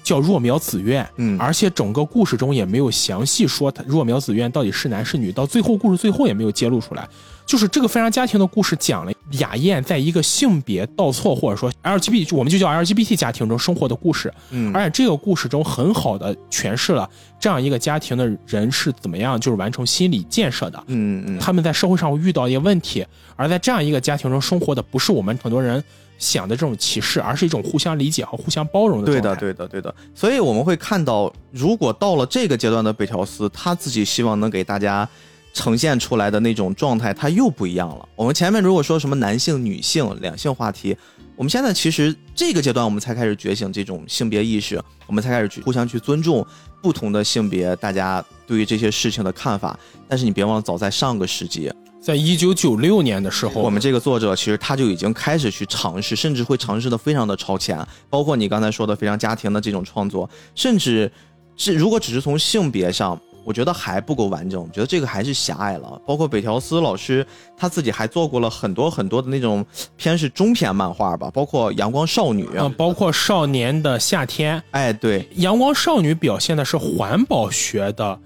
[0.04, 7.08] 叫若苗子苑，嗯而且整个故事中也没有详细说他若苗子苑到底是男是女，到最后故事最后也没有揭露出来。
[7.46, 14.32] 就是这个非常家庭的故事，讲了雅燕在一个性别倒错或者说 LGBT，我们就叫 LGBT 家庭中生活的故事。
[14.50, 17.08] 嗯而且这个故事中很好的诠释了
[17.38, 20.82] 这样一个家庭的人是怎么样，就是完成心理建设的。
[20.86, 23.04] 嗯嗯，他们在社会上会遇到一些问题，
[23.36, 25.82] 而在这样一个家庭中生活的，不是我们很多人
[26.18, 29.40] 想的这种歧视，而是一种互相理解和互相包容的对的，状态。
[29.40, 29.94] 对的，对的。
[30.14, 35.08] 所以我们会看到，如果到了这个阶段的北条司，他自己希望能给大家
[35.52, 38.08] 呈现出来的那种状态，他又不一样了。
[38.16, 40.96] 我们前面如果说什么男性、女性、两性话题，
[41.36, 46.46] 我们现在其实这个阶段我们才开始觉醒这种性别意识，我们才开始去互相去尊重
[46.80, 49.78] 不同的性别，大家对于这些事情的看法。
[50.08, 51.72] 但是你别忘了，早在上个世纪，
[52.04, 61.10] 在一九九六年的时候，我们这个作者其实他就已经开始去尝试，甚至会尝试的非常的超前，包括你刚才说的非常家庭的这种创作，甚至
[61.56, 65.98] 是如果只是从性别上，我觉得还不够完整，我觉得这个还是狭隘了。
[66.06, 67.26] 包括北条司老师
[67.56, 69.64] 他自己还做过了很多很多的那种
[69.96, 78.18] 偏是中篇漫画吧，包括《阳光少女》嗯，包括少年的夏天，哎，对，阳光少女表现的是环保学的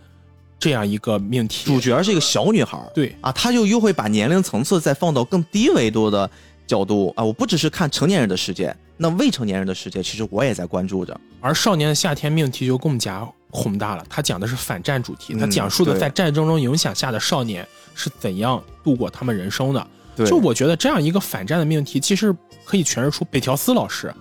[0.58, 2.76] 这样一个命题，主角是一个小女孩。
[2.76, 3.14] 儿，对。
[3.20, 6.28] 啊，她就又会把年龄层次再放到更低维度的
[6.66, 7.12] 角度。
[7.16, 11.18] 啊，我不只是看成年人的世界，那未成年人的世界，其实我也在关注着。
[11.40, 19.86] 而少年的夏天命题就更加宏大了，它讲的是反战主题，嗯它讲述的在战争中影响下的少年是怎样度过他们人生的。
[20.16, 24.12] 对，就我觉得这样一个反战的命题，其实可以诠释出北条司老师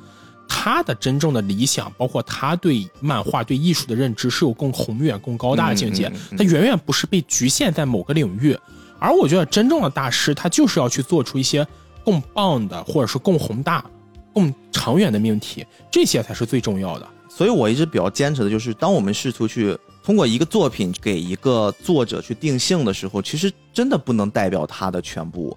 [0.47, 6.11] 他的真正的理想，包括他对漫画、对艺术的认知是有更宏远、更高大的境界。
[6.37, 8.57] 他远远不是被局限在某个领域，
[8.99, 11.65] 而我觉得真正的大师，他就是要去做出一些
[12.03, 13.85] 更棒的，或者是更宏大、
[14.33, 17.07] 更长远的命题，这些才是最重要的。
[17.29, 25.55] 所以我一直比较坚持的就是，当我们试图去通过一个作品给一个作者去定性的时候，其实真的不能代表他的全部。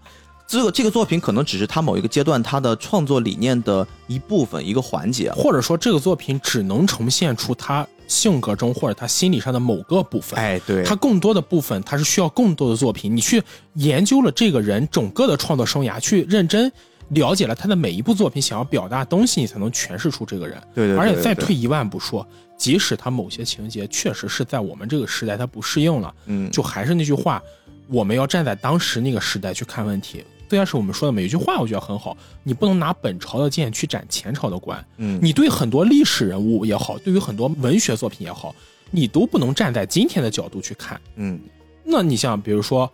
[0.50, 5.30] 这个这个作品可能只是他某一个阶段他的创作理念的一部分、一个环节。
[5.30, 10.36] 或者说这个作品只能呈现出他性格中或者他心理上的某个部分。
[10.36, 13.40] 哎，对，他更多的部分，他是需要更多的作品，你去
[13.74, 16.70] 研究了这个人整个的创作生涯，去认真
[17.10, 20.60] 了解了他的每一部作品想要表达的东西，你才能诠释出这个人。
[20.74, 27.40] 对对对而且再退一万步说，即使他某些情节确实是在我们这个时代他不适应了，嗯，就还是那句话，
[27.86, 30.24] 我们要站在当时那个时代去看问题。
[30.50, 32.16] 最开始我们说的每一句话，我觉得很好。
[32.42, 34.84] 你不能拿本朝的剑去斩前朝的官。
[34.96, 38.52] 嗯你对很多历史人物也好，对于很多文学作品也好，
[38.90, 41.00] 你都不能站在今天的角度去看。
[41.14, 41.38] 嗯
[41.84, 42.90] 那你像比如说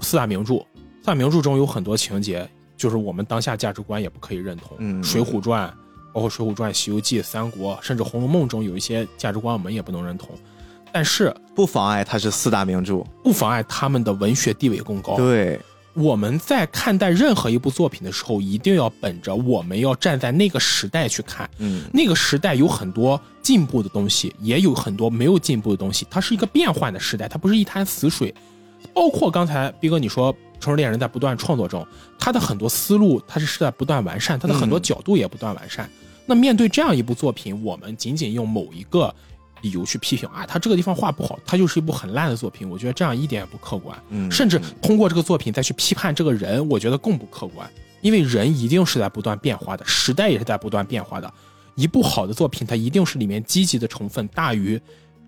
[0.00, 0.56] 四大名著，
[1.00, 2.46] 四大名著中有很多情节，
[2.76, 4.76] 就是我们当下价值观也不可以认同。
[4.78, 5.66] 嗯水浒传》
[6.12, 10.28] 包括《水浒传》《西游记》《三国》，甚至《红楼梦》中有一些价值观我们也不能认同，
[10.92, 12.98] 但是不妨碍它是四大名著。
[13.24, 15.16] 不妨碍他们的文学地位更高。
[15.16, 15.58] 对，
[15.94, 21.48] 我们在看待任何一部作品的时候，一定要本着我们要站在那个时代去看。
[21.58, 26.06] 嗯那个时代有很多进步的东西，也有很多没有进步的东西。
[26.10, 28.34] 它是一个变换的时代，它不是一潭死水。
[28.94, 31.86] 包括刚才逼哥你说《城市猎人》在不断创作中，
[32.18, 35.88] 他的很多思路，他是是在不断完善，他的很多角度也不断完善。
[36.26, 39.14] 那面对这样一部作品，我们仅仅用某一个
[39.62, 43.96] 理由去批评啊，他这个地方画不好，他就是一部很烂的作品，我觉得这样一点也不客观。
[44.10, 47.68] 嗯甚至通过这个作品再去批判这个人，我觉得更不客观，
[48.00, 51.32] 因为人一定是在不断变化的，时代也是在不断变化的。
[51.74, 54.78] 一部好的作品，它一定是里面积极的成分大于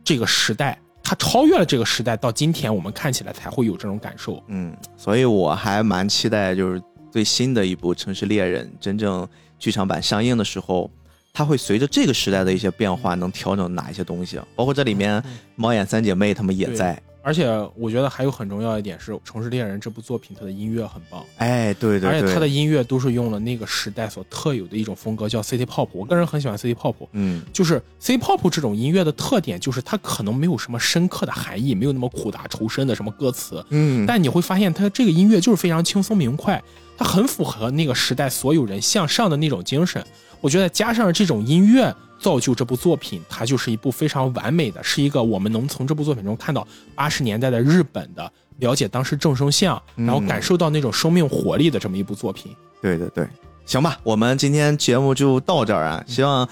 [0.05, 4.43] 这个时代，它超越了这个时代，到今天我们看起来才会有这种感受。
[4.49, 9.27] 嗯，所以我还蛮期待，就是最新的一部《城市猎人》真正
[9.59, 10.91] 剧场版上映的时候，
[11.35, 14.41] 它会随着这个时代的一些变化，能调整哪一些东西？
[14.55, 15.21] 包括这里面
[15.57, 16.97] 猫眼三姐妹她们也在。
[17.25, 25.89] 而且我觉得还有很重要一点是，《城市猎人》这部作品它的音乐很棒，哎，对对对，而且它的音乐都是用了那个时代所特有的一种风格，叫 City Pop。
[25.93, 36.63] 我个人很喜欢 City Pop，嗯就是 City pop 这种音乐的特点，就是它可能没有什么深刻的含义，没有那么苦大仇深的什么歌词，嗯，但你会发现它这个音乐就是非常轻松明快，
[36.99, 40.07] 它很符合那个时代所有人向上的那种精神。
[40.41, 52.55] 我觉得加上这种音乐，造就这部作品，它就是一部非常完美的，是一个我们能从这部作品中看到八十年代的日本的，了解当时众生相，然后感受到那种生命活力的这么一部作品。
[52.81, 53.27] 对对对，
[53.67, 56.49] 行吧，我们今天节目就到这儿啊，希望。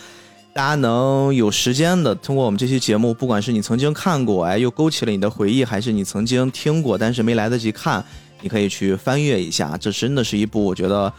[0.55, 8.05] 大家能有时间的通过我们这期节目，不管是你曾经看过，哎，又勾起了你的回忆，还是你曾经听过但是没来得及看，
[8.43, 9.77] 你可以去翻阅一下。
[9.79, 11.13] 这真的是一部我觉得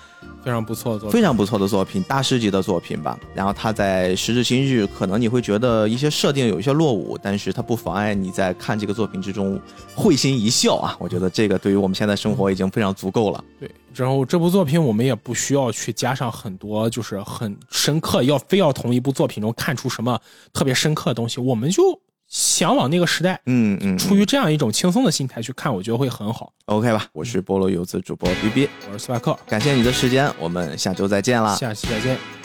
[0.43, 3.17] 非常不错的作品，非常不错的作品，大师级的作品吧。
[3.33, 9.59] 然后它在时至今日，可能你会觉得一些设定有一些落伍，但是它不妨碍你在看这个作品之中
[9.95, 10.95] 会心一笑啊。
[10.99, 13.43] 我觉得这个对于我们现在生活已经非常足够了。
[13.59, 20.19] 对，然后这部作品我们也不需要去加上很多，就是很深刻，要非要从一部作品中看出什么
[20.51, 21.99] 特别深刻的东西，我们就
[22.33, 26.51] 向往那个时代，嗯嗯，出于这样一种轻松的心态去看，我觉得会很好。
[26.65, 31.55] OK 吧，我是菠萝游子主播 B B，我是斯派克，感谢你的时间，我们下周再见啦。
[31.55, 32.42] 下期再见。